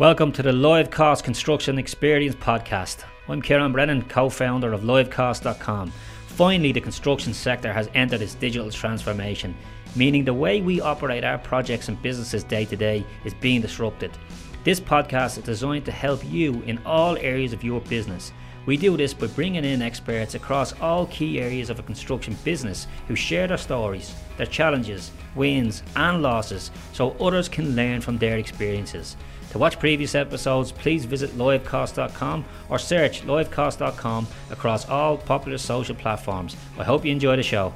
Welcome 0.00 0.32
to 0.32 0.42
the 0.42 0.50
Livecosts 0.50 1.22
Construction 1.22 1.76
Experience 1.76 2.34
podcast. 2.34 3.04
I'm 3.28 3.42
Ciaran 3.42 3.70
Brennan, 3.70 4.00
co 4.04 4.30
founder 4.30 4.72
of 4.72 4.80
Livecosts.com. 4.80 5.92
Finally, 6.26 6.72
the 6.72 6.80
construction 6.80 7.34
sector 7.34 7.70
has 7.70 7.90
entered 7.92 8.22
its 8.22 8.34
digital 8.34 8.70
transformation, 8.70 9.54
meaning 9.94 10.24
the 10.24 10.32
way 10.32 10.62
we 10.62 10.80
operate 10.80 11.22
our 11.22 11.36
projects 11.36 11.88
and 11.88 12.00
businesses 12.00 12.44
day 12.44 12.64
to 12.64 12.76
day 12.76 13.04
is 13.26 13.34
being 13.34 13.60
disrupted. 13.60 14.10
This 14.64 14.80
podcast 14.80 15.36
is 15.36 15.44
designed 15.44 15.84
to 15.84 15.92
help 15.92 16.24
you 16.24 16.62
in 16.62 16.80
all 16.86 17.18
areas 17.18 17.52
of 17.52 17.62
your 17.62 17.82
business. 17.82 18.32
We 18.64 18.78
do 18.78 18.96
this 18.96 19.12
by 19.12 19.26
bringing 19.26 19.66
in 19.66 19.82
experts 19.82 20.34
across 20.34 20.72
all 20.80 21.08
key 21.08 21.42
areas 21.42 21.68
of 21.68 21.78
a 21.78 21.82
construction 21.82 22.38
business 22.42 22.86
who 23.06 23.14
share 23.14 23.48
their 23.48 23.58
stories, 23.58 24.14
their 24.38 24.46
challenges, 24.46 25.10
wins, 25.34 25.82
and 25.94 26.22
losses 26.22 26.70
so 26.94 27.10
others 27.20 27.50
can 27.50 27.76
learn 27.76 28.00
from 28.00 28.16
their 28.16 28.38
experiences. 28.38 29.18
To 29.50 29.58
watch 29.58 29.80
previous 29.80 30.14
episodes, 30.14 30.70
please 30.70 31.04
visit 31.04 31.30
livecosts.com 31.30 32.44
or 32.68 32.78
search 32.78 33.22
livecosts.com 33.22 34.28
across 34.50 34.88
all 34.88 35.18
popular 35.18 35.58
social 35.58 35.96
platforms. 35.96 36.56
I 36.78 36.84
hope 36.84 37.04
you 37.04 37.10
enjoy 37.10 37.34
the 37.34 37.42
show. 37.42 37.74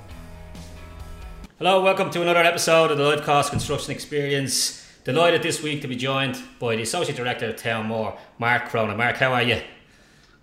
Hello, 1.58 1.82
welcome 1.82 2.10
to 2.10 2.22
another 2.22 2.40
episode 2.40 2.92
of 2.92 2.98
the 2.98 3.04
Livecosts 3.04 3.50
Construction 3.50 3.90
Experience. 3.90 4.88
Delighted 5.02 5.42
this 5.42 5.64
week 5.64 5.82
to 5.82 5.88
be 5.88 5.96
joined 5.96 6.40
by 6.60 6.76
the 6.76 6.82
Associate 6.82 7.16
Director 7.16 7.50
of 7.50 7.56
Townmore, 7.56 8.16
Mark 8.38 8.68
Cronin. 8.68 8.96
Mark, 8.96 9.16
how 9.16 9.32
are 9.32 9.42
you? 9.42 9.60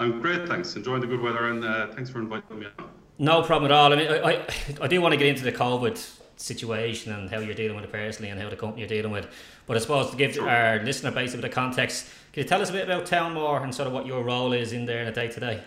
I'm 0.01 0.19
great, 0.19 0.47
thanks. 0.49 0.75
Enjoying 0.75 0.99
the 0.99 1.07
good 1.07 1.21
weather 1.21 1.47
and 1.47 1.63
uh, 1.63 1.87
thanks 1.93 2.09
for 2.09 2.19
inviting 2.19 2.59
me 2.59 2.65
on. 2.77 2.89
No 3.19 3.41
problem 3.41 3.71
at 3.71 3.75
all. 3.75 3.93
I 3.93 3.95
mean, 3.95 4.07
I, 4.11 4.31
I, 4.31 4.47
I 4.81 4.87
do 4.87 4.99
want 4.99 5.13
to 5.13 5.17
get 5.17 5.27
into 5.27 5.43
the 5.43 5.51
COVID 5.53 5.97
situation 6.41 7.13
and 7.13 7.29
how 7.29 7.39
you're 7.39 7.53
dealing 7.53 7.75
with 7.75 7.85
it 7.85 7.91
personally 7.91 8.31
and 8.31 8.41
how 8.41 8.49
the 8.49 8.55
company 8.55 8.81
you're 8.81 8.89
dealing 8.89 9.11
with. 9.11 9.27
But 9.71 9.77
I 9.77 9.79
suppose 9.83 10.09
to 10.09 10.17
give 10.17 10.33
sure. 10.33 10.49
our 10.49 10.83
listener 10.83 11.11
base 11.11 11.33
a 11.33 11.37
bit 11.37 11.45
of 11.45 11.51
context, 11.51 12.07
can 12.33 12.43
you 12.43 12.49
tell 12.49 12.61
us 12.61 12.71
a 12.71 12.73
bit 12.73 12.83
about 12.83 13.05
Townmore 13.05 13.63
and 13.63 13.73
sort 13.73 13.87
of 13.87 13.93
what 13.93 14.05
your 14.05 14.21
role 14.21 14.51
is 14.51 14.73
in 14.73 14.85
there 14.85 15.01
in 15.01 15.07
a 15.07 15.13
day 15.13 15.29
to 15.29 15.39
day? 15.39 15.63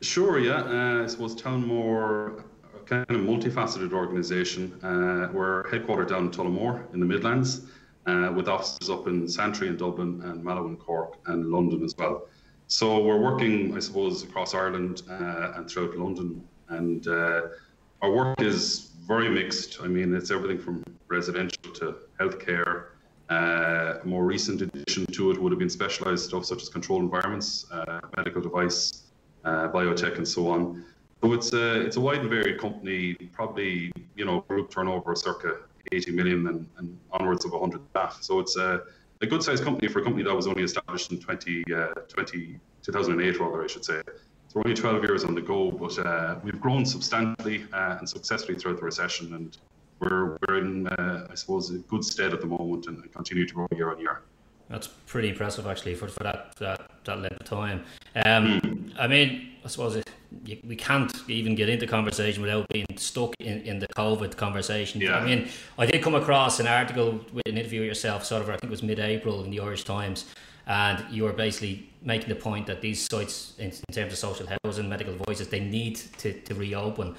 Sure, 0.00 0.38
yeah. 0.38 0.62
Uh, 0.62 1.04
I 1.04 1.06
suppose 1.06 1.34
Townmore, 1.34 2.44
kind 2.86 3.04
of 3.10 3.20
multifaceted 3.20 3.92
organisation. 3.92 4.82
Uh, 4.82 5.28
we're 5.34 5.64
headquartered 5.64 6.08
down 6.08 6.24
in 6.24 6.30
Tullamore 6.30 6.90
in 6.94 6.98
the 6.98 7.04
Midlands, 7.04 7.66
uh, 8.06 8.32
with 8.34 8.48
offices 8.48 8.88
up 8.88 9.06
in 9.06 9.28
Santry 9.28 9.68
in 9.68 9.76
Dublin 9.76 10.22
and 10.24 10.42
Mallow 10.42 10.66
in 10.68 10.78
Cork 10.78 11.18
and 11.26 11.50
London 11.50 11.84
as 11.84 11.94
well. 11.98 12.28
So 12.68 13.04
we're 13.04 13.20
working, 13.20 13.76
I 13.76 13.80
suppose, 13.80 14.22
across 14.22 14.54
Ireland 14.54 15.02
uh, 15.10 15.52
and 15.56 15.68
throughout 15.68 15.94
London. 15.94 16.42
And 16.70 17.06
uh, 17.06 17.42
our 18.00 18.10
work 18.10 18.40
is 18.40 18.92
very 19.06 19.28
mixed. 19.28 19.82
I 19.82 19.88
mean, 19.88 20.14
it's 20.14 20.30
everything 20.30 20.58
from 20.58 20.82
residential 21.10 21.70
to 21.74 21.96
healthcare. 22.18 22.86
Uh, 23.28 23.94
a 24.02 24.06
more 24.06 24.24
recent 24.24 24.62
addition 24.62 25.04
to 25.06 25.32
it 25.32 25.40
would 25.40 25.50
have 25.50 25.58
been 25.58 25.70
specialized 25.70 26.26
stuff 26.26 26.44
such 26.44 26.62
as 26.62 26.68
controlled 26.68 27.02
environments, 27.02 27.66
uh, 27.72 28.00
medical 28.16 28.40
device, 28.40 29.02
uh, 29.44 29.68
biotech, 29.68 30.16
and 30.16 30.26
so 30.26 30.48
on. 30.48 30.84
So 31.22 31.32
it's 31.32 31.52
a 31.52 31.80
it's 31.80 31.96
a 31.96 32.00
wide 32.00 32.20
and 32.20 32.30
varied 32.30 32.60
company. 32.60 33.14
Probably 33.32 33.90
you 34.14 34.24
know 34.24 34.40
group 34.42 34.70
turnover 34.70 35.16
circa 35.16 35.56
80 35.92 36.12
million 36.12 36.46
and, 36.46 36.68
and 36.78 36.98
onwards 37.10 37.44
of 37.44 37.52
100 37.52 37.80
staff. 37.90 38.18
So 38.20 38.38
it's 38.38 38.56
a 38.56 38.82
a 39.22 39.26
good 39.26 39.42
sized 39.42 39.64
company 39.64 39.88
for 39.88 40.00
a 40.00 40.04
company 40.04 40.22
that 40.24 40.34
was 40.34 40.46
only 40.46 40.62
established 40.62 41.10
in 41.10 41.18
20, 41.18 41.64
uh, 41.74 41.86
20 42.08 42.60
2008 42.82 43.40
rather 43.40 43.64
I 43.64 43.66
should 43.66 43.84
say 43.84 44.00
So 44.48 44.54
we're 44.54 44.62
only 44.66 44.76
12 44.76 45.02
years 45.04 45.24
on 45.24 45.34
the 45.34 45.40
go, 45.40 45.70
but 45.70 45.98
uh, 45.98 46.36
we've 46.44 46.60
grown 46.60 46.84
substantially 46.84 47.64
uh, 47.72 47.96
and 47.98 48.08
successfully 48.08 48.58
throughout 48.58 48.78
the 48.78 48.84
recession, 48.84 49.34
and 49.34 49.56
we're, 50.00 50.36
we're 50.46 50.58
in, 50.58 50.86
uh, 50.86 51.26
I 51.30 51.34
suppose, 51.34 51.70
a 51.70 51.78
good 51.78 52.04
stead 52.04 52.32
at 52.32 52.40
the 52.40 52.46
moment 52.46 52.86
and 52.86 53.12
continue 53.12 53.46
to 53.46 53.54
grow 53.54 53.66
year 53.72 53.90
on 53.90 53.98
year. 53.98 54.22
That's 54.68 54.88
pretty 55.06 55.28
impressive, 55.28 55.66
actually, 55.66 55.94
for, 55.94 56.08
for 56.08 56.24
that, 56.24 56.52
that 56.56 56.90
that 57.04 57.20
length 57.20 57.40
of 57.40 57.46
time. 57.46 57.84
Um, 58.16 58.60
mm. 58.60 58.92
I 58.98 59.06
mean, 59.06 59.52
I 59.64 59.68
suppose 59.68 59.94
it, 59.94 60.10
you, 60.44 60.58
we 60.66 60.74
can't 60.74 61.12
even 61.28 61.54
get 61.54 61.68
into 61.68 61.86
conversation 61.86 62.42
without 62.42 62.66
being 62.68 62.86
stuck 62.96 63.32
in, 63.38 63.60
in 63.62 63.78
the 63.78 63.86
COVID 63.96 64.36
conversation. 64.36 65.00
Yeah. 65.00 65.18
I 65.18 65.24
mean, 65.24 65.48
I 65.78 65.86
did 65.86 66.02
come 66.02 66.16
across 66.16 66.58
an 66.58 66.66
article 66.66 67.20
with 67.32 67.46
an 67.46 67.58
interview 67.58 67.82
with 67.82 67.88
yourself, 67.88 68.24
sort 68.24 68.42
of, 68.42 68.48
I 68.48 68.52
think 68.54 68.64
it 68.64 68.70
was 68.70 68.82
mid-April 68.82 69.44
in 69.44 69.50
the 69.52 69.60
Irish 69.60 69.84
Times, 69.84 70.24
and 70.66 71.04
you 71.12 71.22
were 71.22 71.32
basically 71.32 71.88
making 72.02 72.28
the 72.28 72.34
point 72.34 72.66
that 72.66 72.80
these 72.80 73.06
sites, 73.08 73.54
in, 73.58 73.66
in 73.66 73.94
terms 73.94 74.12
of 74.12 74.18
social 74.18 74.48
housing, 74.64 74.88
medical 74.88 75.14
devices, 75.16 75.46
they 75.46 75.60
need 75.60 75.94
to, 76.18 76.32
to 76.32 76.54
reopen. 76.56 77.14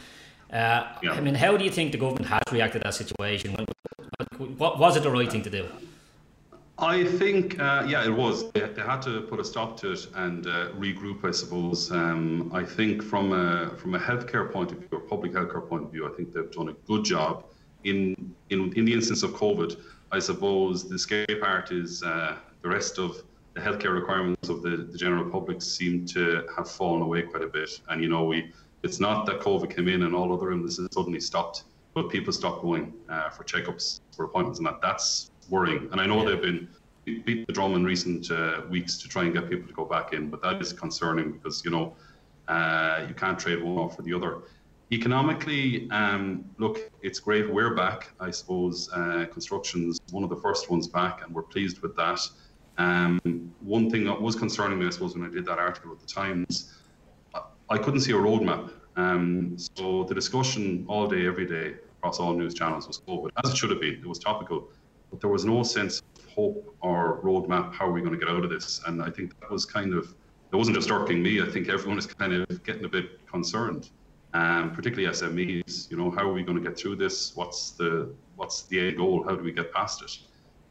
Uh, 0.51 0.87
yeah. 1.03 1.11
I 1.11 1.21
mean, 1.21 1.35
how 1.35 1.57
do 1.57 1.65
you 1.65 1.71
think 1.71 1.91
the 1.91 1.97
government 1.97 2.27
has 2.27 2.41
reacted 2.51 2.81
to 2.81 2.87
that 2.87 2.93
situation? 2.93 3.55
What 4.57 4.79
was 4.79 4.95
it 4.95 5.03
the 5.03 5.11
right 5.11 5.29
thing 5.29 5.43
to 5.43 5.49
do? 5.49 5.67
I 6.79 7.03
think, 7.03 7.59
uh, 7.59 7.85
yeah, 7.87 8.05
it 8.05 8.11
was. 8.11 8.51
They, 8.51 8.61
they, 8.61 8.83
had 8.83 9.01
to 9.01 9.21
put 9.21 9.39
a 9.39 9.43
stop 9.43 9.77
to 9.77 9.93
it 9.93 10.07
and 10.13 10.45
uh, 10.45 10.69
regroup, 10.73 11.25
I 11.25 11.31
suppose. 11.31 11.91
Um, 11.91 12.51
I 12.53 12.63
think 12.63 13.01
from 13.01 13.33
a 13.33 13.75
from 13.77 13.95
a 13.95 13.99
healthcare 13.99 14.51
point 14.51 14.71
of 14.71 14.77
view, 14.77 14.89
or 14.91 14.99
public 14.99 15.31
healthcare 15.33 15.67
point 15.67 15.85
of 15.85 15.91
view, 15.91 16.07
I 16.07 16.15
think 16.15 16.33
they've 16.33 16.51
done 16.51 16.69
a 16.69 16.73
good 16.85 17.03
job. 17.03 17.45
In 17.83 18.33
in 18.51 18.71
in 18.73 18.85
the 18.85 18.93
instance 18.93 19.23
of 19.23 19.31
COVID, 19.31 19.81
I 20.11 20.19
suppose 20.19 20.87
the 20.87 20.99
scary 20.99 21.37
part 21.41 21.71
is 21.71 22.03
uh, 22.03 22.37
the 22.61 22.69
rest 22.69 22.99
of 22.99 23.23
the 23.55 23.59
healthcare 23.59 23.93
requirements 23.93 24.49
of 24.49 24.61
the, 24.61 24.87
the 24.91 24.97
general 24.97 25.27
public 25.29 25.63
seem 25.63 26.05
to 26.05 26.47
have 26.55 26.69
fallen 26.69 27.01
away 27.01 27.23
quite 27.23 27.43
a 27.43 27.47
bit. 27.47 27.81
And 27.89 28.03
you 28.03 28.09
know, 28.09 28.23
we 28.25 28.53
it's 28.87 29.01
not 29.01 29.25
that 29.25 29.41
COVID 29.41 29.75
came 29.75 29.89
in 29.89 30.03
and 30.03 30.15
all 30.15 30.33
other 30.33 30.51
illnesses 30.53 30.87
suddenly 30.91 31.19
stopped, 31.19 31.65
but 31.93 32.09
people 32.09 32.31
stopped 32.31 32.61
going 32.61 32.93
uh, 33.09 33.29
for 33.29 33.43
checkups, 33.43 33.99
for 34.15 34.23
appointments, 34.23 34.59
and 34.59 34.67
that 34.67 34.79
that's 34.81 35.31
worrying. 35.49 35.89
And 35.91 35.99
I 35.99 36.05
know 36.05 36.19
yeah. 36.19 36.29
they've 36.29 36.41
been 36.41 36.69
beat 37.25 37.45
the 37.47 37.53
drum 37.53 37.73
in 37.75 37.83
recent 37.83 38.31
uh, 38.31 38.61
weeks 38.69 38.97
to 38.97 39.09
try 39.09 39.23
and 39.23 39.33
get 39.33 39.49
people 39.49 39.67
to 39.67 39.73
go 39.73 39.83
back 39.83 40.13
in, 40.13 40.29
but 40.29 40.41
that 40.41 40.61
is 40.61 40.71
concerning 40.71 41.33
because 41.33 41.65
you 41.65 41.71
know 41.71 41.95
uh, 42.47 43.05
you 43.09 43.13
can't 43.13 43.37
trade 43.37 43.61
one 43.61 43.77
off 43.77 43.97
for 43.97 44.03
the 44.03 44.13
other. 44.13 44.39
Economically, 44.93 45.89
um, 45.91 46.45
look, 46.57 46.89
it's 47.01 47.19
great 47.19 47.53
we're 47.53 47.75
back. 47.75 48.13
I 48.21 48.31
suppose 48.31 48.89
uh, 48.93 49.25
construction's 49.33 49.99
one 50.11 50.23
of 50.23 50.29
the 50.29 50.37
first 50.37 50.69
ones 50.69 50.87
back, 50.87 51.23
and 51.25 51.35
we're 51.35 51.43
pleased 51.43 51.81
with 51.81 51.93
that. 51.97 52.21
Um, 52.77 53.19
one 53.59 53.89
thing 53.89 54.05
that 54.05 54.21
was 54.21 54.35
concerning 54.35 54.79
me, 54.79 54.85
I 54.85 54.91
suppose, 54.91 55.13
when 55.13 55.25
I 55.25 55.33
did 55.33 55.45
that 55.45 55.59
article 55.59 55.91
at 55.91 55.99
the 55.99 56.07
Times, 56.07 56.73
I 57.69 57.77
couldn't 57.77 58.01
see 58.01 58.13
a 58.13 58.15
roadmap. 58.15 58.71
Um, 58.97 59.55
so 59.57 60.03
the 60.03 60.15
discussion 60.15 60.85
all 60.89 61.07
day, 61.07 61.27
every 61.27 61.45
day 61.45 61.75
across 61.99 62.19
all 62.19 62.33
news 62.33 62.53
channels 62.53 62.87
was 62.87 62.99
COVID, 63.07 63.29
as 63.43 63.51
it 63.51 63.57
should 63.57 63.69
have 63.69 63.79
been. 63.79 63.93
It 63.93 64.05
was 64.05 64.19
topical, 64.19 64.69
but 65.11 65.21
there 65.21 65.29
was 65.29 65.45
no 65.45 65.63
sense 65.63 66.01
of 66.17 66.25
hope 66.25 66.75
or 66.81 67.21
roadmap. 67.23 67.73
How 67.73 67.87
are 67.87 67.91
we 67.91 68.01
going 68.01 68.13
to 68.13 68.19
get 68.19 68.27
out 68.27 68.43
of 68.43 68.49
this? 68.49 68.81
And 68.87 69.01
I 69.01 69.11
think 69.11 69.39
that 69.39 69.51
was 69.51 69.65
kind 69.65 69.93
of 69.93 70.13
it 70.51 70.55
wasn't 70.55 70.75
just 70.75 70.89
irking 70.89 71.21
me. 71.21 71.41
I 71.41 71.45
think 71.45 71.69
everyone 71.69 71.97
is 71.97 72.07
kind 72.07 72.33
of 72.33 72.63
getting 72.63 72.85
a 72.85 72.89
bit 72.89 73.25
concerned, 73.27 73.89
um, 74.33 74.71
particularly 74.71 75.13
SMEs. 75.13 75.91
You 75.91 75.97
know, 75.97 76.09
how 76.09 76.29
are 76.29 76.33
we 76.33 76.41
going 76.41 76.57
to 76.57 76.63
get 76.63 76.77
through 76.77 76.95
this? 76.95 77.35
What's 77.35 77.71
the 77.71 78.13
what's 78.35 78.63
the 78.63 78.79
end 78.87 78.97
goal? 78.97 79.23
How 79.23 79.35
do 79.35 79.43
we 79.43 79.51
get 79.51 79.71
past 79.73 80.01
it? 80.01 80.17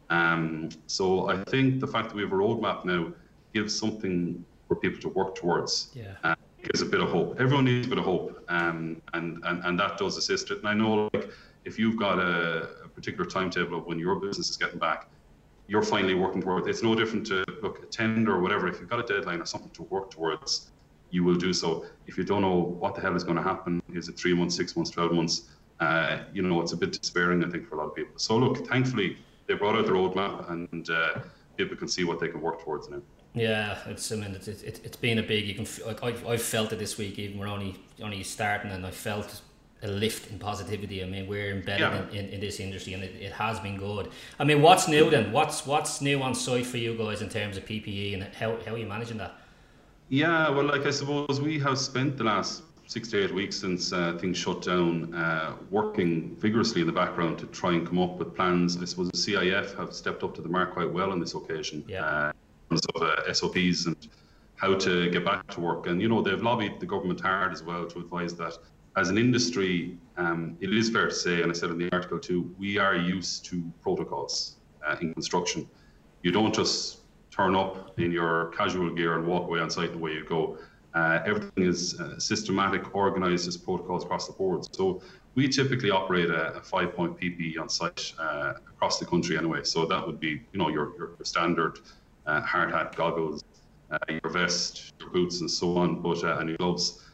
Um, 0.09 0.71
so 0.87 1.29
I 1.29 1.45
think 1.45 1.81
the 1.81 1.87
fact 1.87 2.09
that 2.09 2.17
we 2.17 2.23
have 2.23 2.33
a 2.33 2.37
roadmap 2.37 2.85
now 2.85 3.13
gives 3.53 3.79
something 3.79 4.45
for 4.67 4.77
people 4.77 5.01
to 5.01 5.09
work 5.11 5.35
towards. 5.35 5.91
Yeah. 5.95 6.15
Uh, 6.25 6.35
gives 6.67 6.83
a 6.83 6.87
bit 6.87 7.01
of 7.01 7.09
hope. 7.09 7.41
Everyone 7.41 7.65
needs 7.65 7.87
a 7.87 7.91
bit 7.91 7.99
of 7.99 8.05
hope, 8.05 8.45
um, 8.49 9.01
and, 9.15 9.43
and 9.45 9.65
and 9.65 9.79
that 9.79 9.99
does 9.99 10.17
assist 10.17 10.51
it. 10.51 10.59
And 10.59 10.69
I 10.69 10.75
know, 10.75 11.09
like, 11.15 11.31
if 11.65 11.79
you've 11.79 11.97
got 11.97 12.19
a, 12.19 12.69
a 12.85 12.89
particular 12.89 13.27
timetable 13.29 13.79
of 13.79 13.87
when 13.87 13.99
your 13.99 14.17
business 14.17 14.51
is 14.51 14.57
getting 14.57 14.79
back, 14.79 15.09
you're 15.69 15.83
finally 15.83 16.15
working 16.15 16.43
towards. 16.43 16.67
It's 16.69 16.83
no 16.83 16.95
different 16.95 17.27
to 17.29 17.45
look 17.63 17.83
a 17.83 17.87
tender 17.87 18.33
or 18.37 18.41
whatever. 18.41 18.69
If 18.69 18.81
you've 18.81 18.89
got 18.89 19.01
a 19.01 19.15
deadline 19.15 19.41
or 19.41 19.47
something 19.47 19.71
to 19.71 19.83
work 19.85 20.11
towards, 20.11 20.71
you 21.11 21.25
will 21.25 21.35
do 21.35 21.53
so. 21.53 21.87
If 22.07 22.17
you 22.19 22.25
don't 22.25 22.43
know 22.43 22.59
what 22.83 22.95
the 22.95 23.01
hell 23.01 23.17
is 23.17 23.25
going 23.25 23.37
to 23.37 23.43
happen, 23.43 23.83
is 23.93 24.09
it 24.09 24.17
three 24.19 24.35
months, 24.35 24.55
six 24.57 24.77
months, 24.77 24.91
twelve 24.91 25.13
months? 25.13 25.51
Uh, 25.81 26.21
you 26.33 26.43
know, 26.43 26.61
it's 26.63 26.73
a 26.73 26.77
bit 26.77 26.93
despairing, 26.93 27.45
I 27.45 27.51
think, 27.51 27.69
for 27.69 27.75
a 27.75 27.79
lot 27.79 27.89
of 27.89 27.95
people. 27.95 28.15
So 28.17 28.37
look, 28.37 28.67
thankfully, 28.67 29.19
they 29.47 29.55
brought 29.55 29.77
out 29.77 29.87
the 29.87 29.93
roadmap 29.93 30.51
and 30.51 30.89
uh, 30.91 31.21
people 31.57 31.77
can 31.77 31.89
see 31.89 32.05
what 32.05 32.19
they 32.21 32.29
can 32.29 32.41
work 32.41 32.63
towards 32.65 32.89
now. 32.89 33.03
Yeah, 33.37 33.77
it's 33.87 34.11
I 34.11 34.17
mean 34.17 34.35
it's 34.35 34.49
it, 34.49 34.81
it's 34.83 34.97
been 34.97 35.19
a 35.19 35.23
big. 35.23 35.47
You 35.47 35.55
can 35.55 35.67
like 35.87 36.03
I've, 36.03 36.27
I've 36.27 36.43
felt 36.43 36.73
it 36.73 36.79
this 36.79 36.97
week. 36.97 37.19
Even 37.19 37.39
we're 37.39 37.49
only 37.49 37.77
only 38.03 38.23
starting, 38.23 38.71
and 38.71 38.85
I 38.85 38.91
felt 38.91 39.43
a 39.83 39.89
lift 39.89 40.31
in 40.31 40.39
positivity. 40.39 41.05
I 41.05 41.07
mean, 41.07 41.27
we're 41.27 41.51
embedded 41.51 41.81
yeah. 41.81 42.09
in, 42.09 42.27
in, 42.27 42.29
in, 42.31 42.41
this 42.41 42.61
industry, 42.61 42.95
and 42.95 43.03
it, 43.03 43.15
it 43.21 43.33
has 43.33 43.61
been 43.61 43.77
good. 43.77 44.11
I 44.39 44.45
mean, 44.45 44.63
what's 44.63 44.89
new 44.89 45.11
then? 45.11 45.33
What's 45.33 45.67
what's 45.67 46.01
new 46.01 46.23
on 46.23 46.35
site 46.35 46.65
for 46.65 46.79
you 46.79 46.97
guys 46.97 47.21
in 47.21 47.29
terms 47.29 47.59
of 47.59 47.67
PPE, 47.67 48.15
and 48.15 48.23
how 48.35 48.57
how 48.65 48.73
are 48.73 48.79
you 48.79 48.87
managing 48.87 49.19
that? 49.19 49.35
Yeah, 50.09 50.49
well, 50.49 50.65
like 50.65 50.87
I 50.87 50.91
suppose 50.91 51.39
we 51.39 51.59
have 51.59 51.79
spent 51.79 52.17
the 52.17 52.25
last 52.25 52.63
six 52.87 53.09
to 53.09 53.23
eight 53.23 53.35
weeks 53.35 53.57
since 53.57 53.93
uh, 53.93 54.17
things 54.19 54.39
shut 54.39 54.63
down, 54.63 55.13
uh, 55.13 55.57
working 55.71 56.35
vigorously 56.37 56.81
in 56.81 56.87
the 56.87 56.93
background 56.93 57.39
to 57.41 57.47
try 57.47 57.73
and 57.73 57.87
come 57.87 57.99
up 57.99 58.17
with 58.17 58.35
plans. 58.35 58.81
I 58.81 58.87
suppose 58.87 59.11
the 59.11 59.19
CIF 59.19 59.77
have 59.77 59.93
stepped 59.93 60.23
up 60.23 60.35
to 60.37 60.41
the 60.41 60.49
mark 60.49 60.73
quite 60.73 60.91
well 60.91 61.11
on 61.11 61.21
this 61.21 61.35
occasion. 61.35 61.85
Yeah. 61.87 62.05
Uh, 62.05 62.33
terms 62.69 62.83
of 62.95 63.03
uh, 63.03 63.33
SOPs 63.33 63.87
and 63.87 63.97
how 64.57 64.75
to 64.75 65.11
get 65.11 65.25
back 65.25 65.47
to 65.49 65.61
work. 65.61 65.87
And, 65.87 66.01
you 66.01 66.09
know, 66.09 66.23
they've 66.23 66.43
lobbied 66.43 66.81
the 66.81 66.87
government 66.87 67.21
hard 67.21 67.53
as 67.53 67.63
well 67.63 67.87
to 67.87 67.99
advise 67.99 68.35
that 68.37 68.57
as 68.97 69.11
an 69.11 69.19
industry, 69.19 69.99
um, 70.17 70.57
it 70.61 70.73
is 70.73 70.89
fair 70.89 71.09
to 71.09 71.15
say, 71.15 71.43
and 71.43 71.51
I 71.51 71.55
said 71.55 71.71
in 71.71 71.79
the 71.79 71.91
article 71.93 72.19
too, 72.19 72.55
we 72.59 72.79
are 72.79 72.97
used 72.97 73.45
to 73.47 73.63
protocols 73.83 74.57
uh, 74.87 74.97
in 75.03 75.13
construction. 75.13 75.69
You 76.23 76.33
don't 76.33 76.55
just 76.55 77.01
turn 77.31 77.55
up 77.55 77.99
in 77.99 78.11
your 78.11 78.47
casual 78.57 78.91
gear 78.95 79.19
and 79.19 79.27
walk 79.27 79.45
away 79.49 79.61
on 79.61 79.69
site 79.69 79.93
the 79.93 79.99
way 79.99 80.13
you 80.13 80.25
go. 80.25 80.57
Uh, 80.95 81.21
everything 81.27 81.65
is 81.65 82.01
uh, 82.01 82.19
systematic, 82.19 82.95
organized 82.95 83.47
as 83.47 83.59
protocols 83.59 84.03
across 84.03 84.27
the 84.27 84.33
board. 84.33 84.67
So 84.75 85.03
we 85.35 85.47
typically 85.47 85.91
operate 85.91 86.31
a, 86.31 86.55
a 86.55 86.63
five-point 86.63 87.21
PPE 87.21 87.61
on 87.61 87.69
site 87.69 88.15
uh, 88.19 88.55
across 88.67 88.99
the 88.99 89.05
country 89.05 89.37
anyway. 89.37 89.63
So 89.65 89.85
that 89.85 90.07
would 90.07 90.19
be, 90.19 90.41
you 90.53 90.59
know, 90.59 90.71
your, 90.71 90.97
your 90.97 91.17
standard 91.23 91.81
uh, 92.27 92.41
hard 92.41 92.71
hat, 92.73 92.95
goggles, 92.97 93.45
uh, 93.91 93.99
your 94.09 94.31
vest, 94.31 94.93
your 95.01 95.11
boots, 95.11 95.41
and 95.41 95.51
so 95.51 95.77
on, 95.77 96.01
but 96.01 96.23
uh, 96.25 96.39
and 96.39 96.49
your 96.49 96.59
gloves. 96.59 97.05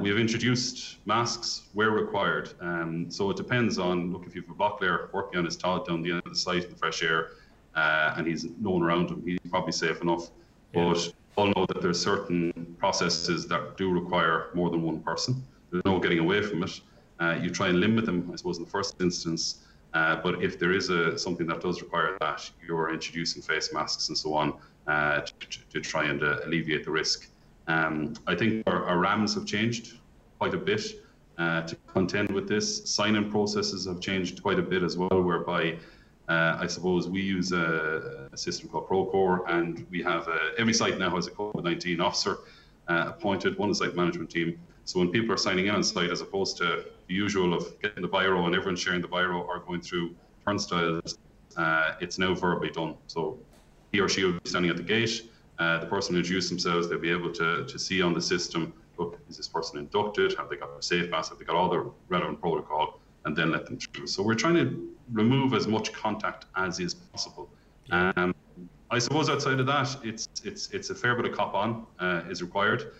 we 0.00 0.08
have 0.08 0.18
introduced 0.18 0.98
masks 1.06 1.68
where 1.72 1.90
required. 1.90 2.52
Um, 2.60 3.10
so 3.10 3.30
it 3.30 3.36
depends 3.36 3.78
on, 3.78 4.12
look, 4.12 4.26
if 4.26 4.34
you 4.34 4.42
have 4.42 4.50
a 4.50 4.54
bricklayer 4.54 5.08
working 5.12 5.38
on 5.38 5.44
his 5.44 5.56
tod 5.56 5.86
down 5.86 6.02
the 6.02 6.10
end 6.10 6.22
of 6.24 6.32
the 6.32 6.38
site 6.38 6.64
in 6.64 6.70
the 6.70 6.76
fresh 6.76 7.02
air, 7.02 7.30
and 7.74 8.26
he's 8.26 8.46
no 8.60 8.70
one 8.70 8.82
around 8.82 9.10
him, 9.10 9.22
he's 9.24 9.38
probably 9.50 9.72
safe 9.72 10.02
enough. 10.02 10.30
Yeah. 10.74 10.92
But 10.92 11.12
all 11.36 11.46
know 11.46 11.66
that 11.66 11.80
there's 11.80 12.00
certain 12.00 12.76
processes 12.78 13.46
that 13.48 13.76
do 13.76 13.90
require 13.90 14.50
more 14.54 14.70
than 14.70 14.82
one 14.82 15.00
person. 15.00 15.42
There's 15.70 15.84
no 15.84 15.98
getting 15.98 16.18
away 16.18 16.42
from 16.42 16.62
it. 16.62 16.80
Uh, 17.20 17.38
you 17.40 17.48
try 17.48 17.68
and 17.68 17.80
limit 17.80 18.04
them, 18.04 18.28
I 18.32 18.36
suppose, 18.36 18.58
in 18.58 18.64
the 18.64 18.70
first 18.70 19.00
instance. 19.00 19.64
Uh, 19.94 20.16
but 20.16 20.42
if 20.42 20.58
there 20.58 20.72
is 20.72 20.88
a 20.88 21.18
something 21.18 21.46
that 21.46 21.60
does 21.60 21.82
require 21.82 22.16
that, 22.20 22.50
you're 22.66 22.92
introducing 22.92 23.42
face 23.42 23.72
masks 23.72 24.08
and 24.08 24.16
so 24.16 24.34
on 24.34 24.54
uh, 24.86 25.20
to, 25.20 25.60
to, 25.70 25.80
try 25.80 26.04
and 26.04 26.22
uh, 26.22 26.38
alleviate 26.44 26.84
the 26.84 26.90
risk. 26.90 27.28
Um, 27.68 28.14
I 28.26 28.34
think 28.34 28.62
our, 28.66 28.84
our, 28.86 28.98
RAMs 28.98 29.34
have 29.34 29.46
changed 29.46 29.98
quite 30.38 30.54
a 30.54 30.58
bit 30.58 30.82
uh, 31.38 31.62
to 31.62 31.76
contend 31.86 32.30
with 32.30 32.48
this. 32.48 32.90
Sign-in 32.90 33.30
processes 33.30 33.86
have 33.86 34.00
changed 34.00 34.42
quite 34.42 34.58
a 34.58 34.62
bit 34.62 34.82
as 34.82 34.96
well, 34.96 35.22
whereby 35.22 35.78
uh, 36.28 36.56
I 36.58 36.66
suppose 36.66 37.08
we 37.08 37.20
use 37.20 37.52
a, 37.52 38.28
a, 38.32 38.36
system 38.36 38.70
called 38.70 38.88
Procore, 38.88 39.42
and 39.48 39.86
we 39.90 40.02
have 40.02 40.26
a, 40.28 40.52
every 40.58 40.72
site 40.72 40.98
now 40.98 41.14
has 41.14 41.26
a 41.26 41.30
COVID-19 41.30 42.00
officer 42.00 42.38
appointed, 42.88 43.56
one 43.58 43.74
site 43.74 43.94
management 43.94 44.30
team. 44.30 44.58
So 44.84 44.98
when 44.98 45.10
people 45.10 45.32
are 45.32 45.38
signing 45.38 45.66
in 45.66 45.74
on 45.74 45.82
site, 45.82 46.10
as 46.10 46.20
opposed 46.20 46.56
to 46.58 46.84
the 47.06 47.14
usual 47.14 47.54
of 47.54 47.80
getting 47.80 48.02
the 48.02 48.08
biro 48.08 48.46
and 48.46 48.54
everyone 48.54 48.76
sharing 48.76 49.00
the 49.00 49.08
biro 49.08 49.46
or 49.46 49.60
going 49.60 49.80
through 49.80 50.14
turnstiles, 50.44 51.18
uh, 51.56 51.92
it's 52.00 52.18
now 52.18 52.34
verbally 52.34 52.70
done. 52.70 52.96
So 53.06 53.38
he 53.92 54.00
or 54.00 54.08
she 54.08 54.24
will 54.24 54.32
be 54.32 54.40
standing 54.48 54.70
at 54.70 54.76
the 54.76 54.82
gate. 54.82 55.30
Uh, 55.58 55.78
the 55.78 55.86
person 55.86 56.14
will 56.14 56.20
introduce 56.20 56.48
themselves. 56.48 56.88
They'll 56.88 56.98
be 56.98 57.10
able 57.10 57.32
to, 57.32 57.64
to 57.64 57.78
see 57.78 58.02
on 58.02 58.14
the 58.14 58.22
system, 58.22 58.72
look, 58.98 59.18
is 59.28 59.36
this 59.36 59.48
person 59.48 59.78
inducted? 59.78 60.34
Have 60.36 60.48
they 60.48 60.56
got 60.56 60.70
a 60.76 60.82
safe 60.82 61.10
pass? 61.10 61.28
Have 61.28 61.38
they 61.38 61.44
got 61.44 61.56
all 61.56 61.68
the 61.68 61.90
relevant 62.08 62.40
protocol? 62.40 63.00
And 63.24 63.36
then 63.36 63.52
let 63.52 63.66
them 63.66 63.78
through. 63.78 64.08
So 64.08 64.22
we're 64.22 64.34
trying 64.34 64.56
to 64.56 64.88
remove 65.12 65.54
as 65.54 65.68
much 65.68 65.92
contact 65.92 66.46
as 66.56 66.80
is 66.80 66.94
possible. 66.94 67.48
Um, 67.92 68.34
I 68.90 68.98
suppose 68.98 69.30
outside 69.30 69.60
of 69.60 69.66
that, 69.66 69.96
it's 70.02 70.28
it's 70.44 70.68
it's 70.70 70.90
a 70.90 70.94
fair 70.94 71.14
bit 71.14 71.24
of 71.26 71.32
cop 71.32 71.54
on 71.54 71.86
uh, 72.00 72.22
is 72.28 72.42
required 72.42 72.92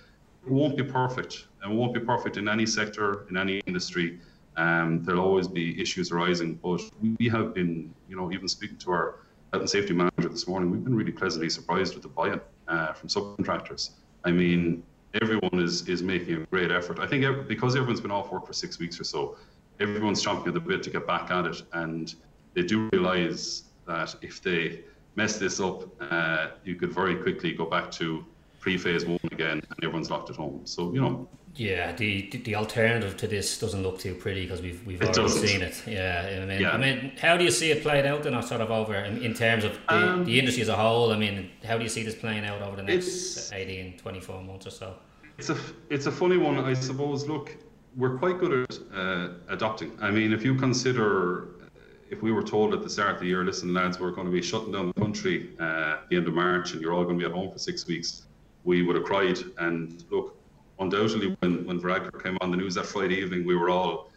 it 0.44 0.50
won't 0.50 0.76
be 0.76 0.82
perfect. 0.82 1.46
and 1.62 1.72
It 1.72 1.76
won't 1.76 1.94
be 1.94 2.00
perfect 2.00 2.36
in 2.36 2.48
any 2.48 2.66
sector, 2.66 3.26
in 3.30 3.36
any 3.36 3.60
industry. 3.66 4.18
Um, 4.56 5.02
there'll 5.02 5.24
always 5.24 5.48
be 5.48 5.80
issues 5.80 6.12
arising, 6.12 6.54
but 6.54 6.80
we 7.00 7.28
have 7.28 7.54
been, 7.54 7.94
you 8.08 8.16
know, 8.16 8.30
even 8.32 8.48
speaking 8.48 8.76
to 8.78 8.90
our 8.90 9.20
health 9.52 9.62
and 9.62 9.70
safety 9.70 9.94
manager 9.94 10.28
this 10.28 10.46
morning, 10.46 10.70
we've 10.70 10.84
been 10.84 10.94
really 10.94 11.12
pleasantly 11.12 11.48
surprised 11.48 11.94
with 11.94 12.02
the 12.02 12.08
buy-in 12.08 12.40
uh, 12.68 12.92
from 12.92 13.08
subcontractors. 13.08 13.90
I 14.24 14.30
mean, 14.30 14.82
everyone 15.20 15.58
is 15.58 15.88
is 15.88 16.02
making 16.02 16.34
a 16.42 16.46
great 16.46 16.70
effort. 16.70 16.98
I 16.98 17.06
think 17.06 17.48
because 17.48 17.76
everyone's 17.76 18.00
been 18.00 18.10
off 18.10 18.32
work 18.32 18.46
for 18.46 18.52
six 18.52 18.78
weeks 18.78 19.00
or 19.00 19.04
so, 19.04 19.36
everyone's 19.80 20.24
chomping 20.24 20.48
at 20.48 20.54
the 20.54 20.60
bit 20.60 20.82
to 20.84 20.90
get 20.90 21.06
back 21.06 21.30
at 21.30 21.46
it, 21.46 21.62
and 21.72 22.14
they 22.54 22.62
do 22.62 22.88
realise 22.92 23.64
that 23.86 24.14
if 24.22 24.42
they 24.42 24.80
mess 25.16 25.38
this 25.38 25.60
up, 25.60 25.88
uh, 26.00 26.48
you 26.64 26.74
could 26.76 26.92
very 26.92 27.16
quickly 27.16 27.52
go 27.52 27.66
back 27.66 27.90
to 27.90 28.24
pre-phase 28.62 29.04
one 29.04 29.18
again, 29.32 29.60
and 29.68 29.84
everyone's 29.84 30.10
locked 30.10 30.30
at 30.30 30.36
home. 30.36 30.62
So 30.64 30.92
you 30.94 31.00
know. 31.00 31.28
Yeah, 31.54 31.92
the 31.92 32.30
the 32.44 32.54
alternative 32.54 33.18
to 33.18 33.26
this 33.26 33.58
doesn't 33.58 33.82
look 33.82 33.98
too 33.98 34.14
pretty 34.14 34.42
because 34.42 34.62
we've 34.62 34.86
we've 34.86 35.02
already 35.02 35.28
seen 35.28 35.60
it. 35.60 35.82
Yeah, 35.86 36.40
I 36.42 36.46
mean, 36.46 36.60
yeah. 36.62 36.70
I 36.70 36.78
mean, 36.78 37.12
how 37.20 37.36
do 37.36 37.44
you 37.44 37.50
see 37.50 37.70
it 37.70 37.82
playing 37.82 38.06
out 38.06 38.22
then, 38.22 38.40
sort 38.42 38.62
of 38.62 38.70
over 38.70 38.94
in, 38.94 39.22
in 39.22 39.34
terms 39.34 39.64
of 39.64 39.72
the, 39.86 39.94
um, 39.94 40.24
the, 40.24 40.38
industry 40.38 40.62
as 40.62 40.68
a 40.68 40.76
whole? 40.76 41.12
I 41.12 41.18
mean, 41.18 41.50
how 41.62 41.76
do 41.76 41.82
you 41.82 41.90
see 41.90 42.02
this 42.04 42.14
playing 42.14 42.46
out 42.46 42.62
over 42.62 42.76
the 42.76 42.82
next 42.82 43.52
18, 43.52 43.98
24 43.98 44.42
months 44.42 44.66
or 44.66 44.70
so? 44.70 44.94
It's 45.36 45.50
a 45.50 45.58
it's 45.90 46.06
a 46.06 46.12
funny 46.12 46.38
one, 46.38 46.56
I 46.58 46.72
suppose. 46.72 47.28
Look, 47.28 47.54
we're 47.96 48.16
quite 48.16 48.38
good 48.38 48.52
at 48.70 48.78
uh, 48.94 49.28
adopting. 49.48 49.92
I 50.00 50.10
mean, 50.10 50.32
if 50.32 50.42
you 50.42 50.54
consider 50.54 51.48
if 52.08 52.22
we 52.22 52.32
were 52.32 52.42
told 52.42 52.72
at 52.72 52.82
the 52.82 52.90
start 52.90 53.16
of 53.16 53.20
the 53.20 53.26
year, 53.26 53.44
listen, 53.44 53.74
lads, 53.74 54.00
we're 54.00 54.10
going 54.12 54.26
to 54.26 54.32
be 54.32 54.42
shutting 54.42 54.72
down 54.72 54.86
the 54.94 55.00
country 55.00 55.50
uh, 55.60 55.96
at 56.02 56.08
the 56.08 56.16
end 56.16 56.28
of 56.28 56.34
March, 56.34 56.72
and 56.72 56.80
you're 56.80 56.94
all 56.94 57.04
going 57.04 57.18
to 57.18 57.26
be 57.26 57.30
at 57.30 57.36
home 57.36 57.50
for 57.50 57.58
six 57.58 57.86
weeks 57.86 58.22
we 58.64 58.82
would 58.82 58.96
have 58.96 59.04
cried. 59.04 59.38
And 59.58 60.04
look, 60.10 60.36
undoubtedly, 60.78 61.36
when 61.40 61.66
when 61.66 61.80
Varadkar 61.80 62.22
came 62.22 62.38
on 62.40 62.50
the 62.50 62.56
news 62.56 62.74
that 62.74 62.86
Friday 62.86 63.16
evening, 63.16 63.46
we 63.46 63.56
were 63.56 63.70
all, 63.70 64.10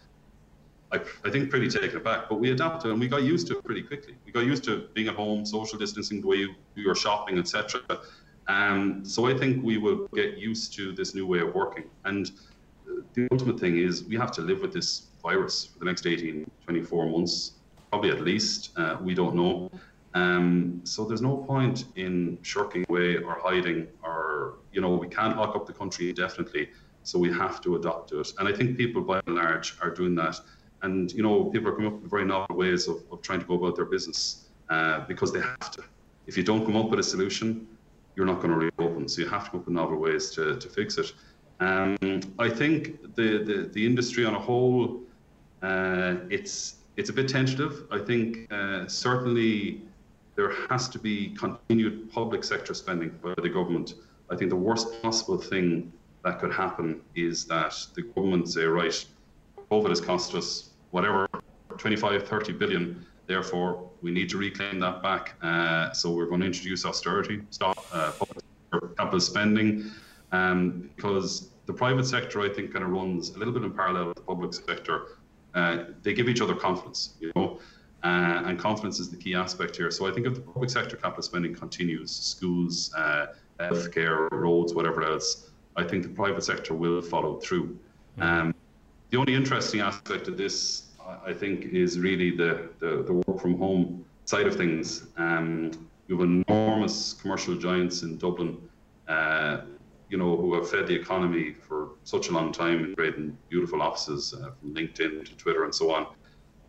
I, 0.91 0.99
I 1.23 1.29
think, 1.29 1.49
pretty 1.49 1.69
taken 1.69 1.97
aback. 1.97 2.29
But 2.29 2.39
we 2.39 2.51
adapted 2.51 2.91
and 2.91 2.99
we 2.99 3.07
got 3.07 3.23
used 3.23 3.47
to 3.47 3.57
it 3.57 3.63
pretty 3.63 3.83
quickly. 3.83 4.15
We 4.25 4.31
got 4.31 4.45
used 4.45 4.63
to 4.65 4.87
being 4.93 5.07
at 5.07 5.15
home, 5.15 5.45
social 5.45 5.77
distancing, 5.79 6.21
the 6.21 6.27
way 6.27 6.37
you 6.37 6.55
do 6.75 6.81
your 6.81 6.95
shopping, 6.95 7.37
etc. 7.39 7.81
Um, 8.47 9.03
so 9.03 9.27
I 9.27 9.37
think 9.37 9.63
we 9.63 9.77
will 9.77 10.07
get 10.13 10.37
used 10.37 10.73
to 10.75 10.91
this 10.91 11.15
new 11.15 11.25
way 11.25 11.39
of 11.39 11.53
working. 11.55 11.85
And 12.03 12.31
the 13.13 13.27
ultimate 13.31 13.59
thing 13.59 13.77
is 13.77 14.03
we 14.03 14.15
have 14.15 14.31
to 14.33 14.41
live 14.41 14.61
with 14.61 14.73
this 14.73 15.07
virus 15.21 15.65
for 15.65 15.79
the 15.79 15.85
next 15.85 16.05
18, 16.05 16.49
24 16.65 17.09
months, 17.09 17.53
probably 17.89 18.11
at 18.11 18.21
least. 18.21 18.71
Uh, 18.77 18.97
we 19.01 19.13
don't 19.13 19.35
know. 19.35 19.71
Um, 20.15 20.79
so 20.85 21.03
there's 21.03 21.21
no 21.21 21.37
point 21.37 21.85
in 21.97 22.39
shirking 22.41 22.85
away 22.89 23.17
or 23.17 23.37
hiding 23.37 23.87
or, 24.01 24.55
you 24.71 24.79
know, 24.79 24.95
we 24.95 25.09
can't 25.09 25.37
lock 25.37 25.55
up 25.55 25.67
the 25.67 25.73
country 25.73 26.09
indefinitely. 26.09 26.69
So 27.03 27.19
we 27.19 27.31
have 27.33 27.61
to 27.61 27.75
adopt 27.75 28.09
to 28.09 28.21
it. 28.21 28.31
And 28.39 28.47
I 28.47 28.53
think 28.53 28.77
people 28.77 29.01
by 29.01 29.21
and 29.27 29.35
large 29.35 29.77
are 29.81 29.91
doing 29.91 30.15
that. 30.15 30.39
And, 30.81 31.11
you 31.11 31.21
know, 31.21 31.45
people 31.45 31.67
are 31.69 31.75
coming 31.75 31.93
up 31.93 32.01
with 32.01 32.09
very 32.09 32.25
novel 32.25 32.55
ways 32.55 32.87
of, 32.87 33.03
of 33.11 33.21
trying 33.21 33.41
to 33.41 33.45
go 33.45 33.55
about 33.55 33.75
their 33.75 33.85
business 33.85 34.47
uh, 34.69 35.01
because 35.01 35.33
they 35.33 35.41
have 35.41 35.69
to. 35.71 35.83
If 36.27 36.37
you 36.37 36.43
don't 36.43 36.65
come 36.65 36.77
up 36.77 36.89
with 36.89 36.99
a 36.99 37.03
solution, 37.03 37.67
you're 38.15 38.25
not 38.25 38.41
going 38.41 38.57
to 38.57 38.71
reopen. 38.77 39.09
So 39.09 39.21
you 39.21 39.27
have 39.27 39.45
to 39.45 39.51
come 39.51 39.59
up 39.59 39.65
with 39.65 39.75
novel 39.75 39.97
ways 39.97 40.31
to, 40.31 40.55
to 40.57 40.69
fix 40.69 40.97
it. 40.97 41.11
Um, 41.59 41.97
I 42.39 42.49
think 42.49 43.15
the, 43.15 43.43
the, 43.43 43.69
the 43.71 43.85
industry 43.85 44.25
on 44.25 44.33
a 44.33 44.39
whole, 44.39 45.01
uh, 45.61 46.15
it's 46.29 46.77
it's 46.97 47.09
a 47.09 47.13
bit 47.13 47.27
tentative. 47.27 47.83
I 47.91 47.99
think 47.99 48.51
uh, 48.51 48.87
certainly 48.87 49.81
there 50.35 50.51
has 50.69 50.89
to 50.89 50.99
be 50.99 51.29
continued 51.35 52.11
public 52.11 52.43
sector 52.43 52.73
spending 52.73 53.09
by 53.23 53.33
the 53.41 53.49
government. 53.49 53.95
I 54.29 54.35
think 54.35 54.49
the 54.49 54.55
worst 54.55 55.01
possible 55.01 55.37
thing 55.37 55.91
that 56.23 56.39
could 56.39 56.53
happen 56.53 57.01
is 57.15 57.45
that 57.45 57.75
the 57.93 58.01
government 58.01 58.49
say, 58.49 58.65
right, 58.65 59.05
COVID 59.71 59.89
has 59.89 60.01
cost 60.01 60.35
us 60.35 60.71
whatever, 60.91 61.27
25, 61.77 62.27
30 62.27 62.53
billion. 62.53 63.05
Therefore, 63.27 63.89
we 64.01 64.11
need 64.11 64.29
to 64.29 64.37
reclaim 64.37 64.79
that 64.79 65.01
back. 65.01 65.35
Uh, 65.41 65.91
so 65.91 66.11
we're 66.11 66.27
going 66.27 66.41
to 66.41 66.47
introduce 66.47 66.85
austerity, 66.85 67.41
stop 67.49 67.77
uh, 67.91 68.11
public 68.11 68.43
capital 68.97 69.19
spending, 69.19 69.91
um, 70.31 70.89
because 70.95 71.49
the 71.65 71.73
private 71.73 72.05
sector, 72.05 72.41
I 72.41 72.49
think, 72.49 72.73
kind 72.73 72.83
of 72.83 72.91
runs 72.91 73.29
a 73.29 73.39
little 73.39 73.53
bit 73.53 73.63
in 73.63 73.71
parallel 73.71 74.07
with 74.07 74.15
the 74.17 74.21
public 74.21 74.53
sector. 74.53 75.17
Uh, 75.53 75.85
they 76.03 76.13
give 76.13 76.27
each 76.27 76.41
other 76.41 76.55
confidence, 76.55 77.13
you 77.19 77.31
know. 77.35 77.59
Uh, 78.05 78.43
and 78.45 78.59
confidence 78.59 78.99
is 78.99 79.09
the 79.09 79.17
key 79.17 79.33
aspect 79.33 79.75
here. 79.75 79.89
So 79.89 80.05
I 80.05 80.11
think 80.11 80.27
if 80.27 80.35
the 80.35 80.41
public 80.41 80.69
sector 80.69 80.95
capital 80.95 81.23
spending 81.23 81.55
continues, 81.55 82.11
schools, 82.11 82.93
uh, 82.95 83.27
healthcare, 83.59 84.29
roads, 84.31 84.75
whatever 84.75 85.01
else, 85.01 85.49
I 85.75 85.83
think 85.83 86.03
the 86.03 86.09
private 86.09 86.43
sector 86.43 86.75
will 86.75 87.01
follow 87.01 87.37
through. 87.37 87.67
Mm-hmm. 88.19 88.21
Um, 88.21 88.55
the 89.09 89.17
only 89.17 89.33
interesting 89.33 89.79
aspect 89.79 90.27
of 90.27 90.37
this, 90.37 90.91
I 91.25 91.33
think, 91.33 91.65
is 91.65 91.97
really 91.97 92.29
the, 92.29 92.69
the, 92.79 93.01
the 93.07 93.13
work 93.13 93.41
from 93.41 93.57
home 93.57 94.05
side 94.25 94.45
of 94.45 94.55
things. 94.55 95.07
Um, 95.17 95.71
you 96.07 96.19
have 96.19 96.29
enormous 96.47 97.13
commercial 97.13 97.55
giants 97.55 98.03
in 98.03 98.19
Dublin, 98.19 98.61
uh, 99.07 99.61
you 100.11 100.19
know, 100.19 100.37
who 100.37 100.53
have 100.53 100.69
fed 100.69 100.85
the 100.85 100.93
economy 100.93 101.53
for 101.53 101.89
such 102.03 102.29
a 102.29 102.31
long 102.31 102.51
time 102.51 102.83
and 102.83 102.95
creating 102.95 103.35
beautiful 103.49 103.81
offices 103.81 104.35
uh, 104.35 104.51
from 104.59 104.75
LinkedIn 104.75 105.25
to 105.25 105.35
Twitter 105.37 105.63
and 105.63 105.73
so 105.73 105.91
on. 105.91 106.05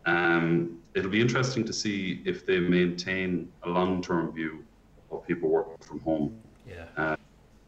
Um, 0.07 0.79
it'll 0.97 1.11
be 1.11 1.21
interesting 1.21 1.63
to 1.63 1.73
see 1.73 2.21
if 2.25 2.45
they 2.45 2.59
maintain 2.59 3.51
a 3.63 3.69
long-term 3.69 4.33
view 4.33 4.65
of 5.11 5.25
people 5.27 5.47
working 5.47 5.77
from 5.79 5.99
home. 5.99 6.41
Yeah. 6.67 6.85
Uh, 6.97 7.15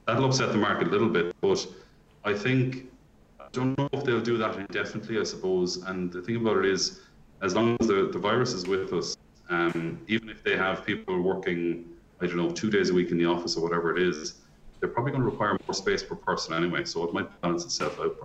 that'll 0.07 0.25
upset 0.25 0.51
the 0.51 0.57
market 0.57 0.87
a 0.87 0.89
little 0.89 1.09
bit, 1.09 1.35
but 1.39 1.65
I 2.25 2.33
think 2.33 2.89
I 3.39 3.47
don't 3.51 3.77
know 3.77 3.87
if 3.93 4.03
they'll 4.03 4.21
do 4.21 4.37
that 4.39 4.55
indefinitely. 4.57 5.19
I 5.19 5.23
suppose, 5.23 5.77
and 5.83 6.11
the 6.11 6.21
thing 6.21 6.37
about 6.37 6.57
it 6.57 6.65
is, 6.65 7.01
as 7.41 7.55
long 7.55 7.77
as 7.79 7.87
the, 7.87 8.09
the 8.11 8.19
virus 8.19 8.53
is 8.53 8.67
with 8.67 8.91
us, 8.93 9.15
um, 9.49 9.99
even 10.07 10.27
if 10.29 10.43
they 10.43 10.57
have 10.57 10.85
people 10.85 11.21
working, 11.21 11.85
I 12.21 12.25
don't 12.25 12.37
know, 12.37 12.49
two 12.49 12.69
days 12.69 12.89
a 12.89 12.93
week 12.93 13.11
in 13.11 13.17
the 13.17 13.25
office 13.25 13.55
or 13.55 13.63
whatever 13.63 13.95
it 13.95 14.01
is, 14.01 14.41
they're 14.79 14.89
probably 14.89 15.11
going 15.11 15.23
to 15.23 15.29
require 15.29 15.57
more 15.67 15.73
space 15.73 16.03
per 16.03 16.15
person 16.15 16.53
anyway. 16.53 16.83
So 16.83 17.03
it 17.03 17.13
might 17.13 17.29
balance 17.41 17.63
itself 17.63 17.99
out. 17.99 18.15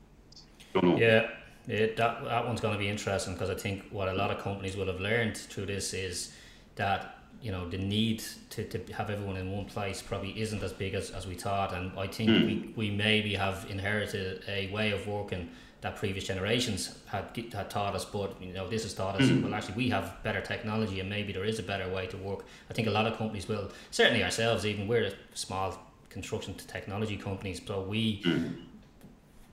Don't 0.72 0.84
know. 0.84 0.96
Yeah. 0.96 1.28
It, 1.66 1.96
that 1.96 2.24
that 2.24 2.46
one's 2.46 2.60
going 2.60 2.74
to 2.74 2.78
be 2.78 2.88
interesting 2.88 3.34
because 3.34 3.50
I 3.50 3.54
think 3.54 3.84
what 3.90 4.08
a 4.08 4.12
lot 4.12 4.30
of 4.30 4.38
companies 4.38 4.76
will 4.76 4.86
have 4.86 5.00
learned 5.00 5.36
through 5.36 5.66
this 5.66 5.94
is 5.94 6.34
that 6.76 7.18
you 7.40 7.52
know 7.52 7.68
the 7.68 7.78
need 7.78 8.22
to, 8.50 8.64
to 8.64 8.92
have 8.92 9.10
everyone 9.10 9.36
in 9.36 9.50
one 9.50 9.64
place 9.64 10.02
probably 10.02 10.38
isn't 10.40 10.62
as 10.62 10.72
big 10.72 10.94
as, 10.94 11.10
as 11.10 11.26
we 11.26 11.34
thought 11.34 11.72
and 11.74 11.92
I 11.98 12.06
think 12.06 12.30
mm. 12.30 12.46
we, 12.46 12.72
we 12.76 12.90
maybe 12.90 13.34
have 13.34 13.66
inherited 13.70 14.42
a 14.48 14.70
way 14.72 14.90
of 14.92 15.06
working 15.06 15.50
that 15.80 15.96
previous 15.96 16.24
generations 16.26 16.98
had 17.06 17.26
had 17.52 17.70
taught 17.70 17.94
us 17.94 18.04
but 18.04 18.40
you 18.42 18.52
know 18.52 18.68
this 18.68 18.82
has 18.82 18.94
taught 18.94 19.20
us 19.20 19.28
mm. 19.28 19.42
well 19.42 19.54
actually 19.54 19.74
we 19.74 19.88
have 19.90 20.22
better 20.22 20.40
technology 20.40 21.00
and 21.00 21.08
maybe 21.08 21.32
there 21.32 21.44
is 21.44 21.58
a 21.58 21.62
better 21.62 21.88
way 21.88 22.06
to 22.06 22.16
work 22.18 22.44
I 22.70 22.74
think 22.74 22.88
a 22.88 22.90
lot 22.90 23.06
of 23.06 23.16
companies 23.16 23.48
will 23.48 23.70
certainly 23.90 24.22
ourselves 24.22 24.64
even 24.64 24.86
we're 24.86 25.04
a 25.04 25.12
small 25.34 25.78
construction 26.10 26.54
technology 26.54 27.16
companies 27.16 27.60
so 27.66 27.82
we 27.82 28.22
mm 28.22 28.56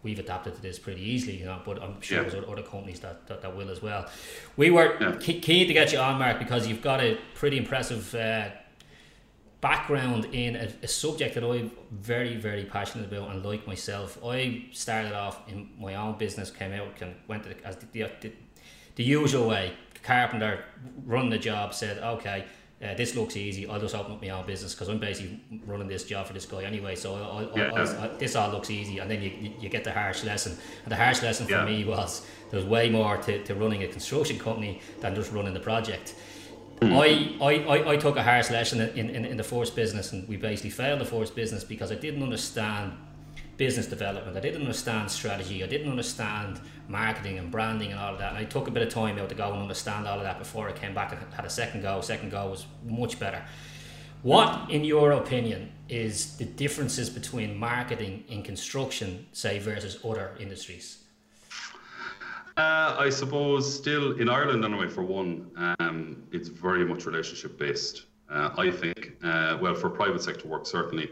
we've 0.04 0.20
adapted 0.20 0.56
to 0.56 0.62
this 0.62 0.80
pretty 0.80 1.02
easily, 1.02 1.38
you 1.38 1.46
know, 1.46 1.62
but 1.64 1.82
I'm 1.82 2.02
sure 2.02 2.24
yeah. 2.24 2.30
there's 2.30 2.46
other 2.48 2.64
companies 2.64 3.00
that, 3.02 3.28
that, 3.28 3.42
that, 3.42 3.56
will 3.56 3.70
as 3.70 3.82
well. 3.82 4.08
We 4.58 4.72
were 4.72 4.98
yeah. 5.00 5.16
keen 5.20 5.68
to 5.68 5.74
get 5.74 5.94
you 5.94 6.00
on, 6.00 6.20
Mark, 6.20 6.40
because 6.40 6.68
you've 6.68 6.82
got 6.82 7.02
a 7.02 7.18
pretty 7.36 7.58
impressive 7.58 8.14
uh, 8.16 8.50
background 9.62 10.26
in 10.34 10.56
a, 10.56 10.72
a, 10.82 10.88
subject 10.88 11.36
that 11.36 11.44
I'm 11.44 11.72
very, 11.92 12.36
very 12.36 12.66
passionate 12.66 13.12
about 13.12 13.30
and 13.30 13.46
like 13.46 13.68
myself. 13.68 14.18
I 14.26 14.66
started 14.72 15.14
off 15.14 15.48
in 15.48 15.70
my 15.80 15.96
own 15.96 16.18
business, 16.18 16.50
came 16.50 16.74
out 16.74 17.00
and 17.02 17.16
went 17.28 17.44
to, 17.44 17.56
as 17.64 17.78
the, 17.78 17.86
the, 18.22 18.32
the 18.96 19.04
usual 19.04 19.48
way. 19.48 19.74
Carpenter, 20.04 20.64
run 21.06 21.30
the 21.30 21.38
job, 21.38 21.76
said, 21.76 22.00
okay, 22.00 22.46
uh, 22.84 22.96
this 22.96 23.16
looks 23.16 23.38
easy. 23.38 23.68
I'll 23.68 23.80
just 23.80 23.94
open 23.94 24.14
up 24.14 24.22
my 24.22 24.30
own 24.30 24.46
business 24.46 24.74
because 24.74 24.90
I'm 24.90 24.98
basically 24.98 25.40
running 25.66 25.88
this 25.88 26.04
job 26.04 26.26
for 26.26 26.34
this 26.34 26.46
guy 26.46 26.64
anyway. 26.64 26.96
So 26.96 27.16
I, 27.16 27.44
I, 27.44 27.56
yeah. 27.56 27.98
I, 28.02 28.08
this 28.18 28.36
all 28.36 28.50
looks 28.50 28.72
easy, 28.72 28.98
and 28.98 29.10
then 29.10 29.22
you, 29.22 29.54
you 29.60 29.70
get 29.70 29.84
the 29.84 29.92
harsh 29.92 30.24
lesson. 30.24 30.58
And 30.84 30.92
the 30.92 30.96
harsh 30.96 31.22
lesson 31.22 31.46
for 31.46 31.54
yeah. 31.54 31.66
me 31.66 31.86
was 31.86 32.26
there's 32.50 32.66
way 32.66 32.90
more 32.90 33.18
to, 33.18 33.44
to 33.44 33.56
running 33.56 33.84
a 33.84 33.88
construction 33.88 34.40
company 34.40 34.82
than 35.00 35.14
just 35.14 35.32
running 35.32 35.54
the 35.54 35.60
project. 35.60 36.16
Mm. 36.82 37.38
I, 37.40 37.46
I, 37.46 37.92
I, 37.92 37.98
took 37.98 38.18
a 38.18 38.24
harsh 38.24 38.50
lesson 38.50 38.82
in, 38.82 39.12
in, 39.12 39.26
in 39.26 39.38
the 39.38 39.44
force 39.44 39.70
business, 39.70 40.14
and 40.14 40.28
we 40.28 40.36
basically 40.36 40.72
failed 40.72 41.00
the 41.00 41.06
force 41.06 41.30
business 41.30 41.64
because 41.64 41.92
I 41.92 41.96
didn't 41.96 42.24
understand 42.24 42.94
business 43.62 43.86
development. 43.86 44.36
I 44.36 44.40
didn't 44.40 44.62
understand 44.62 45.12
strategy. 45.12 45.64
I 45.64 45.68
didn't 45.68 45.92
understand 45.92 46.60
marketing 46.88 47.38
and 47.38 47.52
branding 47.52 47.92
and 47.92 48.00
all 48.00 48.14
of 48.14 48.18
that. 48.18 48.30
And 48.30 48.40
I 48.40 48.46
took 48.46 48.68
a 48.68 48.72
bit 48.72 48.82
of 48.82 48.92
time 48.92 49.20
out 49.20 49.30
to 49.30 49.36
go 49.36 49.54
and 49.54 49.62
understand 49.62 50.08
all 50.08 50.18
of 50.18 50.24
that 50.24 50.40
before 50.40 50.68
I 50.68 50.72
came 50.72 50.96
back 50.96 51.12
and 51.12 51.22
had 51.32 51.46
a 51.46 51.50
second 51.50 51.84
go. 51.84 52.02
Second 52.02 52.32
go 52.32 52.50
was 52.50 52.66
much 52.84 53.20
better. 53.20 53.46
What, 54.24 54.72
in 54.72 54.84
your 54.84 55.12
opinion, 55.12 55.72
is 55.90 56.38
the 56.38 56.46
differences 56.46 57.08
between 57.08 57.56
marketing 57.56 58.24
in 58.30 58.42
construction, 58.42 59.28
say, 59.32 59.60
versus 59.60 60.00
other 60.04 60.36
industries? 60.40 61.04
Uh, 62.58 62.96
I 62.98 63.10
suppose 63.12 63.72
still 63.72 64.20
in 64.20 64.28
Ireland, 64.28 64.66
anyway, 64.66 64.88
for 64.88 65.04
one, 65.04 65.52
um, 65.80 66.24
it's 66.32 66.50
very 66.50 66.84
much 66.84 67.06
relationship 67.06 67.60
based. 67.60 68.06
Uh, 68.28 68.50
I 68.58 68.72
think, 68.72 69.12
uh, 69.24 69.60
well, 69.62 69.76
for 69.76 69.92
private 69.92 70.24
sector 70.24 70.48
work, 70.48 70.66
certainly. 70.66 71.12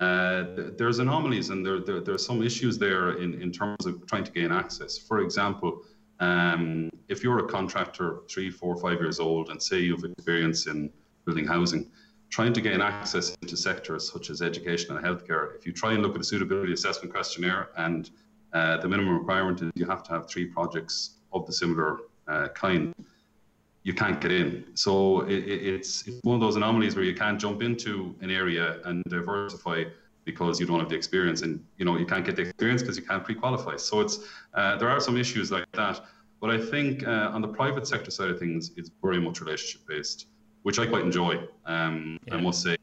Uh, 0.00 0.44
there's 0.76 1.00
anomalies 1.00 1.50
and 1.50 1.66
there, 1.66 1.80
there, 1.80 2.00
there, 2.00 2.14
are 2.14 2.18
some 2.18 2.42
issues 2.42 2.78
there 2.78 3.12
in, 3.18 3.40
in 3.42 3.50
terms 3.50 3.84
of 3.84 4.06
trying 4.06 4.22
to 4.22 4.30
gain 4.30 4.52
access. 4.52 4.96
For 4.96 5.20
example, 5.20 5.82
um, 6.20 6.90
if 7.08 7.24
you're 7.24 7.38
a 7.40 7.48
contractor, 7.48 8.20
three, 8.30 8.50
four, 8.50 8.76
five 8.76 9.00
years 9.00 9.18
old, 9.18 9.50
and 9.50 9.60
say 9.60 9.80
you've 9.80 10.04
experience 10.04 10.66
in 10.66 10.90
building 11.24 11.46
housing, 11.46 11.90
trying 12.30 12.52
to 12.52 12.60
gain 12.60 12.80
access 12.80 13.36
into 13.42 13.56
sectors 13.56 14.10
such 14.12 14.30
as 14.30 14.40
education 14.40 14.96
and 14.96 15.04
healthcare, 15.04 15.56
if 15.56 15.66
you 15.66 15.72
try 15.72 15.94
and 15.94 16.02
look 16.02 16.14
at 16.14 16.20
a 16.20 16.24
suitability 16.24 16.72
assessment 16.72 17.12
questionnaire 17.12 17.70
and 17.76 18.10
uh, 18.52 18.76
the 18.78 18.88
minimum 18.88 19.18
requirement 19.18 19.60
is 19.62 19.70
you 19.74 19.86
have 19.86 20.02
to 20.04 20.12
have 20.12 20.28
three 20.28 20.46
projects 20.46 21.18
of 21.32 21.46
the 21.46 21.52
similar 21.52 21.98
uh, 22.28 22.48
kind, 22.48 22.94
you 23.82 23.94
can't 23.94 24.20
get 24.20 24.32
in. 24.32 24.64
So 24.74 25.22
it, 25.22 25.44
it's, 25.74 26.06
it's 26.06 26.20
one 26.22 26.34
of 26.34 26.40
those 26.40 26.56
anomalies 26.56 26.94
where 26.96 27.04
you 27.04 27.14
can't 27.14 27.40
jump 27.40 27.62
into 27.62 28.14
an 28.20 28.30
area 28.30 28.80
and 28.84 29.02
diversify 29.04 29.84
because 30.24 30.60
you 30.60 30.66
don't 30.66 30.78
have 30.78 30.90
the 30.90 30.94
experience, 30.94 31.40
and 31.40 31.64
you 31.78 31.84
know 31.86 31.96
you 31.96 32.04
can't 32.04 32.24
get 32.24 32.36
the 32.36 32.42
experience 32.42 32.82
because 32.82 32.98
you 32.98 33.02
can't 33.02 33.24
pre-qualify. 33.24 33.76
So 33.76 34.00
it's 34.00 34.16
uh, 34.52 34.76
there 34.76 34.90
are 34.90 35.00
some 35.00 35.16
issues 35.16 35.50
like 35.50 35.64
that. 35.72 36.02
But 36.40 36.50
I 36.50 36.58
think 36.60 37.06
uh, 37.06 37.30
on 37.34 37.40
the 37.40 37.48
private 37.48 37.86
sector 37.86 38.10
side 38.10 38.30
of 38.30 38.38
things, 38.38 38.72
it's 38.76 38.90
very 39.02 39.20
much 39.20 39.40
relationship 39.40 39.88
based, 39.88 40.26
which 40.62 40.78
I 40.78 40.86
quite 40.86 41.04
enjoy. 41.04 41.34
Um, 41.64 42.18
yeah. 42.26 42.36
I 42.36 42.40
must 42.40 42.62
say, 42.62 42.76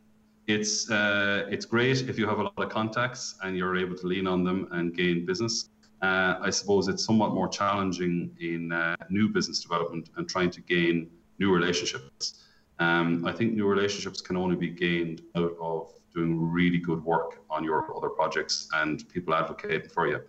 it's 0.48 0.90
uh, 0.90 1.46
it's 1.50 1.66
great 1.66 2.10
if 2.10 2.18
you 2.18 2.28
have 2.28 2.40
a 2.40 2.44
lot 2.44 2.58
of 2.58 2.70
contacts 2.70 3.36
and 3.44 3.56
you're 3.56 3.78
able 3.78 3.96
to 3.96 4.08
lean 4.08 4.28
on 4.28 4.44
them 4.44 4.68
and 4.72 4.96
gain 4.96 5.25
business. 5.25 5.70
Uh, 6.02 6.36
I 6.42 6.50
suppose 6.50 6.88
it's 6.88 7.06
somewhat 7.06 7.34
more 7.34 7.48
challenging 7.48 8.36
in 8.40 8.72
uh, 8.72 8.96
new 9.10 9.30
business 9.30 9.62
development 9.62 10.10
and 10.18 10.28
trying 10.28 10.52
to 10.52 10.62
gain 10.62 11.10
new 11.40 11.54
relationships. 11.54 12.46
Um, 12.80 13.25
I 13.25 13.32
think 13.32 13.54
new 13.54 13.68
relationships 13.68 14.22
can 14.22 14.36
only 14.36 14.56
be 14.56 14.70
gained 14.70 15.22
out 15.36 15.56
of 15.62 15.94
doing 16.14 16.50
really 16.52 16.78
good 16.78 17.04
work 17.04 17.42
on 17.50 17.64
your 17.64 17.96
other 17.96 18.10
projects 18.10 18.68
and 18.75 19.08
people 19.10 19.34
advocating 19.34 19.90
for 19.90 20.08
you. 20.08 20.22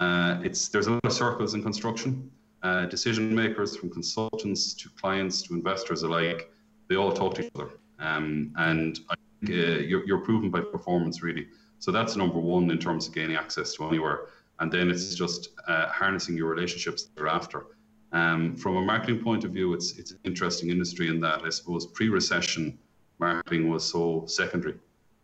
Uh, 0.00 0.40
it's 0.42 0.68
there's 0.68 0.86
a 0.86 0.92
lot 0.92 1.04
of 1.04 1.12
circles 1.12 1.54
in 1.54 1.62
construction. 1.62 2.30
Uh, 2.62 2.86
decision 2.86 3.34
makers, 3.34 3.76
from 3.76 3.90
consultants 3.90 4.72
to 4.72 4.88
clients 4.90 5.42
to 5.42 5.54
investors 5.54 6.02
alike, 6.02 6.50
they 6.88 6.96
all 6.96 7.12
talk 7.12 7.34
to 7.34 7.44
each 7.44 7.50
other, 7.54 7.68
um, 7.98 8.52
and 8.56 9.00
I 9.10 9.14
think 9.40 9.52
uh, 9.52 9.80
you're, 9.80 10.06
you're 10.06 10.24
proven 10.24 10.50
by 10.50 10.60
performance 10.60 11.22
really. 11.22 11.46
So 11.78 11.92
that's 11.92 12.16
number 12.16 12.38
one 12.38 12.70
in 12.70 12.78
terms 12.78 13.06
of 13.06 13.14
gaining 13.14 13.36
access 13.36 13.74
to 13.74 13.86
anywhere 13.86 14.28
and 14.64 14.72
then 14.72 14.90
it's 14.90 15.14
just 15.14 15.50
uh, 15.68 15.88
harnessing 15.88 16.38
your 16.38 16.48
relationships 16.48 17.10
thereafter. 17.14 17.66
Um, 18.12 18.56
from 18.56 18.76
a 18.76 18.80
marketing 18.80 19.22
point 19.22 19.44
of 19.44 19.50
view, 19.50 19.74
it's 19.74 19.98
it's 19.98 20.12
an 20.12 20.20
interesting 20.24 20.70
industry 20.70 21.08
in 21.08 21.20
that 21.20 21.42
I 21.44 21.50
suppose 21.50 21.84
pre-recession 21.84 22.78
marketing 23.18 23.68
was 23.68 23.84
so 23.84 24.24
secondary, 24.26 24.76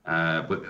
uh, 0.05 0.43
but 0.43 0.61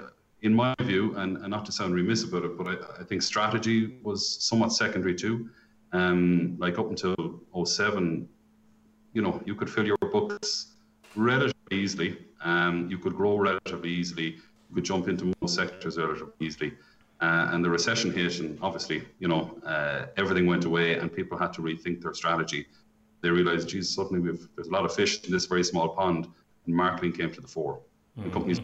in 0.43 0.55
my 0.55 0.73
view, 0.83 1.17
and, 1.17 1.39
and, 1.39 1.51
not 1.51 1.67
to 1.67 1.73
sound 1.73 1.95
remiss 1.95 2.23
about 2.23 2.45
it, 2.45 2.57
but 2.57 2.67
I, 2.69 2.75
I 3.01 3.05
think 3.09 3.23
strategy 3.23 3.99
was 4.05 4.21
somewhat 4.49 4.73
secondary 4.73 5.17
too. 5.17 5.51
Um, 5.93 6.57
like 6.59 6.79
up 6.79 6.89
until 6.89 7.41
07, 7.65 8.29
you 9.15 9.23
know, 9.23 9.43
you 9.45 9.57
could 9.57 9.69
fill 9.69 9.85
your 9.85 9.99
books 10.13 10.75
relatively 11.17 11.77
easily. 11.85 12.11
Um, 12.45 12.89
you 12.89 12.99
could 12.99 13.17
grow 13.17 13.37
relatively 13.37 13.91
easily. 13.91 14.29
You 14.69 14.75
could 14.77 14.85
jump 14.85 15.09
into 15.09 15.35
most 15.41 15.57
sectors 15.57 15.99
relatively 15.99 16.33
easily. 16.39 16.73
Uh, 17.21 17.51
and 17.53 17.63
the 17.63 17.69
recession 17.69 18.11
hit, 18.11 18.41
and 18.41 18.59
obviously, 18.63 19.03
you 19.19 19.29
know, 19.29 19.55
uh, 19.67 20.07
everything 20.17 20.47
went 20.47 20.65
away, 20.65 20.95
and 20.95 21.13
people 21.13 21.37
had 21.37 21.53
to 21.53 21.61
rethink 21.61 22.01
their 22.01 22.15
strategy. 22.15 22.67
They 23.21 23.29
realized, 23.29 23.69
geez, 23.69 23.95
suddenly 23.95 24.21
we've 24.21 24.49
there's 24.55 24.69
a 24.69 24.71
lot 24.71 24.87
of 24.87 24.95
fish 24.95 25.23
in 25.25 25.31
this 25.31 25.45
very 25.45 25.63
small 25.63 25.91
pond, 25.91 26.27
and 26.65 26.75
marketing 26.75 27.13
came 27.13 27.31
to 27.33 27.41
the 27.43 27.49
fore. 27.49 27.77
Mm-hmm. 27.77 28.23
And 28.23 28.33
companies, 28.33 28.61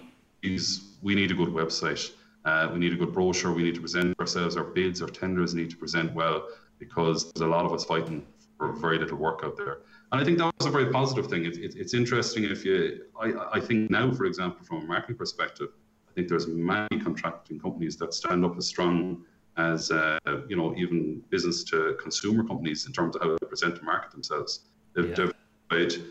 we 1.02 1.14
need 1.14 1.30
a 1.30 1.34
good 1.34 1.50
website, 1.50 2.12
uh, 2.46 2.70
we 2.72 2.78
need 2.78 2.92
a 2.94 2.96
good 2.96 3.12
brochure, 3.12 3.52
we 3.52 3.62
need 3.62 3.74
to 3.74 3.80
present 3.82 4.18
ourselves, 4.20 4.56
our 4.56 4.64
bids, 4.64 5.02
our 5.02 5.08
tenders 5.08 5.54
need 5.54 5.70
to 5.70 5.76
present 5.76 6.14
well, 6.14 6.48
because 6.78 7.30
there's 7.32 7.46
a 7.46 7.50
lot 7.50 7.66
of 7.66 7.72
us 7.74 7.84
fighting 7.84 8.24
for 8.56 8.72
very 8.72 8.98
little 8.98 9.18
work 9.18 9.40
out 9.44 9.56
there. 9.56 9.80
And 10.12 10.20
I 10.20 10.24
think 10.24 10.38
that 10.38 10.50
was 10.58 10.66
a 10.66 10.70
very 10.70 10.90
positive 10.90 11.26
thing. 11.26 11.44
It, 11.44 11.58
it, 11.58 11.74
it's 11.76 11.92
interesting 11.92 12.44
if 12.44 12.64
you, 12.64 13.02
I, 13.20 13.58
I 13.58 13.60
think 13.60 13.90
now, 13.90 14.10
for 14.12 14.24
example, 14.24 14.64
from 14.64 14.78
a 14.78 14.86
marketing 14.86 15.16
perspective, 15.16 15.68
think 16.16 16.28
there's 16.28 16.48
many 16.48 16.98
contracting 17.02 17.60
companies 17.60 17.96
that 17.98 18.14
stand 18.14 18.44
up 18.44 18.56
as 18.56 18.66
strong 18.66 19.22
as 19.58 19.90
uh, 19.90 20.18
you 20.48 20.56
know 20.56 20.74
even 20.76 21.22
business 21.30 21.62
to 21.64 21.96
consumer 22.00 22.42
companies 22.42 22.86
in 22.86 22.92
terms 22.92 23.14
of 23.14 23.22
how 23.22 23.36
they 23.36 23.46
present 23.46 23.76
to 23.76 23.82
market 23.84 24.10
themselves. 24.10 24.60
They've, 24.94 25.10
yeah. 25.10 25.30
they've 25.70 26.04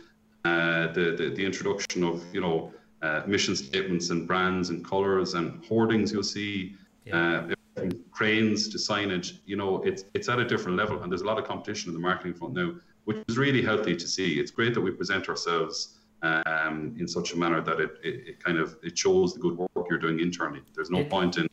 uh, 0.45 0.93
the, 0.93 1.15
the, 1.17 1.33
the 1.35 1.45
introduction 1.45 2.03
of 2.03 2.24
you 2.33 2.41
know 2.41 2.71
uh, 3.01 3.24
mission 3.25 3.55
statements 3.55 4.12
and 4.12 4.27
brands 4.27 4.69
and 4.69 4.85
colors 4.85 5.33
and 5.33 5.63
hoardings. 5.65 6.12
You'll 6.12 6.24
see 6.24 6.75
yeah. 7.05 7.41
uh, 7.50 7.55
from 7.75 7.91
cranes 8.12 8.69
to 8.69 8.77
signage. 8.77 9.39
You 9.45 9.57
know 9.57 9.81
it's 9.83 10.05
it's 10.13 10.29
at 10.29 10.39
a 10.39 10.45
different 10.45 10.77
level, 10.77 11.01
and 11.01 11.12
there's 11.12 11.21
a 11.21 11.25
lot 11.25 11.39
of 11.39 11.45
competition 11.45 11.89
in 11.89 11.95
the 11.95 12.01
marketing 12.01 12.35
front 12.35 12.53
now, 12.53 12.75
which 13.05 13.17
is 13.27 13.38
really 13.38 13.63
healthy 13.63 13.95
to 13.95 14.07
see. 14.07 14.39
It's 14.39 14.51
great 14.51 14.75
that 14.75 14.81
we 14.81 14.91
present 14.91 15.29
ourselves 15.29 15.97
um, 16.25 16.96
in 17.00 17.08
such 17.08 17.34
a 17.34 17.38
manner 17.38 17.62
that 17.62 17.79
it, 17.79 17.91
it, 18.03 18.27
it, 18.27 18.44
kind 18.44 18.58
of 18.58 18.77
it 18.84 18.98
shows 18.98 19.34
the 19.34 19.39
good 19.39 19.58
work 19.58 19.88
you're 19.89 20.00
doing 20.00 20.20
internally. 20.20 20.62
There's 20.74 20.89
no 20.89 21.00
it, 21.00 21.10
point 21.10 21.38
in. 21.38 21.48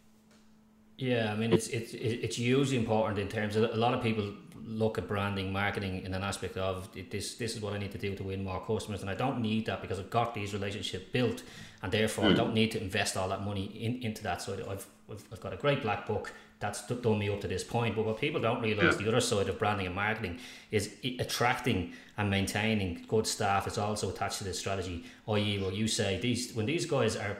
Yeah, 0.98 1.32
I 1.32 1.36
mean 1.36 1.52
it's 1.52 1.68
it's 1.68 1.94
it's 1.94 2.36
hugely 2.36 2.76
important 2.76 3.18
in 3.18 3.28
terms 3.28 3.56
of 3.56 3.64
a 3.64 3.76
lot 3.76 3.94
of 3.94 4.02
people 4.02 4.32
look 4.64 4.98
at 4.98 5.08
branding, 5.08 5.52
marketing 5.52 6.04
in 6.04 6.14
an 6.14 6.22
aspect 6.22 6.56
of 6.56 6.88
this. 7.10 7.34
This 7.34 7.56
is 7.56 7.60
what 7.60 7.72
I 7.72 7.78
need 7.78 7.92
to 7.92 7.98
do 7.98 8.14
to 8.14 8.22
win 8.22 8.44
more 8.44 8.60
customers, 8.64 9.00
and 9.00 9.10
I 9.10 9.14
don't 9.14 9.40
need 9.40 9.66
that 9.66 9.82
because 9.82 9.98
I've 9.98 10.10
got 10.10 10.34
these 10.34 10.52
relationships 10.52 11.06
built, 11.12 11.42
and 11.82 11.90
therefore 11.90 12.24
mm. 12.24 12.28
I 12.28 12.30
hmm. 12.30 12.36
don't 12.36 12.54
need 12.54 12.70
to 12.72 12.80
invest 12.80 13.16
all 13.16 13.28
that 13.28 13.44
money 13.44 13.64
in, 13.64 14.02
into 14.02 14.22
that. 14.22 14.42
So 14.42 14.52
I've, 14.54 14.86
I've 15.10 15.24
I've 15.32 15.40
got 15.40 15.52
a 15.52 15.56
great 15.56 15.82
black 15.82 16.06
book 16.06 16.32
that's 16.62 16.86
done 16.86 17.18
me 17.18 17.28
up 17.28 17.40
to 17.40 17.48
this 17.48 17.64
point. 17.64 17.96
But 17.96 18.06
what 18.06 18.18
people 18.18 18.40
don't 18.40 18.62
realize, 18.62 18.94
yeah. 18.94 19.02
the 19.02 19.08
other 19.08 19.20
side 19.20 19.48
of 19.48 19.58
branding 19.58 19.86
and 19.86 19.94
marketing, 19.94 20.38
is 20.70 20.94
attracting 21.18 21.92
and 22.16 22.30
maintaining 22.30 23.04
good 23.08 23.26
staff 23.26 23.66
is 23.66 23.76
also 23.76 24.08
attached 24.08 24.38
to 24.38 24.44
this 24.44 24.58
strategy. 24.58 25.04
I.e., 25.28 25.58
what 25.58 25.74
you 25.74 25.88
say, 25.88 26.18
these 26.20 26.54
when 26.54 26.64
these 26.64 26.86
guys 26.86 27.16
are 27.16 27.36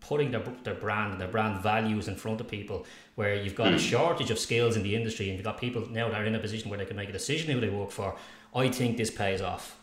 putting 0.00 0.32
their, 0.32 0.42
their 0.64 0.74
brand 0.74 1.12
and 1.12 1.20
their 1.20 1.28
brand 1.28 1.62
values 1.62 2.08
in 2.08 2.16
front 2.16 2.40
of 2.40 2.48
people, 2.48 2.86
where 3.14 3.36
you've 3.36 3.54
got 3.54 3.68
a 3.68 3.72
hmm. 3.72 3.76
shortage 3.76 4.30
of 4.30 4.38
skills 4.38 4.76
in 4.76 4.82
the 4.82 4.96
industry 4.96 5.28
and 5.28 5.36
you've 5.36 5.44
got 5.44 5.58
people 5.60 5.86
now 5.90 6.08
that 6.08 6.20
are 6.20 6.24
in 6.24 6.34
a 6.34 6.40
position 6.40 6.70
where 6.70 6.78
they 6.78 6.86
can 6.86 6.96
make 6.96 7.10
a 7.10 7.12
decision 7.12 7.52
who 7.52 7.60
they 7.60 7.68
work 7.68 7.90
for, 7.90 8.16
I 8.54 8.68
think 8.68 8.96
this 8.96 9.10
pays 9.10 9.42
off. 9.42 9.78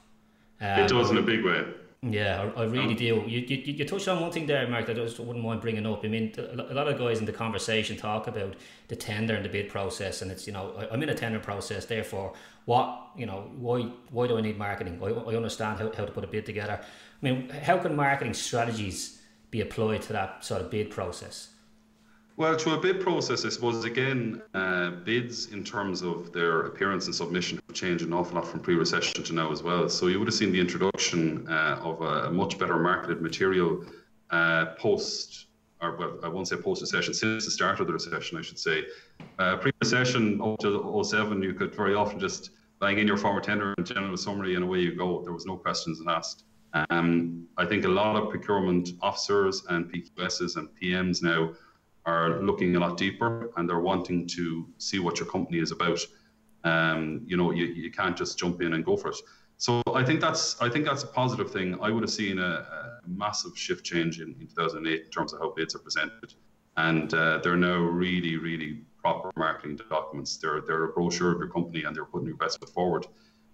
Um, 0.59 0.79
it 0.79 0.89
does 0.89 1.11
in 1.11 1.17
a 1.17 1.21
big 1.21 1.45
way. 1.45 1.63
Mm. 2.03 2.13
Yeah, 2.13 2.49
I, 2.55 2.61
I 2.61 2.63
really 2.65 2.91
um, 2.91 2.95
do. 2.95 3.03
You, 3.03 3.39
you, 3.39 3.73
you 3.73 3.85
touched 3.85 4.07
on 4.07 4.21
one 4.21 4.31
thing 4.31 4.45
there, 4.45 4.65
Mark, 4.69 4.85
that 4.85 4.97
I 4.97 5.03
just 5.03 5.19
wouldn't 5.19 5.43
mind 5.43 5.59
bringing 5.59 5.85
up. 5.85 6.05
I 6.05 6.07
mean, 6.07 6.33
a 6.37 6.73
lot 6.73 6.87
of 6.87 6.97
guys 6.97 7.19
in 7.19 7.25
the 7.25 7.33
conversation 7.33 7.97
talk 7.97 8.27
about 8.27 8.55
the 8.87 8.95
tender 8.95 9.35
and 9.35 9.43
the 9.43 9.49
bid 9.49 9.67
process, 9.67 10.21
and 10.21 10.31
it's 10.31 10.47
you 10.47 10.53
know 10.53 10.87
I'm 10.89 11.03
in 11.03 11.09
a 11.09 11.15
tender 11.15 11.39
process. 11.39 11.85
Therefore, 11.85 12.33
what 12.63 13.09
you 13.17 13.25
know, 13.25 13.51
why 13.57 13.81
why 14.11 14.27
do 14.27 14.37
I 14.37 14.41
need 14.41 14.57
marketing? 14.57 15.01
I, 15.03 15.07
I 15.07 15.35
understand 15.35 15.79
how, 15.79 15.91
how 15.91 16.05
to 16.05 16.11
put 16.11 16.23
a 16.23 16.27
bid 16.27 16.45
together. 16.45 16.79
I 16.81 17.25
mean, 17.25 17.49
how 17.49 17.77
can 17.79 17.97
marketing 17.97 18.33
strategies 18.33 19.21
be 19.51 19.59
applied 19.59 20.01
to 20.03 20.13
that 20.13 20.45
sort 20.45 20.61
of 20.61 20.71
bid 20.71 20.91
process? 20.91 21.49
Well, 22.39 22.55
to 22.55 22.73
a 22.73 22.79
bid 22.79 23.01
process, 23.01 23.43
I 23.43 23.49
suppose, 23.49 23.83
again, 23.83 24.41
uh, 24.53 24.91
bids 24.91 25.47
in 25.47 25.61
terms 25.61 26.01
of 26.01 26.31
their 26.31 26.61
appearance 26.61 27.05
and 27.07 27.13
submission 27.13 27.59
have 27.67 27.75
changed 27.75 28.05
an 28.05 28.13
awful 28.13 28.35
lot 28.35 28.47
from 28.47 28.61
pre 28.61 28.75
recession 28.75 29.25
to 29.25 29.33
now 29.33 29.51
as 29.51 29.61
well. 29.61 29.89
So 29.89 30.07
you 30.07 30.19
would 30.19 30.29
have 30.29 30.35
seen 30.35 30.53
the 30.53 30.59
introduction 30.61 31.45
uh, 31.49 31.81
of 31.83 31.99
a 31.99 32.31
much 32.31 32.57
better 32.57 32.77
marketed 32.77 33.21
material 33.21 33.83
uh, 34.29 34.67
post, 34.77 35.47
or 35.81 35.97
well, 35.97 36.17
I 36.23 36.29
won't 36.29 36.47
say 36.47 36.55
post 36.55 36.79
recession, 36.79 37.13
since 37.13 37.43
the 37.43 37.51
start 37.51 37.81
of 37.81 37.87
the 37.87 37.93
recession, 37.93 38.37
I 38.37 38.41
should 38.41 38.57
say. 38.57 38.85
Uh, 39.37 39.57
pre 39.57 39.73
recession 39.81 40.39
up 40.41 40.59
to 40.59 41.03
07, 41.03 41.43
you 41.43 41.53
could 41.53 41.75
very 41.75 41.93
often 41.93 42.21
just 42.21 42.51
bang 42.79 42.99
in 42.99 43.05
your 43.05 43.17
former 43.17 43.41
tender 43.41 43.73
and 43.77 43.85
general 43.85 44.15
summary 44.15 44.55
and 44.55 44.63
away 44.63 44.79
you 44.79 44.95
go. 44.95 45.21
There 45.23 45.33
was 45.33 45.45
no 45.45 45.57
questions 45.57 46.01
asked. 46.07 46.45
Um, 46.89 47.49
I 47.57 47.65
think 47.65 47.83
a 47.83 47.89
lot 47.89 48.15
of 48.15 48.29
procurement 48.29 48.91
officers 49.01 49.65
and 49.67 49.91
PQSs 49.91 50.55
and 50.55 50.69
PMs 50.81 51.21
now 51.21 51.51
are 52.09 52.41
looking 52.41 52.75
a 52.75 52.79
lot 52.79 52.97
deeper 52.97 53.51
and 53.55 53.67
they're 53.67 53.85
wanting 53.91 54.27
to 54.27 54.43
see 54.77 54.99
what 54.99 55.19
your 55.19 55.29
company 55.35 55.59
is 55.59 55.71
about. 55.71 55.99
Um, 56.63 57.21
you 57.25 57.37
know, 57.37 57.51
you, 57.51 57.65
you 57.65 57.91
can't 57.91 58.17
just 58.17 58.37
jump 58.37 58.61
in 58.61 58.73
and 58.73 58.83
go 58.83 58.97
for 58.97 59.09
it. 59.09 59.17
So 59.57 59.81
I 59.93 60.03
think 60.05 60.21
that's 60.21 60.43
I 60.61 60.69
think 60.69 60.85
that's 60.85 61.03
a 61.03 61.07
positive 61.07 61.51
thing. 61.51 61.77
I 61.81 61.89
would 61.91 62.03
have 62.03 62.15
seen 62.23 62.39
a, 62.39 62.51
a 62.77 63.01
massive 63.07 63.57
shift 63.57 63.83
change 63.85 64.21
in, 64.21 64.29
in 64.39 64.47
2008 64.47 65.03
in 65.05 65.09
terms 65.09 65.33
of 65.33 65.39
how 65.41 65.49
bids 65.55 65.75
are 65.75 65.79
presented, 65.79 66.33
and 66.77 67.13
uh, 67.13 67.39
they're 67.43 67.57
now 67.57 67.79
really 67.79 68.37
really 68.37 68.83
proper 69.03 69.31
marketing 69.35 69.77
documents. 69.89 70.37
They're 70.37 70.61
they're 70.61 70.85
a 70.85 70.93
brochure 70.93 71.31
of 71.33 71.39
your 71.39 71.49
company 71.49 71.83
and 71.83 71.93
they're 71.93 72.05
putting 72.05 72.27
your 72.27 72.37
best 72.37 72.59
foot 72.59 72.69
forward. 72.69 73.05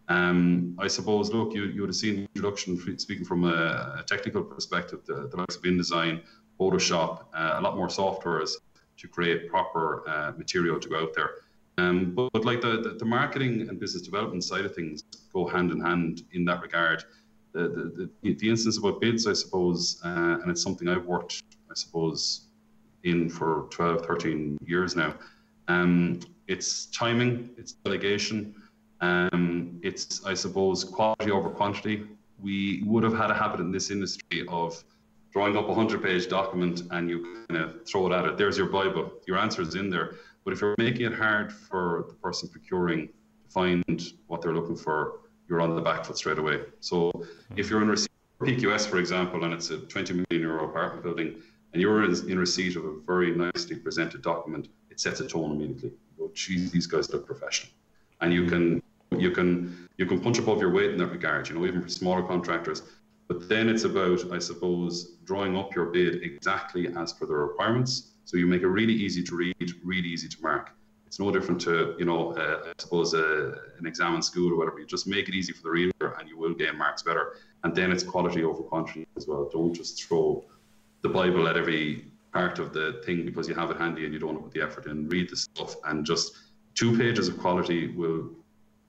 Um, 0.07 0.77
I 0.79 0.87
suppose, 0.87 1.33
look, 1.33 1.55
you, 1.55 1.63
you 1.63 1.81
would 1.81 1.89
have 1.89 1.95
seen 1.95 2.27
introduction, 2.35 2.99
speaking 2.99 3.25
from 3.25 3.43
a, 3.43 3.97
a 3.99 4.03
technical 4.05 4.43
perspective, 4.43 4.99
the, 5.07 5.27
the 5.31 5.37
likes 5.37 5.55
of 5.55 5.63
InDesign 5.63 6.21
Photoshop, 6.59 7.25
uh, 7.33 7.55
a 7.57 7.61
lot 7.61 7.75
more 7.75 7.87
softwares 7.87 8.51
to 8.97 9.07
create 9.07 9.49
proper 9.49 10.07
uh, 10.07 10.31
material 10.37 10.79
to 10.79 10.89
go 10.89 11.01
out 11.01 11.13
there. 11.13 11.31
Um, 11.77 12.13
but, 12.15 12.31
but, 12.31 12.45
like 12.45 12.61
the, 12.61 12.81
the, 12.81 12.89
the, 12.91 13.05
marketing 13.05 13.67
and 13.67 13.77
business 13.77 14.03
development 14.03 14.45
side 14.45 14.63
of 14.63 14.73
things 14.73 15.03
go 15.33 15.45
hand 15.45 15.71
in 15.71 15.81
hand 15.81 16.23
in 16.31 16.45
that 16.45 16.61
regard. 16.61 17.03
The, 17.51 18.09
the, 18.23 18.33
the, 18.33 18.49
instance 18.49 18.77
about 18.77 19.01
bids, 19.01 19.27
I 19.27 19.33
suppose, 19.33 20.01
uh, 20.05 20.39
and 20.41 20.49
it's 20.49 20.61
something 20.61 20.87
I've 20.87 21.05
worked, 21.05 21.43
I 21.69 21.73
suppose, 21.73 22.47
in 23.03 23.29
for 23.29 23.67
12, 23.71 24.05
13 24.05 24.57
years 24.65 24.95
now. 24.95 25.15
Um, 25.67 26.21
it's 26.47 26.85
timing, 26.87 27.49
it's 27.57 27.73
delegation, 27.73 28.55
um, 29.01 29.79
it's, 29.83 30.25
I 30.25 30.33
suppose, 30.33 30.83
quality 30.83 31.31
over 31.31 31.49
quantity. 31.49 32.07
We 32.41 32.83
would 32.85 33.03
have 33.03 33.15
had 33.15 33.31
a 33.31 33.33
habit 33.33 33.59
in 33.59 33.71
this 33.71 33.91
industry 33.91 34.45
of 34.47 34.81
drawing 35.35 35.57
up 35.57 35.65
a 35.65 35.67
100 35.67 36.01
page 36.01 36.29
document 36.29 36.83
and 36.91 37.09
you 37.09 37.43
kind 37.49 37.61
of 37.61 37.85
throw 37.85 38.07
it 38.07 38.13
at 38.13 38.23
it. 38.23 38.37
There's 38.37 38.57
your 38.57 38.67
Bible. 38.67 39.11
Your 39.27 39.37
answer 39.37 39.61
is 39.61 39.75
in 39.75 39.89
there. 39.89 40.15
But 40.45 40.53
if 40.53 40.61
you're 40.61 40.75
making 40.77 41.05
it 41.07 41.13
hard 41.13 41.51
for 41.51 42.05
the 42.07 42.13
person 42.13 42.47
procuring 42.47 43.07
to 43.07 43.49
find 43.49 44.13
what 44.27 44.41
they're 44.41 44.53
looking 44.53 44.77
for, 44.77 45.19
you're 45.49 45.59
on 45.59 45.75
the 45.75 45.81
back 45.81 46.05
foot 46.05 46.17
straight 46.17 46.39
away. 46.39 46.61
So 46.79 47.11
if 47.57 47.69
you're 47.69 47.81
in 47.81 47.89
receipt 47.89 48.11
PQS, 48.39 48.87
for 48.87 48.97
example, 48.97 49.43
and 49.43 49.53
it's 49.53 49.71
a 49.71 49.79
20 49.79 50.13
million 50.13 50.47
euro 50.47 50.69
apartment 50.69 51.03
building, 51.03 51.35
and 51.73 51.81
you're 51.81 52.05
in, 52.05 52.11
in 52.29 52.39
receipt 52.39 52.77
of 52.77 52.85
a 52.85 52.93
very 53.05 53.35
nicely 53.35 53.75
presented 53.75 54.21
document, 54.21 54.69
it 54.89 55.01
sets 55.01 55.19
a 55.19 55.27
tone 55.27 55.51
immediately. 55.51 55.91
You 56.17 56.27
go, 56.27 56.31
geez, 56.33 56.71
these 56.71 56.87
guys 56.87 57.11
look 57.11 57.25
professional. 57.25 57.73
And 58.21 58.31
you 58.33 58.43
mm. 58.43 58.49
can 58.49 58.83
you 59.19 59.31
can 59.31 59.89
you 59.97 60.05
can 60.05 60.21
punch 60.21 60.39
above 60.39 60.61
your 60.61 60.71
weight 60.71 60.91
in 60.91 60.97
that 60.99 61.07
regard. 61.07 61.49
You 61.49 61.55
know, 61.55 61.65
even 61.65 61.81
for 61.81 61.89
smaller 61.89 62.23
contractors, 62.23 62.83
but 63.27 63.49
then 63.49 63.69
it's 63.69 63.83
about, 63.83 64.31
I 64.31 64.39
suppose, 64.39 65.15
drawing 65.25 65.57
up 65.57 65.75
your 65.75 65.85
bid 65.85 66.21
exactly 66.23 66.87
as 66.95 67.13
per 67.13 67.25
the 67.25 67.33
requirements. 67.33 68.11
So 68.25 68.37
you 68.37 68.45
make 68.45 68.61
it 68.61 68.67
really 68.67 68.93
easy 68.93 69.23
to 69.23 69.35
read, 69.35 69.71
really 69.83 70.09
easy 70.09 70.27
to 70.27 70.41
mark. 70.41 70.71
It's 71.07 71.19
no 71.19 71.31
different 71.31 71.61
to, 71.61 71.95
you 71.97 72.05
know, 72.05 72.33
uh, 72.33 72.69
I 72.69 72.73
suppose 72.77 73.13
uh, 73.13 73.55
an 73.79 73.85
exam 73.85 74.15
in 74.15 74.21
school 74.21 74.51
or 74.51 74.57
whatever. 74.57 74.79
You 74.79 74.85
just 74.85 75.07
make 75.07 75.29
it 75.29 75.35
easy 75.35 75.53
for 75.53 75.63
the 75.63 75.69
reader 75.69 76.15
and 76.19 76.27
you 76.27 76.37
will 76.37 76.53
gain 76.53 76.77
marks 76.77 77.03
better. 77.03 77.37
And 77.63 77.75
then 77.75 77.91
it's 77.91 78.03
quality 78.03 78.43
over 78.43 78.61
quantity 78.63 79.07
as 79.15 79.27
well. 79.27 79.49
Don't 79.51 79.73
just 79.73 80.03
throw 80.03 80.43
the 81.01 81.09
Bible 81.09 81.47
at 81.47 81.57
every 81.57 82.11
part 82.33 82.59
of 82.59 82.73
the 82.73 83.01
thing 83.05 83.25
because 83.25 83.47
you 83.47 83.55
have 83.55 83.71
it 83.71 83.77
handy 83.77 84.05
and 84.05 84.13
you 84.13 84.19
don't 84.19 84.41
put 84.41 84.51
the 84.51 84.61
effort 84.61 84.87
in. 84.87 85.07
Read 85.07 85.29
the 85.29 85.37
stuff 85.37 85.75
and 85.85 86.05
just 86.05 86.33
two 86.73 86.97
pages 86.97 87.27
of 87.27 87.39
quality 87.39 87.87
will 87.95 88.29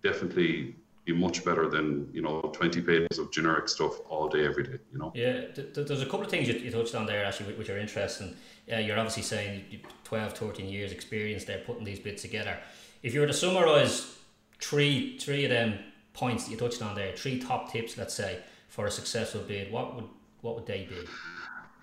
definitely 0.02 0.76
be 1.06 1.12
much 1.12 1.44
better 1.44 1.68
than 1.68 2.10
you 2.12 2.20
know 2.20 2.40
20 2.52 2.82
pages 2.82 3.18
of 3.18 3.30
generic 3.30 3.68
stuff 3.68 4.00
all 4.08 4.28
day 4.28 4.44
every 4.44 4.64
day 4.64 4.78
you 4.92 4.98
know? 4.98 5.12
Yeah 5.14 5.46
th- 5.54 5.72
th- 5.72 5.86
there's 5.86 6.02
a 6.02 6.04
couple 6.04 6.22
of 6.22 6.30
things 6.30 6.48
you, 6.48 6.54
you, 6.54 6.70
touched 6.70 6.94
on 6.94 7.06
there 7.06 7.24
actually 7.24 7.54
which 7.54 7.70
are 7.70 7.78
interesting. 7.78 8.34
Uh, 8.70 8.78
you're 8.78 8.98
obviously 8.98 9.22
saying 9.22 9.64
12 10.04 10.32
13 10.36 10.68
years 10.68 10.92
experience 10.92 11.44
there 11.44 11.60
putting 11.60 11.84
these 11.84 12.00
bits 12.00 12.22
together. 12.22 12.58
If 13.02 13.14
you 13.14 13.20
were 13.20 13.26
to 13.28 13.32
summarize 13.32 14.16
three 14.60 15.16
three 15.18 15.44
of 15.44 15.50
them 15.50 15.78
points 16.12 16.44
that 16.44 16.50
you 16.50 16.56
touched 16.56 16.82
on 16.82 16.94
there 16.94 17.14
three 17.16 17.38
top 17.38 17.70
tips 17.70 17.96
let's 17.96 18.14
say 18.14 18.40
for 18.68 18.86
a 18.86 18.90
successful 18.90 19.42
bid 19.42 19.70
what 19.70 19.94
would 19.94 20.08
what 20.40 20.56
would 20.56 20.66
they 20.66 20.88
be? 20.90 21.00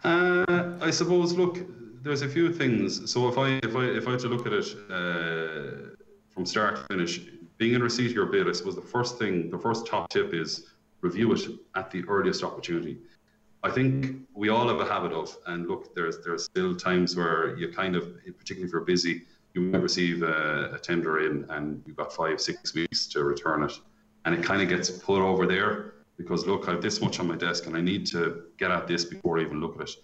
Uh, 0.03 0.73
I 0.81 0.91
suppose 0.91 1.33
look 1.33 1.59
there's 2.03 2.21
a 2.21 2.27
few 2.27 2.51
things. 2.51 3.09
So 3.09 3.29
if 3.29 3.37
I 3.37 3.47
if 3.63 3.75
I 3.75 3.85
if 3.85 4.05
I 4.07 4.11
had 4.11 4.19
to 4.19 4.27
look 4.27 4.45
at 4.45 4.53
it 4.53 4.75
uh, 4.89 5.95
from 6.33 6.45
start 6.45 6.75
to 6.75 6.83
finish 6.93 7.21
being 7.63 7.75
in 7.75 7.81
receipt 7.81 8.07
of 8.07 8.11
your 8.11 8.25
bid, 8.25 8.45
I 8.45 8.51
suppose 8.51 8.75
the 8.75 8.81
first 8.81 9.17
thing, 9.17 9.49
the 9.49 9.57
first 9.57 9.87
top 9.87 10.09
tip 10.09 10.33
is 10.33 10.67
review 10.99 11.31
it 11.31 11.47
at 11.75 11.89
the 11.91 12.03
earliest 12.09 12.43
opportunity. 12.43 12.97
I 13.63 13.71
think 13.71 14.17
we 14.33 14.49
all 14.49 14.67
have 14.67 14.81
a 14.81 14.85
habit 14.85 15.13
of, 15.13 15.37
and 15.47 15.65
look, 15.65 15.95
there's 15.95 16.17
there's 16.25 16.43
still 16.43 16.75
times 16.75 17.15
where 17.15 17.55
you 17.55 17.69
kind 17.69 17.95
of, 17.95 18.03
particularly 18.37 18.67
if 18.67 18.73
you're 18.73 18.81
busy, 18.81 19.21
you 19.53 19.61
might 19.61 19.81
receive 19.81 20.23
a, 20.23 20.71
a 20.73 20.77
tender 20.77 21.25
in 21.25 21.45
and 21.51 21.81
you've 21.85 21.95
got 21.95 22.11
five, 22.11 22.41
six 22.41 22.73
weeks 22.73 23.07
to 23.07 23.23
return 23.23 23.63
it, 23.63 23.79
and 24.25 24.35
it 24.35 24.43
kind 24.43 24.61
of 24.61 24.67
gets 24.67 24.89
put 24.89 25.21
over 25.21 25.45
there 25.45 25.93
because 26.17 26.45
look, 26.45 26.67
I 26.67 26.71
have 26.71 26.81
this 26.81 26.99
much 26.99 27.21
on 27.21 27.27
my 27.27 27.37
desk 27.37 27.65
and 27.67 27.77
I 27.77 27.81
need 27.81 28.05
to 28.07 28.43
get 28.57 28.71
at 28.71 28.89
this 28.89 29.05
before 29.05 29.39
I 29.39 29.43
even 29.43 29.61
look 29.61 29.75
at 29.79 29.87
it 29.87 29.95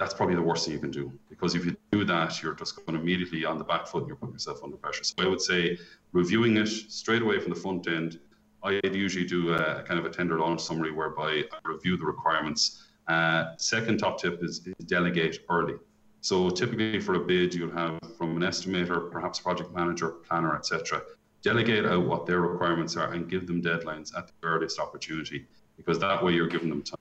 that's 0.00 0.14
probably 0.14 0.34
the 0.34 0.42
worst 0.42 0.64
thing 0.64 0.72
you 0.72 0.80
can 0.80 0.90
do 0.90 1.12
because 1.28 1.54
if 1.54 1.66
you 1.66 1.76
do 1.92 2.04
that, 2.06 2.42
you're 2.42 2.54
just 2.54 2.74
going 2.74 2.98
immediately 2.98 3.44
on 3.44 3.58
the 3.58 3.64
back 3.64 3.86
foot 3.86 3.98
and 3.98 4.08
you're 4.08 4.16
putting 4.16 4.32
yourself 4.32 4.64
under 4.64 4.78
pressure. 4.78 5.04
So 5.04 5.14
I 5.18 5.26
would 5.26 5.42
say 5.42 5.78
reviewing 6.12 6.56
it 6.56 6.68
straight 6.68 7.20
away 7.20 7.38
from 7.38 7.50
the 7.50 7.60
front 7.60 7.86
end. 7.86 8.18
I'd 8.62 8.94
usually 8.94 9.26
do 9.26 9.52
a, 9.52 9.82
kind 9.82 10.00
of 10.00 10.06
a 10.06 10.10
tender 10.10 10.38
launch 10.38 10.62
summary 10.62 10.90
whereby 10.90 11.44
I 11.52 11.58
review 11.64 11.98
the 11.98 12.06
requirements. 12.06 12.86
Uh, 13.08 13.56
second 13.58 13.98
top 13.98 14.18
tip 14.18 14.42
is, 14.42 14.66
is 14.66 14.86
delegate 14.86 15.40
early. 15.50 15.74
So 16.22 16.48
typically 16.48 16.98
for 17.00 17.14
a 17.14 17.20
bid, 17.20 17.54
you'll 17.54 17.70
have 17.70 17.98
from 18.16 18.36
an 18.36 18.42
estimator, 18.42 19.10
perhaps 19.10 19.38
project 19.38 19.74
manager, 19.74 20.08
planner, 20.28 20.56
etc. 20.56 21.02
Delegate 21.42 21.84
out 21.84 22.06
what 22.06 22.24
their 22.24 22.40
requirements 22.40 22.96
are 22.96 23.12
and 23.12 23.28
give 23.28 23.46
them 23.46 23.60
deadlines 23.60 24.16
at 24.16 24.28
the 24.28 24.32
earliest 24.44 24.78
opportunity 24.78 25.46
because 25.76 25.98
that 25.98 26.24
way 26.24 26.32
you're 26.32 26.48
giving 26.48 26.70
them 26.70 26.82
time 26.82 26.96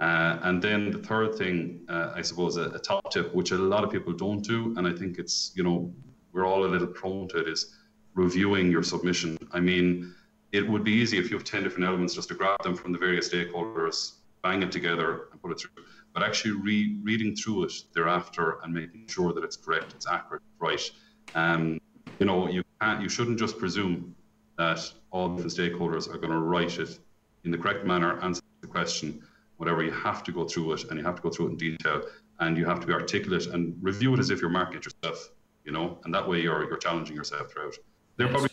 uh, 0.00 0.38
and 0.42 0.60
then 0.62 0.90
the 0.90 0.98
third 0.98 1.36
thing, 1.36 1.80
uh, 1.88 2.12
I 2.14 2.20
suppose, 2.20 2.58
a, 2.58 2.68
a, 2.70 2.78
top 2.78 3.10
tip, 3.10 3.34
which 3.34 3.50
a 3.52 3.56
lot 3.56 3.82
of 3.82 3.90
people 3.90 4.12
don't 4.12 4.42
do, 4.42 4.74
and 4.76 4.86
I 4.86 4.92
think 4.92 5.18
it's, 5.18 5.52
you 5.54 5.62
know, 5.62 5.90
we're 6.32 6.46
all 6.46 6.66
a 6.66 6.68
little 6.68 6.86
prone 6.86 7.28
to 7.28 7.38
it, 7.38 7.48
is 7.48 7.74
reviewing 8.14 8.70
your 8.70 8.82
submission. 8.82 9.38
I 9.52 9.60
mean, 9.60 10.14
it 10.52 10.68
would 10.68 10.84
be 10.84 10.92
easy 10.92 11.16
if 11.18 11.30
you 11.30 11.36
have 11.36 11.44
10 11.44 11.62
different 11.62 11.86
elements 11.86 12.14
just 12.14 12.28
to 12.28 12.34
grab 12.34 12.62
them 12.62 12.76
from 12.76 12.92
the 12.92 12.98
various 12.98 13.30
stakeholders, 13.30 14.16
bang 14.42 14.62
it 14.62 14.70
together, 14.70 15.28
and 15.32 15.40
put 15.40 15.50
it 15.52 15.60
through. 15.60 15.84
But 16.12 16.22
actually, 16.22 16.52
re- 16.52 16.98
reading 17.02 17.34
through 17.34 17.64
it 17.64 17.72
thereafter 17.94 18.58
and 18.62 18.74
making 18.74 19.06
sure 19.08 19.32
that 19.32 19.44
it's 19.44 19.56
correct, 19.56 19.94
it's 19.94 20.06
accurate, 20.06 20.42
right. 20.58 20.90
Um, 21.34 21.80
you 22.18 22.26
know, 22.26 22.48
you 22.48 22.62
can't, 22.82 23.00
you 23.00 23.08
shouldn't 23.08 23.38
just 23.38 23.58
presume 23.58 24.14
that 24.58 24.92
all 25.10 25.30
the 25.30 25.44
stakeholders 25.44 26.06
are 26.06 26.18
going 26.18 26.32
to 26.32 26.38
write 26.38 26.78
it 26.78 26.98
in 27.44 27.50
the 27.50 27.56
correct 27.58 27.86
manner, 27.86 28.20
answer 28.20 28.42
the 28.60 28.66
question 28.66 29.22
whatever, 29.56 29.82
you 29.82 29.90
have 29.90 30.22
to 30.24 30.32
go 30.32 30.44
through 30.44 30.72
it 30.72 30.84
and 30.84 30.98
you 30.98 31.04
have 31.04 31.16
to 31.16 31.22
go 31.22 31.30
through 31.30 31.46
it 31.46 31.50
in 31.50 31.56
detail 31.56 32.02
and 32.40 32.56
you 32.56 32.64
have 32.66 32.80
to 32.80 32.86
be 32.86 32.92
articulate 32.92 33.46
and 33.46 33.76
review 33.80 34.12
it 34.14 34.20
as 34.20 34.30
if 34.30 34.40
you're 34.40 34.50
marking 34.50 34.76
it 34.76 34.84
yourself, 34.84 35.30
you 35.64 35.72
know, 35.72 35.98
and 36.04 36.14
that 36.14 36.26
way 36.28 36.40
you're, 36.40 36.64
you're 36.68 36.76
challenging 36.76 37.16
yourself 37.16 37.50
throughout. 37.50 37.74
There 38.16 38.26
are 38.26 38.30
probably 38.30 38.50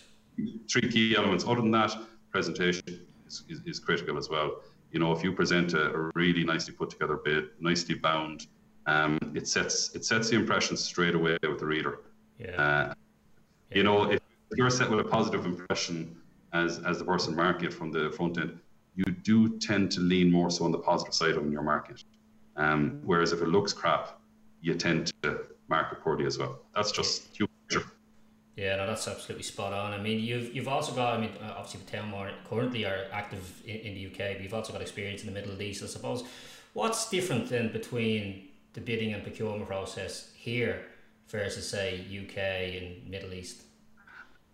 three 0.71 0.89
key 0.89 1.15
elements. 1.15 1.43
Other 1.45 1.61
than 1.61 1.71
that, 1.71 1.95
presentation 2.31 2.83
is, 3.27 3.43
is, 3.49 3.61
is 3.65 3.79
critical 3.79 4.17
as 4.17 4.29
well. 4.29 4.61
You 4.91 4.99
know, 4.99 5.11
if 5.11 5.23
you 5.23 5.31
present 5.33 5.73
a, 5.73 5.93
a 5.93 6.11
really 6.15 6.43
nicely 6.43 6.73
put 6.73 6.89
together 6.89 7.17
bid, 7.17 7.45
nicely 7.59 7.95
bound, 7.95 8.47
um, 8.85 9.17
it 9.33 9.47
sets 9.47 9.95
it 9.95 10.03
sets 10.05 10.29
the 10.29 10.35
impression 10.35 10.75
straight 10.75 11.15
away 11.15 11.37
with 11.41 11.59
the 11.59 11.65
reader. 11.65 12.01
Yeah. 12.37 12.61
Uh, 12.61 12.93
you 13.71 13.83
know, 13.83 14.11
if 14.11 14.19
you're 14.55 14.69
set 14.69 14.89
with 14.89 14.99
a 14.99 15.03
positive 15.03 15.45
impression 15.45 16.17
as 16.51 16.79
as 16.79 16.99
the 16.99 17.05
person 17.05 17.35
marking 17.35 17.65
it 17.65 17.73
from 17.73 17.91
the 17.91 18.11
front 18.11 18.37
end, 18.37 18.59
you 18.95 19.05
do 19.05 19.57
tend 19.59 19.91
to 19.91 19.99
lean 19.99 20.31
more 20.31 20.49
so 20.49 20.65
on 20.65 20.71
the 20.71 20.77
positive 20.77 21.13
side 21.13 21.35
of 21.35 21.51
your 21.51 21.63
market. 21.63 22.03
Um, 22.55 22.99
whereas 23.03 23.31
if 23.31 23.41
it 23.41 23.47
looks 23.47 23.73
crap, 23.73 24.19
you 24.61 24.75
tend 24.75 25.11
to 25.23 25.45
market 25.67 26.01
poorly 26.01 26.25
as 26.25 26.37
well. 26.37 26.59
That's 26.75 26.91
just 26.91 27.35
human. 27.35 27.49
Yeah, 28.55 28.75
no, 28.75 28.85
that's 28.85 29.07
absolutely 29.07 29.43
spot 29.43 29.73
on. 29.73 29.93
I 29.93 29.97
mean, 29.97 30.19
you've 30.19 30.55
you've 30.55 30.67
also 30.67 30.93
got. 30.93 31.17
I 31.17 31.21
mean, 31.21 31.31
uh, 31.41 31.55
obviously, 31.57 31.81
Townmore 31.91 32.31
currently 32.47 32.85
are 32.85 33.07
active 33.11 33.61
in, 33.65 33.77
in, 33.77 33.93
the 33.95 34.05
UK, 34.05 34.35
but 34.35 34.41
you've 34.43 34.53
also 34.53 34.71
got 34.71 34.81
experience 34.81 35.23
in 35.23 35.27
the 35.27 35.33
Middle 35.33 35.59
East. 35.59 35.81
I 35.81 35.87
suppose. 35.87 36.23
What's 36.73 37.09
different 37.09 37.49
then 37.49 37.71
between 37.71 38.49
the 38.73 38.81
bidding 38.81 39.13
and 39.13 39.23
procurement 39.23 39.67
process 39.67 40.31
here 40.35 40.85
versus 41.29 41.67
say 41.67 42.05
UK 42.11 42.37
and 42.79 43.09
Middle 43.09 43.33
East? 43.33 43.63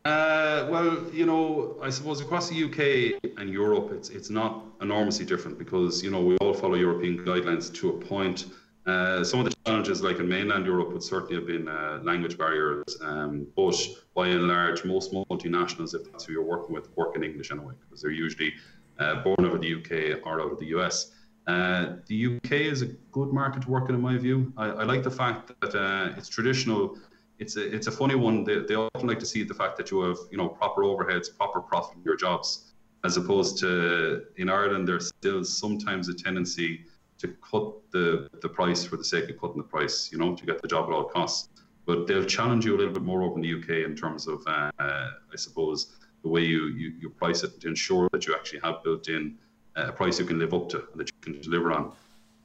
Uh, 0.09 0.65
well, 0.71 1.03
you 1.13 1.25
know, 1.25 1.77
I 1.83 1.91
suppose 1.91 2.19
across 2.19 2.49
the 2.49 2.63
UK 2.67 3.21
and 3.39 3.47
Europe, 3.47 3.91
it's 3.91 4.09
it's 4.09 4.31
not 4.31 4.65
enormously 4.81 5.23
different 5.23 5.59
because 5.59 6.01
you 6.03 6.09
know 6.09 6.21
we 6.29 6.35
all 6.37 6.55
follow 6.63 6.77
European 6.87 7.19
guidelines 7.19 7.65
to 7.79 7.89
a 7.89 7.97
point. 8.13 8.39
Uh, 8.87 9.23
some 9.23 9.39
of 9.41 9.45
the 9.47 9.55
challenges, 9.65 10.01
like 10.01 10.17
in 10.17 10.27
mainland 10.27 10.65
Europe, 10.65 10.91
would 10.93 11.03
certainly 11.03 11.35
have 11.35 11.45
been 11.45 11.67
uh, 11.67 11.99
language 12.01 12.35
barriers. 12.39 12.91
Um, 13.01 13.45
but 13.55 13.77
by 14.15 14.29
and 14.29 14.47
large, 14.47 14.83
most 14.83 15.13
multinationals, 15.13 15.93
if 15.93 16.11
that's 16.11 16.23
who 16.25 16.33
you're 16.33 16.49
working 16.55 16.73
with, 16.73 16.85
work 16.97 17.15
in 17.15 17.23
English 17.23 17.51
anyway, 17.51 17.75
because 17.81 18.01
they're 18.01 18.19
usually 18.25 18.51
uh, 18.97 19.21
born 19.21 19.45
of 19.45 19.61
the 19.61 19.71
UK 19.77 20.25
or 20.25 20.41
out 20.41 20.51
of 20.53 20.59
the 20.59 20.69
US. 20.77 21.11
Uh, 21.45 21.97
the 22.07 22.17
UK 22.35 22.51
is 22.73 22.81
a 22.81 22.87
good 23.17 23.31
market 23.31 23.61
to 23.63 23.69
work 23.69 23.89
in, 23.89 23.95
in 23.95 24.01
my 24.01 24.17
view. 24.17 24.51
I, 24.57 24.65
I 24.81 24.83
like 24.85 25.03
the 25.03 25.15
fact 25.21 25.51
that 25.61 25.75
uh, 25.75 26.17
it's 26.17 26.29
traditional. 26.29 26.97
It's 27.39 27.55
a 27.57 27.75
it's 27.75 27.87
a 27.87 27.91
funny 27.91 28.15
one. 28.15 28.43
They, 28.43 28.59
they 28.59 28.75
often 28.75 29.07
like 29.07 29.19
to 29.19 29.25
see 29.25 29.43
the 29.43 29.53
fact 29.53 29.77
that 29.77 29.91
you 29.91 30.01
have 30.01 30.17
you 30.31 30.37
know 30.37 30.49
proper 30.49 30.83
overheads, 30.83 31.35
proper 31.35 31.61
profit 31.61 31.97
in 31.97 32.03
your 32.03 32.17
jobs, 32.17 32.73
as 33.03 33.17
opposed 33.17 33.57
to 33.59 34.23
in 34.37 34.49
Ireland. 34.49 34.87
There's 34.87 35.07
still 35.07 35.43
sometimes 35.43 36.09
a 36.09 36.13
tendency 36.13 36.85
to 37.19 37.27
cut 37.51 37.73
the, 37.91 38.29
the 38.41 38.49
price 38.49 38.85
for 38.85 38.97
the 38.97 39.03
sake 39.03 39.29
of 39.29 39.39
cutting 39.39 39.57
the 39.57 39.63
price, 39.63 40.09
you 40.11 40.17
know, 40.17 40.35
to 40.35 40.45
get 40.45 40.61
the 40.61 40.67
job 40.67 40.89
at 40.89 40.93
all 40.93 41.03
costs. 41.03 41.49
But 41.85 42.07
they'll 42.07 42.25
challenge 42.25 42.65
you 42.65 42.75
a 42.75 42.77
little 42.77 42.93
bit 42.93 43.03
more 43.03 43.23
over 43.23 43.35
in 43.35 43.41
the 43.41 43.53
UK 43.53 43.85
in 43.85 43.95
terms 43.95 44.27
of, 44.27 44.41
uh, 44.47 44.71
I 44.79 45.35
suppose, 45.35 45.97
the 46.23 46.29
way 46.29 46.41
you, 46.41 46.67
you, 46.67 46.93
you 46.99 47.09
price 47.09 47.43
it 47.43 47.59
to 47.61 47.67
ensure 47.67 48.09
that 48.13 48.25
you 48.25 48.35
actually 48.35 48.59
have 48.61 48.83
built 48.83 49.09
in 49.09 49.37
a 49.75 49.91
price 49.91 50.19
you 50.19 50.25
can 50.25 50.39
live 50.39 50.53
up 50.53 50.69
to 50.69 50.77
and 50.77 50.99
that 50.99 51.09
you 51.09 51.33
can 51.33 51.41
deliver 51.41 51.71
on. 51.71 51.91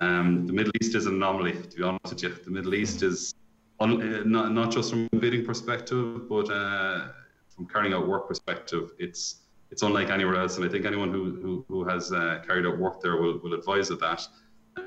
Um, 0.01 0.47
the 0.47 0.53
Middle 0.53 0.73
East 0.81 0.95
is 0.95 1.07
an 1.07 1.15
anomaly, 1.15 1.53
to 1.53 1.77
be 1.77 1.83
honest 1.83 2.15
with 2.15 2.23
you. 2.23 2.31
The 2.31 2.51
Middle 2.51 2.75
East 2.75 3.03
is 3.03 3.33
uh, 3.33 3.44
not, 3.81 4.53
not 4.53 4.71
just 4.71 4.91
from 4.91 5.09
a 5.13 5.17
bidding 5.17 5.45
perspective, 5.45 6.29
but 6.29 6.51
uh, 6.51 7.09
from 7.49 7.67
carrying 7.67 7.93
out 7.93 8.07
work 8.07 8.29
perspective, 8.29 8.93
it's 8.99 9.41
it's 9.71 9.83
unlike 9.83 10.11
anywhere 10.11 10.37
else. 10.37 10.57
And 10.57 10.65
I 10.65 10.69
think 10.69 10.85
anyone 10.85 11.11
who, 11.11 11.35
who, 11.43 11.65
who 11.67 11.85
has 11.85 12.13
uh, 12.13 12.41
carried 12.47 12.65
out 12.65 12.79
work 12.79 13.01
there 13.01 13.17
will, 13.17 13.39
will 13.39 13.55
advise 13.55 13.91
of 13.91 13.99
that. 14.01 14.25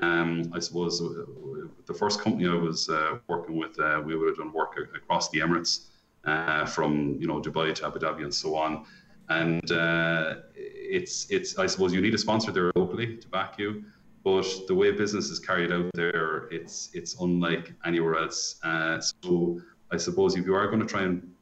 Um, 0.00 0.50
I 0.54 0.60
suppose 0.60 1.02
uh, 1.02 1.24
the 1.86 1.92
first 1.92 2.20
company 2.22 2.48
I 2.48 2.54
was 2.54 2.88
uh, 2.88 3.18
working 3.26 3.58
with, 3.58 3.78
uh, 3.78 4.00
we 4.04 4.16
would 4.16 4.28
have 4.28 4.38
done 4.38 4.52
work 4.52 4.78
across 4.94 5.28
the 5.30 5.40
Emirates, 5.40 5.88
uh, 6.24 6.64
from 6.64 7.18
you 7.20 7.26
know 7.26 7.40
Dubai 7.40 7.74
to 7.74 7.86
Abu 7.86 7.98
Dhabi 7.98 8.22
and 8.22 8.34
so 8.34 8.54
on. 8.54 8.86
And 9.28 9.60
it's 10.54 11.30
it's 11.30 11.58
I 11.58 11.66
suppose 11.66 11.92
you 11.92 12.00
need 12.00 12.14
a 12.14 12.18
sponsor 12.18 12.50
there 12.50 12.70
locally 12.74 13.16
to 13.16 13.28
back 13.28 13.58
you, 13.58 13.84
but 14.28 14.66
the 14.66 14.74
way 14.74 14.90
business 14.90 15.30
is 15.30 15.38
carried 15.38 15.72
out 15.72 15.90
there, 15.94 16.48
it's 16.50 16.90
it's 16.92 17.20
unlike 17.20 17.72
anywhere 17.84 18.16
else. 18.16 18.60
Uh, 18.62 19.00
so 19.00 19.60
I 19.90 19.96
suppose 19.96 20.36
if 20.36 20.44
you 20.46 20.54
are 20.54 20.66
going 20.66 20.80
to 20.80 20.86
try 20.86 21.02
and 21.02 21.32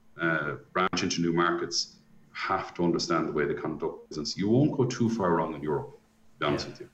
branch 0.72 1.02
into 1.02 1.20
new 1.20 1.32
markets, 1.32 1.96
you 2.22 2.32
have 2.32 2.74
to 2.74 2.84
understand 2.84 3.28
the 3.28 3.32
way 3.32 3.44
they 3.44 3.54
conduct 3.54 4.08
business. 4.08 4.36
You 4.36 4.48
won't 4.48 4.76
go 4.76 4.84
too 4.84 5.08
far 5.10 5.36
wrong 5.36 5.54
in 5.54 5.62
Europe, 5.62 5.90
to 5.92 6.38
be 6.38 6.46
honest 6.46 6.66
yeah. 6.66 6.72
with 6.72 6.80
you. 6.80 6.88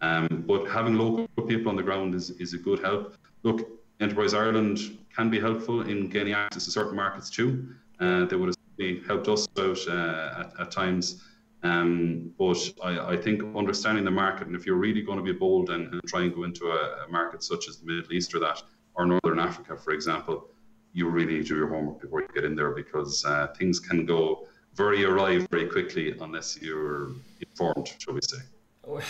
Um, 0.00 0.44
but 0.46 0.66
having 0.68 0.94
local 0.94 1.26
people 1.46 1.70
on 1.70 1.76
the 1.76 1.82
ground 1.82 2.14
is, 2.14 2.30
is 2.30 2.52
a 2.52 2.58
good 2.58 2.80
help. 2.80 3.16
Look, 3.42 3.68
Enterprise 4.00 4.34
Ireland 4.34 4.98
can 5.14 5.30
be 5.30 5.40
helpful 5.40 5.82
in 5.82 6.08
gaining 6.08 6.34
access 6.34 6.64
to 6.66 6.70
certain 6.70 6.96
markets 6.96 7.30
too. 7.30 7.74
Uh, 8.00 8.24
they 8.26 8.36
would 8.36 8.54
have 8.80 9.06
helped 9.06 9.28
us 9.28 9.48
out 9.58 9.78
uh, 9.88 10.40
at, 10.40 10.60
at, 10.60 10.70
times. 10.70 11.22
Um, 11.64 12.30
but 12.38 12.58
I, 12.82 13.12
I, 13.12 13.16
think 13.16 13.42
understanding 13.56 14.04
the 14.04 14.10
market, 14.10 14.46
and 14.46 14.54
if 14.54 14.66
you're 14.66 14.76
really 14.76 15.00
going 15.00 15.16
to 15.16 15.24
be 15.24 15.32
bold 15.32 15.70
and, 15.70 15.90
and 15.90 16.02
try 16.06 16.20
and 16.20 16.34
go 16.34 16.44
into 16.44 16.66
a, 16.66 17.06
a, 17.06 17.08
market 17.08 17.42
such 17.42 17.68
as 17.68 17.78
the 17.78 17.86
Middle 17.86 18.12
East 18.12 18.34
or 18.34 18.40
that, 18.40 18.62
or 18.94 19.06
Northern 19.06 19.38
Africa, 19.38 19.74
for 19.74 19.92
example, 19.92 20.50
you 20.92 21.08
really 21.08 21.42
do 21.42 21.56
your 21.56 21.68
homework 21.68 22.02
before 22.02 22.20
you 22.20 22.28
get 22.34 22.44
in 22.44 22.54
there 22.54 22.72
because 22.72 23.24
uh, 23.24 23.46
things 23.58 23.80
can 23.80 24.04
go 24.04 24.46
very 24.74 25.04
awry 25.04 25.38
very 25.50 25.66
quickly 25.66 26.14
unless 26.20 26.60
you're 26.60 27.12
informed, 27.40 27.94
shall 27.98 28.12
we 28.12 28.20
say. 28.22 28.42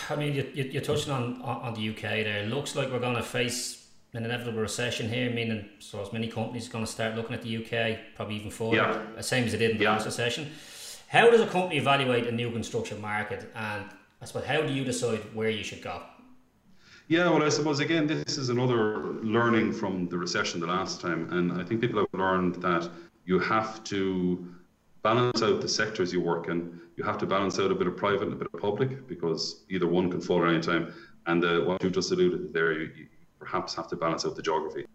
I 0.09 0.15
mean, 0.15 0.33
you, 0.33 0.49
you, 0.53 0.79
are 0.79 0.83
touching 0.83 1.11
on, 1.11 1.41
on 1.41 1.73
the 1.73 1.89
UK 1.89 2.01
there. 2.01 2.43
It 2.43 2.47
looks 2.47 2.73
like 2.73 2.89
we're 2.89 2.99
going 2.99 3.17
to 3.17 3.23
face 3.23 3.85
an 4.13 4.23
inevitable 4.23 4.61
recession 4.61 5.09
here, 5.09 5.29
meaning 5.29 5.67
so 5.79 6.01
as 6.01 6.13
many 6.13 6.29
companies 6.29 6.69
are 6.69 6.71
going 6.71 6.85
to 6.85 6.91
start 6.91 7.15
looking 7.15 7.35
at 7.35 7.41
the 7.41 7.57
UK, 7.57 8.15
probably 8.15 8.37
even 8.37 8.49
further, 8.49 8.77
yeah. 8.77 9.01
the 9.17 9.23
same 9.23 9.43
as 9.43 9.51
they 9.51 9.57
did 9.57 9.71
in 9.71 9.77
the 9.77 9.83
yeah. 9.83 9.91
last 9.91 10.05
recession. 10.05 10.49
How 11.07 11.29
does 11.29 11.41
a 11.41 11.47
company 11.47 11.77
evaluate 11.77 12.27
a 12.27 12.31
new 12.31 12.51
construction 12.51 12.99
market, 12.99 13.51
and 13.55 13.85
I 14.21 14.25
suppose 14.25 14.45
how 14.45 14.61
do 14.61 14.73
you 14.73 14.83
decide 14.83 15.19
where 15.33 15.49
you 15.49 15.63
should 15.63 15.81
go? 15.81 16.01
Yeah, 17.07 17.29
well, 17.29 17.43
I 17.43 17.49
suppose 17.49 17.79
again, 17.79 18.07
this 18.07 18.37
is 18.37 18.49
another 18.49 19.13
learning 19.21 19.71
from 19.73 20.09
the 20.09 20.17
recession 20.17 20.59
the 20.59 20.67
last 20.67 21.01
time, 21.01 21.31
and 21.31 21.61
I 21.61 21.63
think 21.63 21.81
people 21.81 21.99
have 21.99 22.19
learned 22.19 22.55
that 22.63 22.89
you 23.25 23.39
have 23.39 23.83
to 23.85 24.47
balance 25.03 25.43
out 25.43 25.61
the 25.61 25.67
sectors 25.67 26.11
you 26.11 26.21
work 26.21 26.47
in. 26.47 26.81
You 26.97 27.03
have 27.03 27.19
to 27.19 27.27
balance 27.27 27.59
out 27.59 27.69
a 27.69 27.75
bit 27.75 27.85
of 27.85 27.95
private 27.95 28.23
and 28.23 28.33
a 28.33 28.35
bit 28.35 28.47
of 28.51 28.59
public 28.59 29.07
because 29.07 29.63
either 29.69 29.87
one 29.87 30.09
can 30.09 30.19
fall 30.19 30.43
at 30.43 30.49
any 30.49 30.61
time. 30.61 30.93
And 31.27 31.45
uh, 31.45 31.59
what 31.61 31.83
you 31.83 31.91
just 31.91 32.11
alluded 32.11 32.53
there, 32.53 32.73
you, 32.73 32.89
you, 32.95 33.07
perhaps 33.37 33.75
have 33.75 33.87
to 33.89 33.95
balance 33.95 34.25
out 34.25 34.35
the 34.35 34.41
geography 34.41 34.87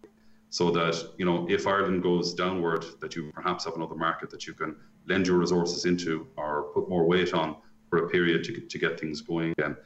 so 0.48 0.70
that 0.72 1.00
you 1.16 1.24
know 1.24 1.46
if 1.48 1.66
Ireland 1.66 2.02
goes 2.02 2.34
downward, 2.34 2.84
that 3.00 3.14
you 3.14 3.30
perhaps 3.32 3.64
have 3.64 3.74
another 3.74 3.94
market 3.94 4.30
that 4.30 4.46
you 4.48 4.54
can 4.54 4.74
lend 5.06 5.26
your 5.26 5.38
resources 5.38 5.84
into 5.84 6.26
or 6.36 6.64
put 6.74 6.88
more 6.88 7.04
weight 7.04 7.34
on 7.34 7.56
for 7.88 8.04
a 8.04 8.08
period 8.08 8.44
to, 8.44 8.60
to 8.60 8.78
get 8.78 8.98
things 8.98 9.20
going 9.20 9.52
again. 9.52 9.76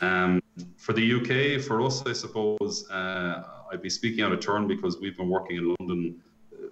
Um, 0.00 0.42
for 0.76 0.92
the 0.92 1.14
UK, 1.14 1.62
for 1.62 1.82
us, 1.82 2.04
I 2.06 2.12
suppose 2.12 2.88
uh, 2.90 3.44
I'd 3.72 3.82
be 3.82 3.90
speaking 3.90 4.24
out 4.24 4.32
of 4.32 4.40
turn 4.40 4.66
because 4.66 4.98
we've 4.98 5.16
been 5.16 5.28
working 5.28 5.56
in 5.56 5.74
London. 5.78 6.20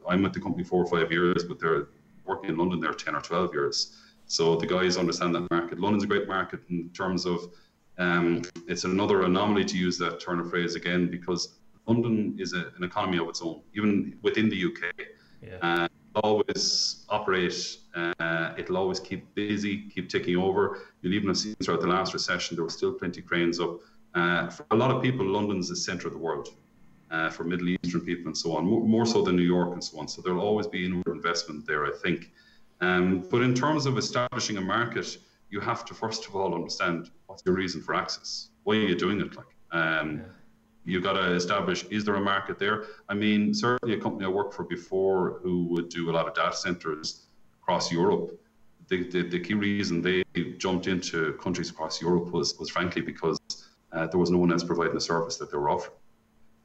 I'm 0.09 0.23
with 0.23 0.33
the 0.33 0.41
company 0.41 0.65
four 0.65 0.83
or 0.83 0.87
five 0.87 1.13
years, 1.13 1.45
but 1.45 1.59
they're 1.61 1.89
working 2.25 2.51
in 2.51 2.57
London 2.57 2.81
there 2.81 2.93
10 2.93 3.15
or 3.15 3.21
12 3.21 3.55
years. 3.55 3.97
So 4.27 4.57
the 4.57 4.67
guys 4.67 4.97
understand 4.97 5.35
that 5.35 5.51
market. 5.51 5.79
London's 5.81 6.05
a 6.05 6.07
great 6.07 6.29
market 6.29 6.61
in 6.69 6.91
terms 6.91 7.27
of 7.27 7.53
um, 7.99 8.43
it's 8.67 8.85
another 8.85 9.23
anomaly 9.23 9.65
to 9.67 9.77
use 9.77 9.99
that 9.99 10.21
turn 10.21 10.41
of 10.41 10.51
phrase 10.51 10.75
again 10.75 11.11
because 11.11 11.57
London 11.87 12.37
is 12.39 12.55
a, 12.55 12.73
an 12.77 12.85
economy 12.85 13.19
of 13.19 13.29
its 13.29 13.43
own, 13.43 13.61
even 13.75 14.17
within 14.23 14.49
the 14.49 14.65
UK. 14.65 15.07
Yeah. 15.43 15.57
Uh, 15.61 15.89
always 16.15 17.05
operate. 17.09 17.77
Uh, 17.95 18.55
it'll 18.57 18.77
always 18.77 19.01
keep 19.01 19.35
busy, 19.35 19.89
keep 19.89 20.09
ticking 20.09 20.37
over. 20.37 20.79
You'll 21.03 21.15
even 21.15 21.29
have 21.29 21.39
seen 21.39 21.55
throughout 21.63 21.81
the 21.81 21.87
last 21.87 22.13
recession 22.15 22.57
there 22.57 22.65
were 22.65 22.71
still 22.71 22.93
plenty 22.93 23.21
of 23.21 23.27
cranes 23.27 23.61
up. 23.61 23.79
Uh, 24.15 24.49
for 24.49 24.67
a 24.71 24.77
lot 24.77 24.91
of 24.91 25.03
people, 25.03 25.25
London's 25.25 25.69
the 25.69 25.77
centre 25.77 26.09
of 26.09 26.13
the 26.13 26.19
world 26.19 26.49
uh, 27.11 27.31
for 27.31 27.45
Middle 27.45 27.69
Eastern 27.69 28.01
people 28.01 28.27
and 28.27 28.37
so 28.37 28.57
on, 28.57 28.65
more, 28.65 28.83
more, 28.83 29.07
so 29.07 29.23
than 29.23 29.37
New 29.37 29.43
York 29.43 29.73
and 29.73 29.83
so 29.83 29.99
on. 29.99 30.09
So 30.09 30.21
there'll 30.23 30.41
always 30.41 30.67
be 30.67 30.85
inward 30.85 31.07
investment 31.15 31.67
there, 31.67 31.87
I 31.87 31.93
think. 32.03 32.31
Um, 32.81 33.27
but 33.31 33.43
in 33.43 33.55
terms 33.55 33.87
of 33.87 33.99
establishing 33.99 34.57
a 34.57 34.61
market, 34.61 35.19
you 35.51 35.61
have 35.61 35.85
to 35.87 35.95
first 35.95 36.27
of 36.27 36.35
all 36.35 36.55
understand 36.55 37.11
what's 37.27 37.43
your 37.45 37.55
reason 37.55 37.83
for 37.83 37.95
access. 37.95 38.49
Why 38.65 38.77
are 38.77 38.81
you 38.81 38.95
doing 38.95 39.21
it? 39.21 39.37
Like, 39.37 39.47
um, 39.73 40.19
yeah. 40.19 40.23
You've 40.85 41.03
got 41.03 41.15
to 41.15 41.33
establish: 41.35 41.85
is 41.85 42.05
there 42.05 42.17
a 42.17 42.21
market 42.21 42.59
there? 42.59 42.85
I 43.09 43.15
mean, 43.15 43.55
certainly 43.55 43.97
a 43.97 44.01
company 44.01 44.25
I 44.25 44.29
worked 44.29 44.55
for 44.55 44.65
before 44.65 45.41
who 45.43 45.65
would 45.65 45.89
do 45.89 46.11
a 46.11 46.13
lot 46.13 46.27
of 46.27 46.35
data 46.35 46.57
centers 46.57 47.27
across 47.63 47.93
Europe. 47.93 48.41
The, 48.89 49.09
the, 49.09 49.23
the 49.23 49.41
key 49.41 49.55
reason 49.55 50.03
they 50.03 50.25
jumped 50.59 50.87
into 50.89 51.35
countries 51.35 51.71
across 51.71 52.03
Europe 52.03 52.33
was, 52.33 52.59
was 52.59 52.71
frankly 52.71 53.03
because 53.03 53.39
uh, 53.93 54.07
there 54.09 54.19
was 54.19 54.31
no 54.31 54.39
one 54.39 54.51
else 54.51 54.65
providing 54.65 54.95
the 54.95 55.01
service 55.01 55.37
that 55.37 55.51
they 55.51 55.57
were 55.57 55.71
offering. 55.71 55.97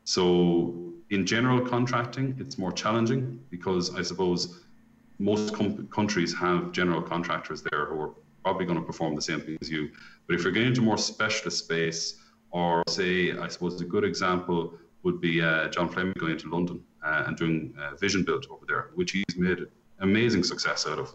So 0.06 0.94
in 1.12 1.26
general 1.26 1.62
contracting, 1.62 2.36
it's 2.40 2.58
more 2.58 2.72
challenging 2.72 3.40
because 3.50 3.96
I 3.96 4.02
suppose 4.02 4.62
most 5.20 5.54
com- 5.54 5.88
countries 5.88 6.34
have 6.36 6.72
general 6.72 7.02
contractors 7.02 7.64
there 7.70 7.86
who 7.86 8.02
are 8.02 8.12
probably 8.44 8.66
going 8.66 8.80
to 8.80 8.86
perform 8.86 9.16
the 9.16 9.22
same 9.22 9.42
thing 9.42 9.58
as 9.62 9.70
you. 9.70 9.90
But 10.28 10.36
if 10.36 10.44
you're 10.44 10.52
getting 10.52 10.70
into 10.70 10.82
more 10.82 10.98
specialist 10.98 11.60
space, 11.60 12.22
or 12.60 12.84
say, 12.88 13.12
I 13.46 13.48
suppose 13.48 13.80
a 13.82 13.86
good 13.96 14.06
example 14.12 14.60
would 15.04 15.20
be 15.20 15.34
uh, 15.42 15.68
John 15.70 15.90
Fleming 15.90 16.16
going 16.18 16.34
into 16.34 16.50
London 16.50 16.78
uh, 17.06 17.24
and 17.28 17.36
doing 17.36 17.74
uh, 17.80 17.96
Vision 18.04 18.24
Built 18.24 18.46
over 18.50 18.66
there, 18.66 18.84
which 18.96 19.12
he's 19.12 19.36
made 19.38 19.60
amazing 20.00 20.44
success 20.44 20.88
out 20.88 21.00
of. 21.00 21.14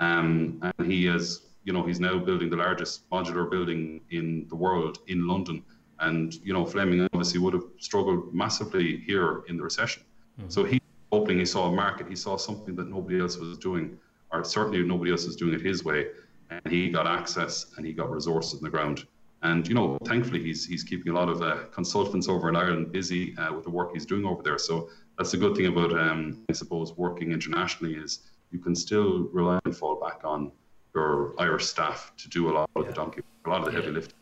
Um, 0.00 0.60
and 0.78 0.90
he 0.92 1.04
has, 1.06 1.42
you 1.64 1.72
know, 1.72 1.82
he's 1.88 2.00
now 2.00 2.18
building 2.18 2.48
the 2.50 2.56
largest 2.56 3.08
modular 3.10 3.50
building 3.50 4.00
in 4.10 4.46
the 4.48 4.56
world 4.56 4.98
in 5.08 5.26
London 5.26 5.62
and 6.00 6.34
you 6.44 6.52
know, 6.52 6.64
Fleming 6.64 7.08
obviously 7.12 7.40
would 7.40 7.54
have 7.54 7.64
struggled 7.78 8.34
massively 8.34 8.98
here 8.98 9.42
in 9.48 9.56
the 9.56 9.62
recession. 9.62 10.02
Mm-hmm. 10.38 10.50
So 10.50 10.64
he 10.64 10.80
opening, 11.12 11.38
he 11.38 11.46
saw 11.46 11.68
a 11.68 11.72
market, 11.72 12.08
he 12.08 12.16
saw 12.16 12.36
something 12.36 12.74
that 12.76 12.88
nobody 12.88 13.20
else 13.20 13.36
was 13.36 13.56
doing, 13.58 13.96
or 14.30 14.44
certainly 14.44 14.82
nobody 14.82 15.10
else 15.10 15.24
was 15.26 15.36
doing 15.36 15.54
it 15.54 15.60
his 15.60 15.84
way. 15.84 16.08
and 16.50 16.60
he 16.70 16.90
got 16.90 17.06
access 17.06 17.66
and 17.76 17.86
he 17.86 17.92
got 17.92 18.10
resources 18.10 18.54
on 18.58 18.62
the 18.62 18.70
ground. 18.70 19.06
And 19.42 19.66
you 19.68 19.74
know, 19.74 19.98
thankfully, 20.04 20.42
he's 20.42 20.66
he's 20.66 20.82
keeping 20.82 21.12
a 21.12 21.14
lot 21.14 21.28
of 21.28 21.42
uh, 21.42 21.64
consultants 21.72 22.28
over 22.28 22.48
in 22.48 22.56
Ireland 22.56 22.90
busy 22.92 23.36
uh, 23.36 23.52
with 23.52 23.64
the 23.64 23.70
work 23.70 23.92
he's 23.92 24.06
doing 24.06 24.24
over 24.24 24.42
there. 24.42 24.58
So 24.58 24.88
that's 25.18 25.30
the 25.30 25.36
good 25.36 25.56
thing 25.56 25.66
about, 25.66 25.98
um, 25.98 26.44
I 26.50 26.52
suppose, 26.52 26.94
working 26.96 27.32
internationally 27.32 27.94
is 27.94 28.20
you 28.50 28.58
can 28.58 28.74
still 28.74 29.28
rely 29.32 29.58
and 29.64 29.76
fall 29.76 29.96
back 30.00 30.20
on 30.24 30.52
your 30.94 31.34
Irish 31.38 31.66
staff 31.66 32.12
to 32.16 32.28
do 32.28 32.50
a 32.50 32.52
lot 32.52 32.70
of 32.74 32.84
yeah. 32.84 32.88
the 32.88 32.94
donkey, 32.94 33.22
a 33.44 33.48
lot 33.48 33.60
of 33.60 33.66
the 33.66 33.72
yeah. 33.72 33.80
heavy 33.80 33.92
lifting, 33.92 34.18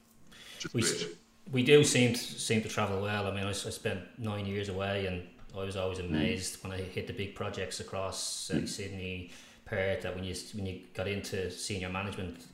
which 0.62 0.66
is 0.66 0.74
we, 0.74 0.82
great. 0.82 1.18
We 1.52 1.62
do 1.62 1.84
seem 1.84 2.14
to, 2.14 2.18
seem 2.18 2.62
to 2.62 2.68
travel 2.68 3.00
well. 3.00 3.26
I 3.26 3.34
mean, 3.34 3.44
I, 3.44 3.50
I 3.50 3.52
spent 3.52 4.00
nine 4.18 4.46
years 4.46 4.68
away, 4.68 5.06
and 5.06 5.22
I 5.56 5.64
was 5.64 5.76
always 5.76 5.98
mm. 5.98 6.08
amazed 6.08 6.58
mm. 6.58 6.64
when 6.64 6.72
I 6.72 6.82
hit 6.82 7.06
the 7.06 7.12
big 7.12 7.34
projects 7.34 7.80
across 7.80 8.50
uh, 8.50 8.56
mm. 8.56 8.68
Sydney, 8.68 9.30
Perth. 9.64 10.02
That 10.02 10.14
when 10.14 10.24
you 10.24 10.34
when 10.54 10.66
you 10.66 10.80
got 10.94 11.06
into 11.06 11.50
senior 11.50 11.88
management 11.88 12.44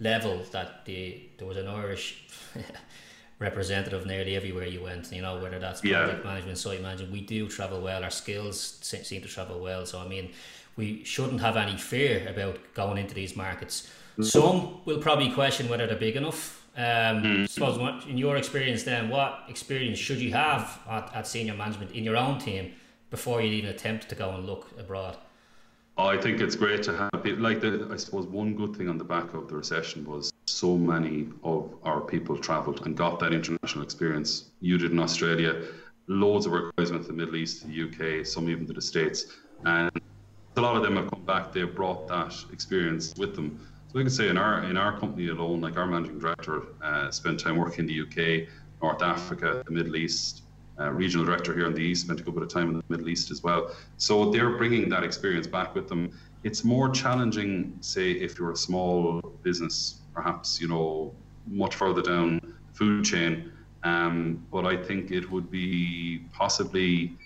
level, 0.00 0.42
that 0.52 0.84
the 0.84 1.22
there 1.38 1.46
was 1.46 1.56
an 1.56 1.68
Irish. 1.68 2.24
representative 3.40 4.06
nearly 4.06 4.36
everywhere 4.36 4.66
you 4.66 4.80
went. 4.80 5.12
You 5.12 5.20
know 5.20 5.38
whether 5.42 5.58
that's 5.58 5.80
project 5.80 6.24
yeah. 6.24 6.30
management, 6.30 6.56
site 6.56 6.80
management. 6.80 7.12
We 7.12 7.20
do 7.20 7.48
travel 7.48 7.80
well. 7.80 8.04
Our 8.04 8.10
skills 8.10 8.78
seem 8.80 9.22
to 9.22 9.28
travel 9.28 9.58
well. 9.60 9.84
So 9.86 9.98
I 9.98 10.06
mean, 10.06 10.30
we 10.76 11.04
shouldn't 11.04 11.40
have 11.40 11.56
any 11.56 11.76
fear 11.76 12.26
about 12.28 12.58
going 12.74 12.98
into 12.98 13.14
these 13.14 13.36
markets. 13.36 13.90
Mm. 14.18 14.24
Some 14.24 14.84
will 14.84 14.98
probably 14.98 15.30
question 15.30 15.68
whether 15.68 15.86
they're 15.86 15.96
big 15.96 16.16
enough. 16.16 16.62
Um, 16.76 17.22
mm. 17.22 17.48
suppose 17.48 17.78
what, 17.78 18.04
in 18.06 18.18
your 18.18 18.36
experience, 18.36 18.82
then, 18.82 19.08
what 19.08 19.44
experience 19.48 19.98
should 19.98 20.18
you 20.18 20.32
have 20.32 20.80
at, 20.88 21.14
at 21.14 21.26
senior 21.26 21.54
management 21.54 21.92
in 21.92 22.02
your 22.02 22.16
own 22.16 22.38
team 22.38 22.72
before 23.10 23.40
you 23.40 23.50
even 23.52 23.70
attempt 23.70 24.08
to 24.08 24.14
go 24.14 24.30
and 24.30 24.44
look 24.44 24.70
abroad? 24.78 25.16
I 25.96 26.16
think 26.16 26.40
it's 26.40 26.56
great 26.56 26.82
to 26.84 26.96
have 26.96 27.22
people 27.22 27.42
like 27.42 27.60
the. 27.60 27.88
I 27.92 27.96
suppose 27.96 28.26
one 28.26 28.54
good 28.56 28.74
thing 28.74 28.88
on 28.88 28.98
the 28.98 29.04
back 29.04 29.32
of 29.32 29.46
the 29.48 29.54
recession 29.54 30.04
was 30.04 30.32
so 30.46 30.76
many 30.76 31.28
of 31.44 31.72
our 31.84 32.00
people 32.00 32.36
travelled 32.36 32.84
and 32.84 32.96
got 32.96 33.20
that 33.20 33.32
international 33.32 33.84
experience. 33.84 34.50
You 34.60 34.76
did 34.76 34.90
in 34.90 34.98
Australia, 34.98 35.62
loads 36.08 36.46
of 36.46 36.52
our 36.52 36.72
guys 36.76 36.90
went 36.90 37.02
to 37.04 37.08
the 37.08 37.16
Middle 37.16 37.36
East, 37.36 37.64
the 37.68 37.82
UK, 37.84 38.26
some 38.26 38.48
even 38.48 38.66
to 38.66 38.72
the 38.72 38.82
States, 38.82 39.26
and 39.64 39.90
a 40.56 40.60
lot 40.60 40.76
of 40.76 40.82
them 40.82 40.96
have 40.96 41.08
come 41.10 41.24
back. 41.24 41.52
They've 41.52 41.72
brought 41.72 42.08
that 42.08 42.34
experience 42.52 43.14
with 43.16 43.36
them. 43.36 43.60
So 43.88 43.92
we 43.94 44.02
can 44.02 44.10
say 44.10 44.28
in 44.28 44.36
our 44.36 44.64
in 44.64 44.76
our 44.76 44.98
company 44.98 45.28
alone, 45.28 45.60
like 45.60 45.76
our 45.76 45.86
managing 45.86 46.18
director 46.18 46.62
uh, 46.82 47.12
spent 47.12 47.38
time 47.38 47.56
working 47.56 47.80
in 47.80 47.86
the 47.86 48.00
UK, 48.02 48.48
North 48.82 49.02
Africa, 49.02 49.62
the 49.64 49.72
Middle 49.72 49.94
East. 49.94 50.43
Uh, 50.80 50.90
regional 50.90 51.24
director 51.24 51.54
here 51.54 51.66
in 51.66 51.74
the 51.74 51.80
East 51.80 52.04
spent 52.04 52.18
a 52.18 52.22
good 52.24 52.34
bit 52.34 52.42
of 52.42 52.48
time 52.48 52.68
in 52.68 52.76
the 52.76 52.82
Middle 52.88 53.08
East 53.08 53.30
as 53.30 53.44
well. 53.44 53.70
So 53.96 54.30
they're 54.32 54.56
bringing 54.56 54.88
that 54.88 55.04
experience 55.04 55.46
back 55.46 55.72
with 55.72 55.88
them. 55.88 56.10
It's 56.42 56.64
more 56.64 56.88
challenging, 56.88 57.76
say, 57.80 58.10
if 58.10 58.38
you're 58.38 58.50
a 58.50 58.56
small 58.56 59.20
business, 59.44 60.00
perhaps 60.12 60.60
you 60.60 60.66
know 60.66 61.14
much 61.46 61.76
further 61.76 62.02
down 62.02 62.40
the 62.42 62.76
food 62.76 63.04
chain. 63.04 63.52
Um, 63.84 64.44
but 64.50 64.66
I 64.66 64.76
think 64.76 65.12
it 65.12 65.30
would 65.30 65.48
be 65.48 66.22
possibly 66.32 67.16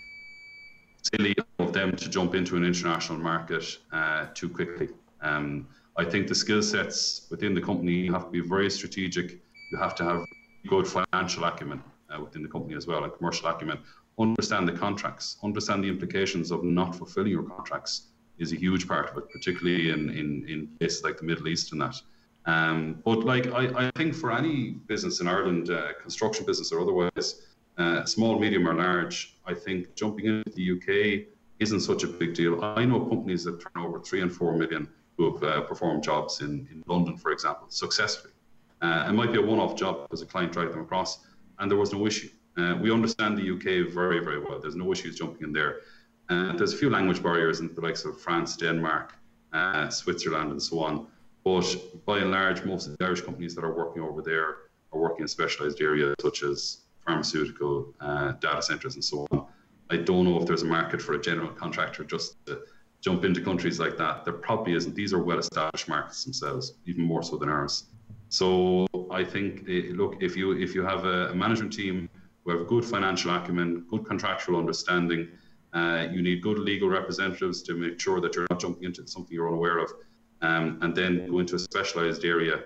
silly 1.14 1.34
of 1.58 1.72
them 1.72 1.96
to 1.96 2.10
jump 2.10 2.34
into 2.34 2.54
an 2.56 2.64
international 2.64 3.18
market 3.18 3.64
uh, 3.92 4.26
too 4.34 4.50
quickly. 4.50 4.90
Um, 5.22 5.66
I 5.96 6.04
think 6.04 6.28
the 6.28 6.34
skill 6.34 6.62
sets 6.62 7.26
within 7.30 7.54
the 7.54 7.62
company 7.62 7.92
you 7.92 8.12
have 8.12 8.26
to 8.26 8.30
be 8.30 8.40
very 8.40 8.68
strategic. 8.70 9.40
You 9.72 9.78
have 9.78 9.94
to 9.96 10.04
have 10.04 10.24
good 10.66 10.86
financial 10.86 11.44
acumen 11.44 11.82
uh, 12.14 12.20
within 12.20 12.42
the 12.42 12.48
company 12.48 12.74
as 12.76 12.86
well, 12.86 13.04
and 13.04 13.12
commercial 13.14 13.48
acumen. 13.48 13.78
Understand 14.18 14.66
the 14.66 14.72
contracts, 14.72 15.36
understand 15.44 15.84
the 15.84 15.88
implications 15.88 16.50
of 16.50 16.64
not 16.64 16.94
fulfilling 16.94 17.30
your 17.30 17.44
contracts 17.44 18.08
is 18.38 18.52
a 18.52 18.56
huge 18.56 18.88
part 18.88 19.10
of 19.10 19.18
it, 19.18 19.30
particularly 19.30 19.90
in, 19.90 20.10
in, 20.10 20.48
in 20.48 20.68
places 20.78 21.04
like 21.04 21.18
the 21.18 21.24
Middle 21.24 21.48
East 21.48 21.72
and 21.72 21.80
that. 21.80 21.96
Um, 22.46 23.02
but 23.04 23.24
like 23.24 23.48
I, 23.48 23.86
I 23.86 23.90
think 23.96 24.14
for 24.14 24.32
any 24.32 24.70
business 24.70 25.20
in 25.20 25.28
Ireland, 25.28 25.70
uh, 25.70 25.92
construction 26.00 26.46
business 26.46 26.72
or 26.72 26.80
otherwise, 26.80 27.42
uh, 27.76 28.04
small, 28.04 28.38
medium, 28.38 28.68
or 28.68 28.74
large, 28.74 29.36
I 29.46 29.54
think 29.54 29.94
jumping 29.94 30.26
into 30.26 30.50
the 30.50 30.72
UK 30.72 31.26
isn't 31.58 31.80
such 31.80 32.04
a 32.04 32.06
big 32.06 32.34
deal. 32.34 32.64
I 32.64 32.84
know 32.84 33.00
companies 33.00 33.44
that 33.44 33.60
turn 33.60 33.84
over 33.84 34.00
three 34.00 34.22
and 34.22 34.32
four 34.32 34.56
million 34.56 34.88
who 35.16 35.32
have 35.32 35.42
uh, 35.42 35.60
performed 35.62 36.02
jobs 36.02 36.40
in, 36.40 36.66
in 36.70 36.82
London, 36.86 37.16
for 37.16 37.32
example, 37.32 37.66
successfully. 37.68 38.32
Uh, 38.80 39.06
it 39.08 39.12
might 39.12 39.32
be 39.32 39.38
a 39.38 39.42
one 39.42 39.58
off 39.58 39.76
job 39.76 40.02
because 40.02 40.22
a 40.22 40.26
client 40.26 40.52
dragged 40.52 40.72
them 40.72 40.80
across, 40.80 41.18
and 41.58 41.70
there 41.70 41.78
was 41.78 41.92
no 41.92 42.06
issue. 42.06 42.28
Uh, 42.56 42.76
we 42.80 42.90
understand 42.90 43.38
the 43.38 43.50
UK 43.54 43.92
very, 43.92 44.18
very 44.18 44.40
well. 44.40 44.58
There's 44.60 44.74
no 44.74 44.92
issues 44.92 45.16
jumping 45.16 45.48
in 45.48 45.52
there. 45.52 45.80
Uh, 46.28 46.52
there's 46.56 46.74
a 46.74 46.76
few 46.76 46.90
language 46.90 47.22
barriers 47.22 47.60
in 47.60 47.74
the 47.74 47.80
likes 47.80 48.04
of 48.04 48.20
France, 48.20 48.56
Denmark, 48.56 49.14
uh, 49.52 49.88
Switzerland, 49.88 50.50
and 50.50 50.62
so 50.62 50.80
on. 50.80 51.06
But 51.44 52.04
by 52.04 52.18
and 52.18 52.30
large, 52.30 52.64
most 52.64 52.86
of 52.86 52.96
the 52.98 53.04
Irish 53.04 53.22
companies 53.22 53.54
that 53.54 53.64
are 53.64 53.72
working 53.72 54.02
over 54.02 54.20
there 54.22 54.48
are 54.92 55.00
working 55.00 55.22
in 55.22 55.28
specialised 55.28 55.80
areas 55.80 56.14
such 56.20 56.42
as 56.42 56.82
pharmaceutical, 57.06 57.94
uh, 58.00 58.32
data 58.32 58.60
centres, 58.60 58.94
and 58.94 59.04
so 59.04 59.26
on. 59.30 59.46
I 59.90 59.96
don't 59.96 60.24
know 60.24 60.38
if 60.38 60.46
there's 60.46 60.62
a 60.62 60.66
market 60.66 61.00
for 61.00 61.14
a 61.14 61.20
general 61.20 61.48
contractor 61.48 62.04
just 62.04 62.44
to 62.46 62.60
jump 63.00 63.24
into 63.24 63.40
countries 63.40 63.78
like 63.78 63.96
that. 63.96 64.24
There 64.24 64.34
probably 64.34 64.74
isn't. 64.74 64.94
These 64.94 65.14
are 65.14 65.22
well 65.22 65.38
established 65.38 65.88
markets 65.88 66.24
themselves, 66.24 66.74
even 66.86 67.02
more 67.02 67.22
so 67.22 67.36
than 67.36 67.48
ours. 67.48 67.84
So 68.28 68.86
I 69.10 69.24
think, 69.24 69.64
eh, 69.68 69.90
look, 69.92 70.22
if 70.22 70.36
you 70.36 70.52
if 70.52 70.74
you 70.74 70.82
have 70.84 71.04
a, 71.04 71.34
management 71.34 71.72
team 71.72 72.08
who 72.44 72.50
have 72.56 72.66
good 72.66 72.84
financial 72.84 73.34
acumen, 73.34 73.86
good 73.90 74.04
contractual 74.04 74.58
understanding, 74.58 75.28
uh, 75.72 76.06
you 76.10 76.22
need 76.22 76.42
good 76.42 76.58
legal 76.58 76.88
representatives 76.88 77.62
to 77.62 77.74
make 77.74 78.00
sure 78.00 78.20
that 78.20 78.34
you're 78.34 78.46
not 78.50 78.60
jumping 78.60 78.84
into 78.84 79.06
something 79.06 79.34
you're 79.34 79.48
unaware 79.48 79.78
of, 79.78 79.90
um, 80.42 80.78
and 80.82 80.94
then 80.94 81.30
go 81.30 81.38
into 81.38 81.56
a 81.56 81.58
specialised 81.58 82.24
area 82.24 82.62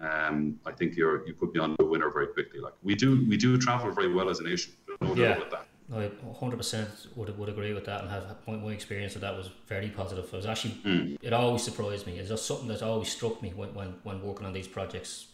um, 0.00 0.58
I 0.64 0.72
think 0.72 0.96
you're 0.96 1.26
you 1.26 1.34
could 1.34 1.52
be 1.52 1.60
on 1.60 1.76
the 1.78 1.84
winner 1.84 2.10
very 2.10 2.28
quickly. 2.28 2.60
Like 2.60 2.72
we 2.82 2.94
do, 2.94 3.24
we 3.28 3.36
do 3.36 3.58
travel 3.58 3.90
very 3.90 4.12
well 4.12 4.30
as 4.30 4.40
a 4.40 4.44
nation. 4.44 4.72
No 5.00 5.14
yeah. 5.14 5.28
doubt 5.28 5.36
about 5.36 5.50
that. 5.50 5.66
I 5.92 6.08
100% 6.08 7.16
would, 7.16 7.36
would 7.36 7.48
agree 7.48 7.72
with 7.72 7.84
that 7.86 8.02
and 8.02 8.10
have 8.10 8.36
my, 8.46 8.56
my 8.56 8.70
experience 8.70 9.16
of 9.16 9.22
that 9.22 9.36
was 9.36 9.50
very 9.66 9.88
positive. 9.88 10.24
It 10.24 10.32
was 10.32 10.46
actually, 10.46 10.74
mm. 10.84 11.18
it 11.20 11.32
always 11.32 11.62
surprised 11.62 12.06
me. 12.06 12.18
It's 12.18 12.28
just 12.28 12.46
something 12.46 12.68
that 12.68 12.82
always 12.82 13.10
struck 13.10 13.42
me 13.42 13.52
when, 13.56 13.74
when, 13.74 13.94
when 14.04 14.22
working 14.22 14.46
on 14.46 14.52
these 14.52 14.68
projects 14.68 15.26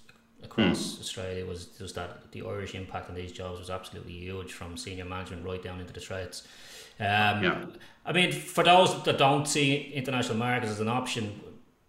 across 0.42 0.96
mm. 0.96 1.00
Australia 1.00 1.44
was 1.44 1.66
just 1.66 1.94
that 1.96 2.30
the 2.32 2.42
Irish 2.42 2.74
impact 2.74 3.10
on 3.10 3.16
these 3.16 3.32
jobs 3.32 3.58
was 3.58 3.70
absolutely 3.70 4.12
huge 4.12 4.52
from 4.52 4.76
senior 4.76 5.04
management 5.04 5.44
right 5.44 5.62
down 5.62 5.80
into 5.80 5.92
the 5.92 6.00
trades. 6.00 6.46
Um, 6.98 7.06
yeah. 7.44 7.64
I 8.06 8.12
mean, 8.12 8.32
for 8.32 8.64
those 8.64 9.02
that 9.02 9.18
don't 9.18 9.46
see 9.46 9.92
international 9.94 10.38
markets 10.38 10.72
as 10.72 10.80
an 10.80 10.88
option, 10.88 11.40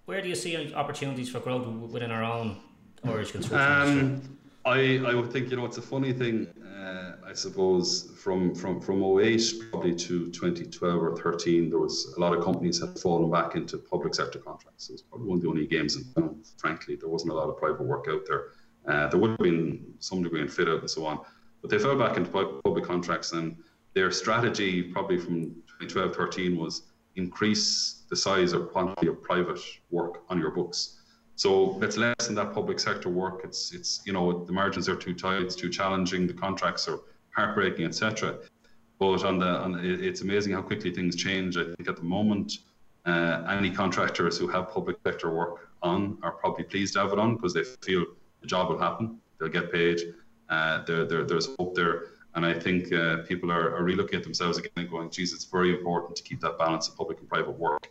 where 0.06 0.21
do 0.21 0.27
you 0.27 0.36
see 0.36 0.73
opportunities 0.73 1.30
for 1.30 1.39
growth 1.39 1.67
within 1.67 2.12
our 2.12 2.23
own 2.23 2.58
Irish 3.06 3.32
construction 3.32 4.15
um, 4.15 4.38
I, 4.67 4.97
I 4.97 5.13
would 5.13 5.32
think, 5.32 5.49
you 5.49 5.56
know, 5.56 5.65
it's 5.65 5.77
a 5.77 5.82
funny 5.82 6.12
thing, 6.12 6.47
uh, 6.62 7.07
I 7.27 7.33
suppose, 7.33 8.09
from, 8.15 8.55
from, 8.55 8.79
from 8.79 9.03
08 9.03 9.69
probably 9.69 9.93
to 9.95 10.31
2012 10.31 11.03
or 11.03 11.17
13, 11.17 11.69
there 11.69 11.77
was 11.77 12.13
a 12.15 12.19
lot 12.21 12.33
of 12.33 12.41
companies 12.41 12.79
had 12.79 12.97
fallen 12.97 13.29
back 13.29 13.55
into 13.55 13.77
public 13.77 14.15
sector 14.15 14.39
contracts. 14.39 14.89
It 14.89 14.93
was 14.93 15.01
probably 15.01 15.27
one 15.27 15.37
of 15.39 15.41
the 15.41 15.49
only 15.49 15.67
games 15.67 15.97
in 15.97 16.05
town, 16.13 16.41
frankly. 16.57 16.95
There 16.95 17.09
wasn't 17.09 17.33
a 17.33 17.35
lot 17.35 17.49
of 17.49 17.57
private 17.57 17.81
work 17.83 18.05
out 18.09 18.21
there. 18.25 18.51
Uh, 18.87 19.07
there 19.09 19.19
would 19.19 19.31
have 19.31 19.39
been 19.39 19.93
some 19.99 20.23
degree 20.23 20.39
in 20.39 20.47
fit 20.47 20.69
out 20.69 20.79
and 20.79 20.89
so 20.89 21.05
on, 21.05 21.19
but 21.61 21.69
they 21.69 21.77
fell 21.77 21.97
back 21.97 22.15
into 22.15 22.29
public 22.63 22.85
contracts 22.85 23.33
and 23.33 23.57
their 23.93 24.09
strategy 24.09 24.83
probably 24.83 25.17
from 25.17 25.55
2012 25.79 26.15
13 26.15 26.55
was 26.55 26.83
increase 27.17 28.03
the 28.09 28.15
size 28.15 28.53
or 28.53 28.61
quantity 28.67 29.07
of 29.07 29.21
private 29.21 29.59
work 29.89 30.23
on 30.29 30.39
your 30.39 30.51
books 30.51 30.97
so 31.37 31.73
let's 31.73 31.97
lessen 31.97 32.33
that 32.33 32.51
public 32.51 32.79
sector 32.79 33.09
work. 33.09 33.41
It's 33.43 33.71
it's 33.71 34.01
you 34.05 34.11
know 34.11 34.43
the 34.45 34.51
margins 34.51 34.89
are 34.89 34.95
too 34.95 35.13
tight, 35.13 35.43
it's 35.43 35.55
too 35.55 35.69
challenging, 35.69 36.25
the 36.25 36.33
contracts 36.33 36.87
are 36.87 36.99
heartbreaking, 37.38 37.86
etc. 37.86 38.38
But 39.00 39.23
on 39.23 39.39
the 39.39 39.47
on 39.47 39.80
it's 39.84 40.21
amazing 40.21 40.54
how 40.54 40.62
quickly 40.62 40.91
things 40.91 41.15
change. 41.15 41.56
I 41.58 41.63
think 41.63 41.88
at 41.88 41.95
the 41.95 42.04
moment, 42.04 42.60
uh, 43.06 43.43
any 43.47 43.69
contractors 43.69 44.38
who 44.38 44.47
have 44.47 44.71
public 44.71 44.97
sector 45.06 45.30
work 45.30 45.69
on 45.82 46.17
are 46.23 46.32
probably 46.32 46.63
pleased 46.63 46.93
to 46.93 47.00
have 47.00 47.13
it 47.13 47.19
on 47.19 47.36
because 47.36 47.54
they 47.54 47.63
feel 47.63 48.06
the 48.41 48.47
job 48.47 48.69
will 48.69 48.80
happen, 48.80 49.19
they'll 49.39 49.50
get 49.50 49.71
paid, 49.71 50.00
uh, 50.50 50.84
there, 50.86 51.06
there, 51.06 51.23
there's 51.23 51.50
hope 51.58 51.76
there. 51.76 52.06
And 52.36 52.45
I 52.45 52.54
think 52.54 52.91
uh, 52.93 53.17
people 53.28 53.52
are, 53.52 53.76
are 53.76 53.82
relooking 53.82 54.15
at 54.15 54.23
themselves 54.23 54.58
again 54.58 54.71
and 54.76 54.89
going, 54.89 55.10
geez, 55.10 55.34
it's 55.34 55.45
very 55.45 55.71
important 55.71 56.15
to 56.17 56.23
keep 56.23 56.39
that 56.41 56.58
balance 56.58 56.88
of 56.88 56.95
public 56.95 57.19
and 57.19 57.30
private 57.30 57.58
work. 57.58 57.88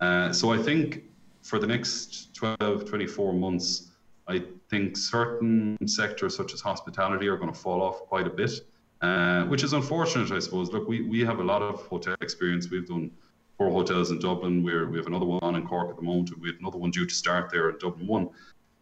Uh, 0.00 0.32
so 0.32 0.52
I 0.52 0.58
think 0.58 1.04
for 1.42 1.58
the 1.58 1.66
next 1.66 2.34
12, 2.34 2.84
24 2.84 3.32
months, 3.32 3.90
I 4.28 4.42
think 4.68 4.96
certain 4.96 5.76
sectors 5.86 6.36
such 6.36 6.54
as 6.54 6.60
hospitality 6.60 7.26
are 7.26 7.36
going 7.36 7.52
to 7.52 7.58
fall 7.58 7.82
off 7.82 8.00
quite 8.02 8.26
a 8.26 8.30
bit, 8.30 8.52
uh, 9.02 9.44
which 9.44 9.62
is 9.62 9.72
unfortunate, 9.72 10.30
I 10.30 10.38
suppose. 10.38 10.70
Look, 10.72 10.88
we, 10.88 11.02
we 11.02 11.20
have 11.20 11.40
a 11.40 11.44
lot 11.44 11.62
of 11.62 11.80
hotel 11.86 12.16
experience. 12.20 12.70
We've 12.70 12.86
done 12.86 13.10
four 13.56 13.70
hotels 13.70 14.10
in 14.10 14.18
Dublin. 14.18 14.62
We're, 14.62 14.88
we 14.88 14.98
have 14.98 15.06
another 15.06 15.26
one 15.26 15.54
in 15.54 15.66
Cork 15.66 15.90
at 15.90 15.96
the 15.96 16.02
moment. 16.02 16.30
We 16.38 16.48
have 16.48 16.58
another 16.60 16.78
one 16.78 16.90
due 16.90 17.06
to 17.06 17.14
start 17.14 17.50
there 17.50 17.70
in 17.70 17.78
Dublin 17.78 18.06
1. 18.06 18.28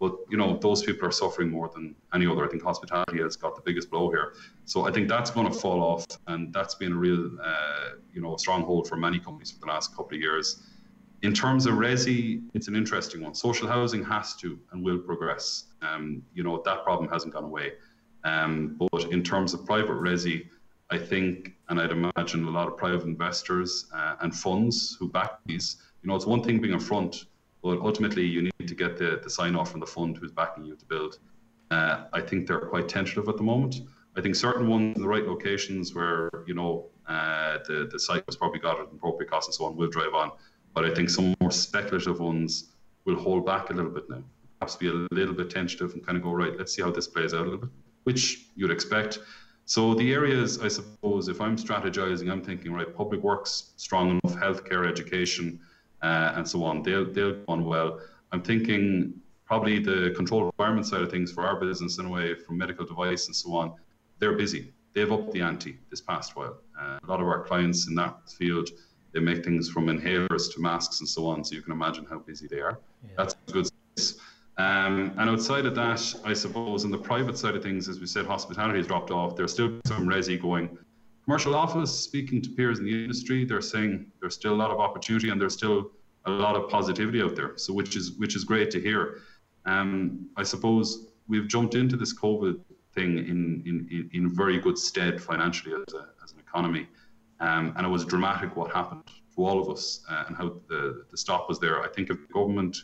But, 0.00 0.14
you 0.30 0.36
know, 0.36 0.56
those 0.58 0.82
people 0.84 1.08
are 1.08 1.12
suffering 1.12 1.50
more 1.50 1.68
than 1.74 1.96
any 2.14 2.26
other. 2.26 2.44
I 2.44 2.48
think 2.48 2.62
hospitality 2.62 3.20
has 3.20 3.34
got 3.34 3.56
the 3.56 3.62
biggest 3.62 3.90
blow 3.90 4.10
here. 4.10 4.34
So 4.64 4.86
I 4.86 4.92
think 4.92 5.08
that's 5.08 5.30
going 5.30 5.50
to 5.50 5.52
fall 5.52 5.82
off. 5.82 6.06
And 6.28 6.52
that's 6.52 6.76
been 6.76 6.92
a 6.92 6.96
real, 6.96 7.30
uh, 7.42 7.96
you 8.12 8.20
know, 8.20 8.36
stronghold 8.36 8.88
for 8.88 8.96
many 8.96 9.18
companies 9.18 9.50
for 9.50 9.58
the 9.60 9.66
last 9.66 9.96
couple 9.96 10.14
of 10.14 10.20
years 10.20 10.62
in 11.22 11.32
terms 11.32 11.66
of 11.66 11.74
resi, 11.74 12.42
it's 12.54 12.68
an 12.68 12.76
interesting 12.76 13.22
one. 13.22 13.34
Social 13.34 13.66
housing 13.66 14.04
has 14.04 14.36
to 14.36 14.58
and 14.72 14.84
will 14.84 14.98
progress. 14.98 15.64
Um, 15.82 16.22
you 16.34 16.42
know 16.42 16.62
that 16.64 16.84
problem 16.84 17.10
hasn't 17.10 17.32
gone 17.34 17.44
away. 17.44 17.72
Um, 18.28 18.76
but 18.78 19.04
in 19.10 19.22
terms 19.22 19.54
of 19.54 19.64
private 19.64 19.98
resi, 20.08 20.48
I 20.90 20.98
think, 20.98 21.54
and 21.68 21.80
I'd 21.80 21.92
imagine 21.92 22.44
a 22.44 22.50
lot 22.50 22.68
of 22.68 22.76
private 22.76 23.06
investors 23.06 23.86
uh, 23.94 24.16
and 24.20 24.34
funds 24.34 24.96
who 24.98 25.08
back 25.08 25.32
these. 25.46 25.76
You 26.02 26.08
know, 26.08 26.16
it's 26.16 26.26
one 26.26 26.42
thing 26.42 26.60
being 26.60 26.74
a 26.74 26.80
front, 26.80 27.26
but 27.62 27.78
ultimately 27.80 28.24
you 28.24 28.42
need 28.42 28.68
to 28.68 28.74
get 28.74 28.96
the, 28.96 29.20
the 29.22 29.30
sign 29.30 29.54
off 29.54 29.70
from 29.70 29.80
the 29.80 29.86
fund 29.86 30.16
who's 30.16 30.32
backing 30.32 30.64
you 30.64 30.76
to 30.76 30.84
build. 30.86 31.18
Uh, 31.70 32.04
I 32.12 32.20
think 32.20 32.46
they're 32.46 32.60
quite 32.60 32.88
tentative 32.88 33.28
at 33.28 33.36
the 33.36 33.42
moment. 33.42 33.82
I 34.16 34.20
think 34.20 34.34
certain 34.34 34.66
ones 34.66 34.96
in 34.96 35.02
the 35.02 35.08
right 35.08 35.26
locations 35.26 35.94
where 35.94 36.30
you 36.46 36.54
know 36.54 36.86
uh, 37.06 37.58
the 37.66 37.88
the 37.92 37.98
site 37.98 38.24
has 38.26 38.36
probably 38.36 38.58
got 38.58 38.80
an 38.80 38.86
appropriate 38.92 39.30
cost 39.30 39.48
and 39.48 39.54
so 39.54 39.64
on 39.66 39.76
will 39.76 39.88
drive 39.88 40.14
on. 40.14 40.32
But 40.74 40.84
I 40.84 40.94
think 40.94 41.10
some 41.10 41.34
more 41.40 41.50
speculative 41.50 42.18
ones 42.20 42.72
will 43.04 43.16
hold 43.16 43.46
back 43.46 43.70
a 43.70 43.72
little 43.72 43.90
bit 43.90 44.08
now. 44.08 44.22
Perhaps 44.58 44.76
be 44.76 44.88
a 44.88 45.06
little 45.12 45.34
bit 45.34 45.50
tentative 45.50 45.92
and 45.94 46.04
kind 46.04 46.16
of 46.18 46.24
go 46.24 46.32
right. 46.32 46.56
Let's 46.56 46.74
see 46.74 46.82
how 46.82 46.90
this 46.90 47.06
plays 47.06 47.32
out 47.34 47.42
a 47.42 47.44
little 47.44 47.60
bit, 47.60 47.70
which 48.08 48.46
you'd 48.56 48.70
expect. 48.78 49.18
So 49.74 49.80
the 49.92 50.08
areas, 50.20 50.50
I 50.66 50.68
suppose, 50.68 51.28
if 51.28 51.38
I'm 51.44 51.56
strategizing, 51.66 52.26
I'm 52.32 52.44
thinking 52.50 52.72
right, 52.72 52.90
public 53.02 53.20
works 53.22 53.52
strong 53.76 54.06
enough, 54.14 54.34
healthcare, 54.44 54.82
education, 54.94 55.60
uh, 56.00 56.32
and 56.36 56.44
so 56.52 56.64
on. 56.64 56.74
They'll 56.82 57.08
they'll 57.14 57.36
go 57.40 57.44
on 57.54 57.60
well. 57.72 57.90
I'm 58.32 58.42
thinking 58.50 58.78
probably 59.50 59.76
the 59.90 59.98
control 60.20 60.42
environment 60.52 60.86
side 60.86 61.02
of 61.02 61.10
things 61.10 61.28
for 61.34 61.42
our 61.48 61.56
business 61.66 61.98
in 61.98 62.04
a 62.06 62.12
way, 62.16 62.26
from 62.34 62.54
medical 62.64 62.86
device 62.92 63.26
and 63.26 63.36
so 63.42 63.48
on. 63.60 63.66
They're 64.20 64.38
busy. 64.44 64.62
They've 64.94 65.12
upped 65.16 65.32
the 65.32 65.42
ante 65.42 65.72
this 65.90 66.00
past 66.00 66.36
while. 66.36 66.56
Uh, 66.80 66.98
a 67.04 67.06
lot 67.12 67.20
of 67.20 67.26
our 67.32 67.42
clients 67.48 67.88
in 67.88 67.94
that 67.96 68.14
field 68.38 68.68
they 69.12 69.20
make 69.20 69.44
things 69.44 69.64
from 69.74 69.84
inhalers 69.94 70.44
to 70.52 70.60
masks 70.60 71.00
and 71.00 71.08
so 71.16 71.26
on. 71.26 71.44
So 71.44 71.54
you 71.56 71.62
can 71.62 71.72
imagine 71.72 72.04
how 72.12 72.18
busy 72.30 72.46
they 72.46 72.60
are. 72.60 72.76
Yeah. 73.04 73.10
That's 73.18 73.34
good. 73.52 73.68
Um, 74.58 75.14
and 75.18 75.30
outside 75.30 75.66
of 75.66 75.74
that, 75.76 76.14
I 76.24 76.32
suppose 76.32 76.84
on 76.84 76.90
the 76.90 76.98
private 76.98 77.38
side 77.38 77.54
of 77.54 77.62
things, 77.62 77.88
as 77.88 78.00
we 78.00 78.06
said, 78.06 78.26
hospitality 78.26 78.78
has 78.78 78.88
dropped 78.88 79.12
off. 79.12 79.36
There's 79.36 79.52
still 79.52 79.80
some 79.86 80.06
resi 80.06 80.40
going. 80.40 80.76
Commercial 81.24 81.54
office, 81.54 81.96
speaking 81.96 82.42
to 82.42 82.50
peers 82.50 82.80
in 82.80 82.84
the 82.84 83.04
industry, 83.04 83.44
they're 83.44 83.60
saying 83.60 84.10
there's 84.20 84.34
still 84.34 84.52
a 84.52 84.56
lot 84.56 84.72
of 84.72 84.80
opportunity 84.80 85.30
and 85.30 85.40
there's 85.40 85.54
still 85.54 85.92
a 86.24 86.30
lot 86.30 86.56
of 86.56 86.68
positivity 86.68 87.22
out 87.22 87.36
there. 87.36 87.52
So 87.56 87.72
which 87.72 87.94
is 87.94 88.12
which 88.18 88.34
is 88.34 88.42
great 88.44 88.70
to 88.72 88.80
hear. 88.80 89.20
Um, 89.64 90.28
I 90.36 90.42
suppose 90.42 91.12
we've 91.28 91.46
jumped 91.46 91.74
into 91.76 91.96
this 91.96 92.18
COVID 92.18 92.58
thing 92.94 93.18
in 93.18 93.62
in, 93.64 94.10
in 94.12 94.34
very 94.34 94.58
good 94.58 94.76
stead 94.76 95.22
financially 95.22 95.74
as, 95.74 95.94
a, 95.94 96.08
as 96.24 96.32
an 96.32 96.40
economy. 96.40 96.88
Um, 97.40 97.74
and 97.76 97.86
it 97.86 97.90
was 97.90 98.04
dramatic 98.04 98.56
what 98.56 98.72
happened 98.72 99.02
to 99.06 99.46
all 99.46 99.60
of 99.60 99.70
us 99.70 100.00
uh, 100.10 100.24
and 100.26 100.36
how 100.36 100.56
the, 100.68 101.04
the 101.08 101.16
stop 101.16 101.48
was 101.48 101.60
there. 101.60 101.80
I 101.84 101.88
think 101.88 102.10
if 102.10 102.16
the 102.26 102.32
government 102.32 102.76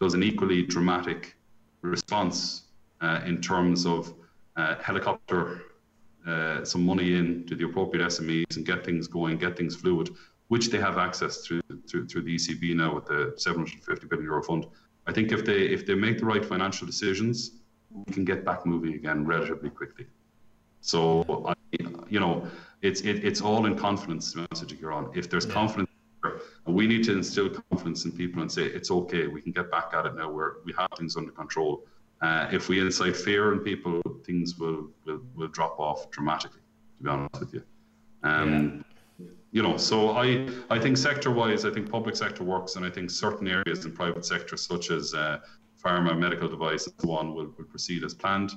does 0.00 0.14
an 0.14 0.22
equally 0.22 0.62
dramatic 0.62 1.36
response 1.82 2.62
uh, 3.00 3.20
in 3.24 3.40
terms 3.40 3.86
of 3.86 4.14
uh, 4.56 4.76
helicopter 4.82 5.62
uh, 6.26 6.64
some 6.64 6.84
money 6.84 7.14
in 7.14 7.46
to 7.46 7.54
the 7.54 7.64
appropriate 7.64 8.06
SMEs 8.06 8.56
and 8.56 8.66
get 8.66 8.84
things 8.84 9.06
going, 9.06 9.38
get 9.38 9.56
things 9.56 9.76
fluid, 9.76 10.10
which 10.48 10.70
they 10.70 10.78
have 10.78 10.98
access 10.98 11.46
through 11.46 11.62
through, 11.88 12.06
through 12.06 12.22
the 12.22 12.34
ECB 12.34 12.74
now 12.76 12.94
with 12.94 13.06
the 13.06 13.34
750 13.36 14.06
billion 14.06 14.26
euro 14.26 14.42
fund. 14.42 14.66
I 15.06 15.12
think 15.12 15.32
if 15.32 15.44
they 15.44 15.62
if 15.62 15.86
they 15.86 15.94
make 15.94 16.18
the 16.18 16.26
right 16.26 16.44
financial 16.44 16.86
decisions, 16.86 17.52
we 17.90 18.12
can 18.12 18.24
get 18.24 18.44
back 18.44 18.66
moving 18.66 18.94
again 18.94 19.24
relatively 19.24 19.70
quickly. 19.70 20.06
So, 20.82 21.24
I, 21.46 21.54
you 22.08 22.20
know, 22.20 22.46
it's 22.82 23.00
it, 23.02 23.24
it's 23.24 23.40
all 23.40 23.66
in 23.66 23.76
confidence. 23.76 24.32
To 24.32 24.38
be 24.38 24.46
honest 24.50 24.62
with 24.62 24.80
you, 24.80 24.90
on. 24.90 25.10
If 25.14 25.28
there's 25.30 25.46
yeah. 25.46 25.52
confidence, 25.52 25.89
we 26.66 26.86
need 26.86 27.04
to 27.04 27.12
instill 27.12 27.50
confidence 27.50 28.04
in 28.04 28.12
people 28.12 28.42
and 28.42 28.50
say 28.50 28.64
it's 28.64 28.90
okay. 28.90 29.26
We 29.26 29.40
can 29.40 29.52
get 29.52 29.70
back 29.70 29.90
at 29.94 30.06
it 30.06 30.14
now. 30.14 30.30
Where 30.30 30.54
we 30.64 30.72
have 30.78 30.90
things 30.96 31.16
under 31.16 31.32
control. 31.32 31.84
Uh, 32.22 32.48
if 32.52 32.68
we 32.68 32.80
incite 32.80 33.16
fear 33.16 33.52
in 33.52 33.60
people, 33.60 34.02
things 34.24 34.58
will, 34.58 34.90
will 35.06 35.20
will 35.34 35.48
drop 35.48 35.78
off 35.78 36.10
dramatically. 36.10 36.60
To 36.98 37.04
be 37.04 37.10
honest 37.10 37.40
with 37.40 37.54
you, 37.54 37.62
um, 38.22 38.84
yeah. 39.18 39.26
you 39.52 39.62
know. 39.62 39.76
So 39.76 40.10
I 40.10 40.48
I 40.68 40.78
think 40.78 40.96
sector 40.98 41.30
wise, 41.30 41.64
I 41.64 41.70
think 41.70 41.90
public 41.90 42.16
sector 42.16 42.44
works, 42.44 42.76
and 42.76 42.84
I 42.84 42.90
think 42.90 43.10
certain 43.10 43.48
areas 43.48 43.84
in 43.86 43.92
private 43.92 44.26
sector, 44.26 44.56
such 44.56 44.90
as 44.90 45.14
uh, 45.14 45.38
pharma, 45.82 46.18
medical 46.18 46.48
device, 46.48 46.86
and 46.86 46.94
so 46.98 47.12
on, 47.12 47.34
will, 47.34 47.52
will 47.56 47.64
proceed 47.64 48.04
as 48.04 48.14
planned. 48.14 48.52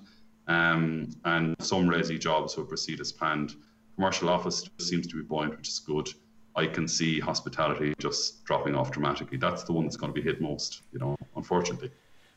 Um, 0.47 1.09
and 1.23 1.55
some 1.59 1.87
resi 1.87 2.19
jobs 2.19 2.57
will 2.57 2.65
proceed 2.65 2.99
as 2.99 3.13
planned. 3.13 3.55
Commercial 3.95 4.27
office 4.29 4.69
seems 4.79 5.07
to 5.07 5.15
be 5.15 5.21
buoyant, 5.21 5.55
which 5.55 5.69
is 5.69 5.79
good. 5.79 6.09
I 6.55 6.67
can 6.67 6.87
see 6.87 7.19
hospitality 7.19 7.93
just 7.99 8.43
dropping 8.45 8.75
off 8.75 8.91
dramatically. 8.91 9.37
That's 9.37 9.63
the 9.63 9.73
one 9.73 9.85
that's 9.85 9.97
going 9.97 10.13
to 10.13 10.21
be 10.21 10.21
hit 10.21 10.39
most, 10.39 10.83
you 10.91 10.99
know, 10.99 11.15
unfortunately. 11.35 11.91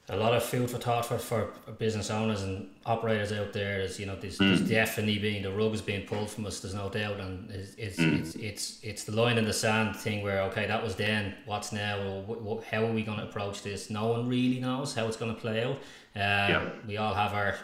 A 0.09 0.17
lot 0.17 0.35
of 0.35 0.45
food 0.45 0.71
for 0.71 0.79
thought 0.79 1.05
for, 1.05 1.19
for 1.19 1.53
business 1.79 2.11
owners 2.11 2.43
and 2.43 2.69
operators 2.87 3.33
out 3.33 3.53
there, 3.53 3.81
is, 3.81 3.99
you 3.99 4.07
know, 4.07 4.15
there's, 4.15 4.39
mm. 4.39 4.47
there's 4.47 4.61
definitely 4.61 5.19
being 5.19 5.43
the 5.43 5.51
rug 5.51 5.75
is 5.75 5.83
being 5.83 6.07
pulled 6.07 6.31
from 6.31 6.47
us. 6.47 6.61
There's 6.61 6.77
no 6.77 6.89
doubt, 6.89 7.19
and 7.19 7.51
it's 7.51 7.75
it's, 7.75 7.99
mm. 7.99 8.21
it's 8.21 8.37
it's 8.37 8.79
it's 8.85 9.05
the 9.05 9.13
line 9.21 9.37
in 9.37 9.45
the 9.45 9.53
sand 9.53 9.97
thing 9.97 10.23
where 10.23 10.43
okay, 10.43 10.65
that 10.69 10.81
was 10.81 10.95
then. 10.95 11.35
What's 11.45 11.73
now? 11.73 12.25
Or 12.45 12.63
how 12.71 12.85
are 12.85 12.93
we 12.93 13.03
going 13.03 13.19
to 13.19 13.25
approach 13.25 13.65
this? 13.65 13.91
No 13.91 14.07
one 14.07 14.29
really 14.29 14.61
knows 14.61 14.95
how 14.95 15.09
it's 15.09 15.17
going 15.17 15.35
to 15.35 15.41
play 15.41 15.65
out. 15.65 15.73
Um, 15.75 15.81
yeah. 16.15 16.69
We 16.87 16.99
all 16.99 17.13
have 17.13 17.35
our 17.35 17.57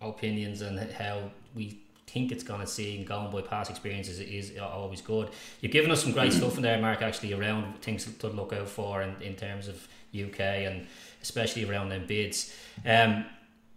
opinions 0.00 0.62
and 0.62 0.78
how 0.92 1.32
we 1.56 1.82
think 2.12 2.32
it's 2.32 2.42
going 2.42 2.60
to 2.60 2.66
see 2.66 2.96
and 2.96 3.06
going 3.06 3.30
by 3.30 3.40
past 3.40 3.70
experiences 3.70 4.18
is 4.20 4.58
always 4.58 5.00
good. 5.00 5.30
You've 5.60 5.72
given 5.72 5.90
us 5.90 6.02
some 6.02 6.12
great 6.12 6.32
stuff 6.32 6.56
in 6.56 6.62
there, 6.62 6.80
Mark, 6.80 7.02
actually 7.02 7.32
around 7.32 7.80
things 7.82 8.04
to 8.04 8.28
look 8.28 8.52
out 8.52 8.68
for 8.68 9.02
in, 9.02 9.14
in 9.22 9.34
terms 9.34 9.68
of 9.68 9.86
UK 10.14 10.40
and 10.40 10.86
especially 11.22 11.64
around 11.68 11.90
them 11.90 12.06
bids. 12.06 12.54
Um, 12.84 13.24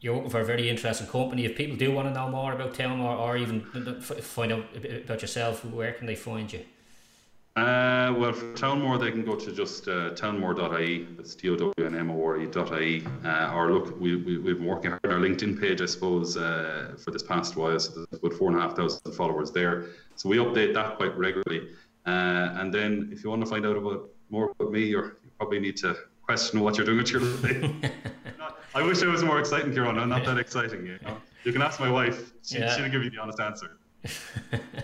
you're 0.01 0.15
working 0.15 0.31
for 0.31 0.41
a 0.41 0.45
very 0.45 0.69
interesting 0.69 1.07
company. 1.07 1.45
If 1.45 1.55
people 1.55 1.77
do 1.77 1.91
want 1.91 2.07
to 2.09 2.13
know 2.13 2.29
more 2.29 2.53
about 2.53 2.73
Townmore 2.73 3.17
or 3.17 3.37
even 3.37 3.61
find 4.01 4.51
out 4.51 4.65
about 5.05 5.21
yourself, 5.21 5.63
where 5.63 5.93
can 5.93 6.07
they 6.07 6.15
find 6.15 6.51
you? 6.51 6.65
Uh, 7.55 8.11
well, 8.17 8.33
for 8.33 8.51
Townmore, 8.53 8.99
they 8.99 9.11
can 9.11 9.23
go 9.23 9.35
to 9.35 9.51
just 9.51 9.87
uh, 9.87 10.09
townmore.ie. 10.11 11.07
That's 11.15 11.35
T 11.35 11.49
O 11.49 11.55
W 11.55 11.85
N 11.85 11.95
M 11.95 12.09
O 12.09 12.25
R 12.25 12.37
E.ie. 12.37 13.05
Uh, 13.23 13.53
or 13.53 13.71
look, 13.71 13.99
we, 13.99 14.15
we, 14.15 14.39
we've 14.39 14.57
been 14.57 14.65
working 14.65 14.89
hard 14.89 15.05
on 15.05 15.11
our 15.11 15.19
LinkedIn 15.19 15.61
page, 15.61 15.79
I 15.79 15.85
suppose, 15.85 16.35
uh, 16.35 16.95
for 16.97 17.11
this 17.11 17.21
past 17.21 17.55
while. 17.55 17.79
So 17.79 18.05
there's 18.09 18.19
about 18.19 18.33
four 18.33 18.49
and 18.49 18.57
a 18.57 18.61
half 18.61 18.75
thousand 18.75 19.11
followers 19.13 19.51
there. 19.51 19.85
So 20.15 20.29
we 20.29 20.37
update 20.37 20.73
that 20.73 20.97
quite 20.97 21.15
regularly. 21.15 21.69
Uh, 22.07 22.57
and 22.57 22.73
then 22.73 23.09
if 23.13 23.23
you 23.23 23.29
want 23.29 23.43
to 23.43 23.49
find 23.49 23.67
out 23.67 23.77
about 23.77 24.09
more 24.31 24.51
about 24.59 24.71
me, 24.71 24.85
you 24.85 25.11
probably 25.37 25.59
need 25.59 25.77
to 25.77 25.95
question 26.23 26.59
what 26.59 26.77
you're 26.77 26.87
doing 26.87 26.97
with 26.97 27.11
your 27.11 27.21
life. 27.21 27.91
I 28.75 28.81
wish 28.81 29.03
I 29.03 29.07
was 29.07 29.23
more 29.23 29.39
exciting, 29.39 29.75
Ciaran. 29.75 29.99
I'm 29.99 30.09
not 30.09 30.25
that 30.25 30.39
exciting. 30.39 30.87
You, 30.87 30.97
know? 31.03 31.17
you 31.43 31.53
can 31.53 31.61
ask 31.61 31.79
my 31.79 31.91
wife. 31.91 32.31
She, 32.43 32.57
yeah. 32.57 32.75
She'll 32.75 32.89
give 32.89 33.03
you 33.03 33.11
the 33.11 33.19
honest 33.19 33.39
answer. 33.39 33.77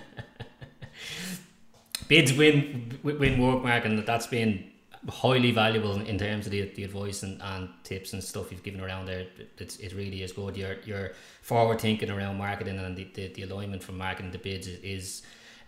bids 2.09 2.33
win 2.33 2.99
win 3.03 3.41
work, 3.41 3.63
Mark, 3.63 3.85
and 3.85 4.05
that's 4.05 4.27
been 4.27 4.65
highly 5.07 5.51
valuable 5.51 5.93
in, 6.01 6.17
terms 6.17 6.45
of 6.45 6.51
the, 6.51 6.69
the 6.75 6.83
advice 6.83 7.23
and, 7.23 7.41
and 7.41 7.69
tips 7.85 8.11
and 8.11 8.21
stuff 8.21 8.51
you've 8.51 8.63
given 8.63 8.81
around 8.81 9.05
there. 9.05 9.27
It's, 9.57 9.77
it 9.77 9.93
really 9.93 10.23
is 10.23 10.33
good. 10.33 10.57
Your 10.57 10.75
your 10.85 11.11
forward 11.41 11.79
thinking 11.79 12.09
around 12.09 12.37
marketing 12.37 12.77
and 12.77 12.97
the, 12.97 13.07
the, 13.13 13.27
the 13.29 13.43
alignment 13.43 13.81
from 13.81 13.97
marketing 13.97 14.33
to 14.33 14.37
bids 14.37 14.67
is, 14.67 14.79
is 14.83 15.21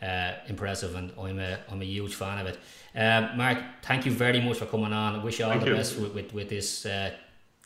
uh, 0.06 0.34
impressive, 0.48 0.96
and 0.96 1.14
I'm 1.18 1.40
a 1.40 1.60
I'm 1.72 1.82
a 1.82 1.86
huge 1.86 2.16
fan 2.16 2.40
of 2.40 2.48
it. 2.48 2.60
Uh, 2.94 3.30
Mark, 3.38 3.60
thank 3.84 4.06
you 4.06 4.12
very 4.12 4.42
much 4.42 4.58
for 4.58 4.66
coming 4.66 4.92
on. 4.92 5.16
I 5.16 5.24
wish 5.24 5.40
you 5.40 5.46
all 5.46 5.52
thank 5.52 5.64
the 5.64 5.70
you. 5.70 5.76
best 5.76 5.98
with, 5.98 6.14
with, 6.14 6.34
with 6.34 6.50
this 6.50 6.86
uh, 6.86 7.12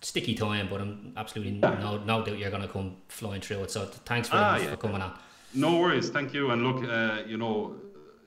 sticky 0.01 0.35
time, 0.35 0.67
but 0.69 0.81
I'm 0.81 1.13
absolutely 1.17 1.53
no 1.53 1.97
no 1.97 2.23
doubt 2.23 2.37
you're 2.37 2.51
going 2.51 2.61
to 2.61 2.67
come 2.67 2.97
flying 3.07 3.41
through 3.41 3.63
it. 3.63 3.71
So 3.71 3.85
thanks 3.85 4.29
very 4.29 4.43
ah, 4.43 4.51
much 4.51 4.63
yeah. 4.63 4.71
for 4.71 4.77
coming 4.77 5.01
on. 5.01 5.17
No 5.55 5.77
worries, 5.77 6.09
thank 6.09 6.33
you. 6.33 6.51
And 6.51 6.63
look, 6.63 6.83
uh, 6.83 7.23
you 7.25 7.37
know, 7.37 7.75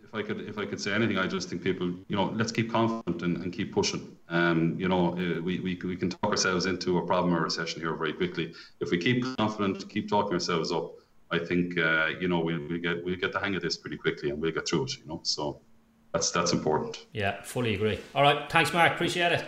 if 0.08 0.14
I 0.14 0.22
could 0.22 0.40
if 0.48 0.58
I 0.58 0.64
could 0.64 0.80
say 0.80 0.92
anything, 0.92 1.18
I 1.18 1.26
just 1.26 1.48
think 1.50 1.62
people, 1.62 1.86
you 2.08 2.16
know, 2.16 2.32
let's 2.34 2.52
keep 2.52 2.70
confident 2.70 3.22
and, 3.22 3.36
and 3.38 3.52
keep 3.52 3.72
pushing. 3.72 4.16
Um, 4.28 4.76
you 4.78 4.88
know, 4.88 5.12
uh, 5.12 5.40
we, 5.42 5.60
we 5.60 5.78
we 5.84 5.96
can 5.96 6.08
talk 6.08 6.30
ourselves 6.30 6.66
into 6.66 6.98
a 6.98 7.06
problem 7.06 7.34
or 7.34 7.42
recession 7.42 7.80
here 7.80 7.94
very 7.94 8.14
quickly. 8.14 8.54
If 8.80 8.90
we 8.90 8.98
keep 8.98 9.24
confident, 9.36 9.88
keep 9.88 10.08
talking 10.08 10.32
ourselves 10.32 10.72
up, 10.72 10.94
I 11.30 11.38
think 11.38 11.78
uh, 11.78 12.08
you 12.20 12.28
know 12.28 12.40
we'll, 12.40 12.66
we 12.68 12.78
get 12.78 13.04
we'll 13.04 13.16
get 13.16 13.32
the 13.32 13.40
hang 13.40 13.54
of 13.54 13.62
this 13.62 13.76
pretty 13.76 13.98
quickly 13.98 14.30
and 14.30 14.40
we'll 14.40 14.52
get 14.52 14.68
through 14.68 14.84
it. 14.84 14.92
You 14.98 15.06
know, 15.06 15.20
so 15.24 15.60
that's 16.12 16.30
that's 16.30 16.52
important. 16.52 17.06
Yeah, 17.12 17.42
fully 17.42 17.74
agree. 17.74 17.98
All 18.14 18.22
right, 18.22 18.50
thanks, 18.50 18.72
Mark. 18.72 18.92
Appreciate 18.92 19.32
it. 19.32 19.44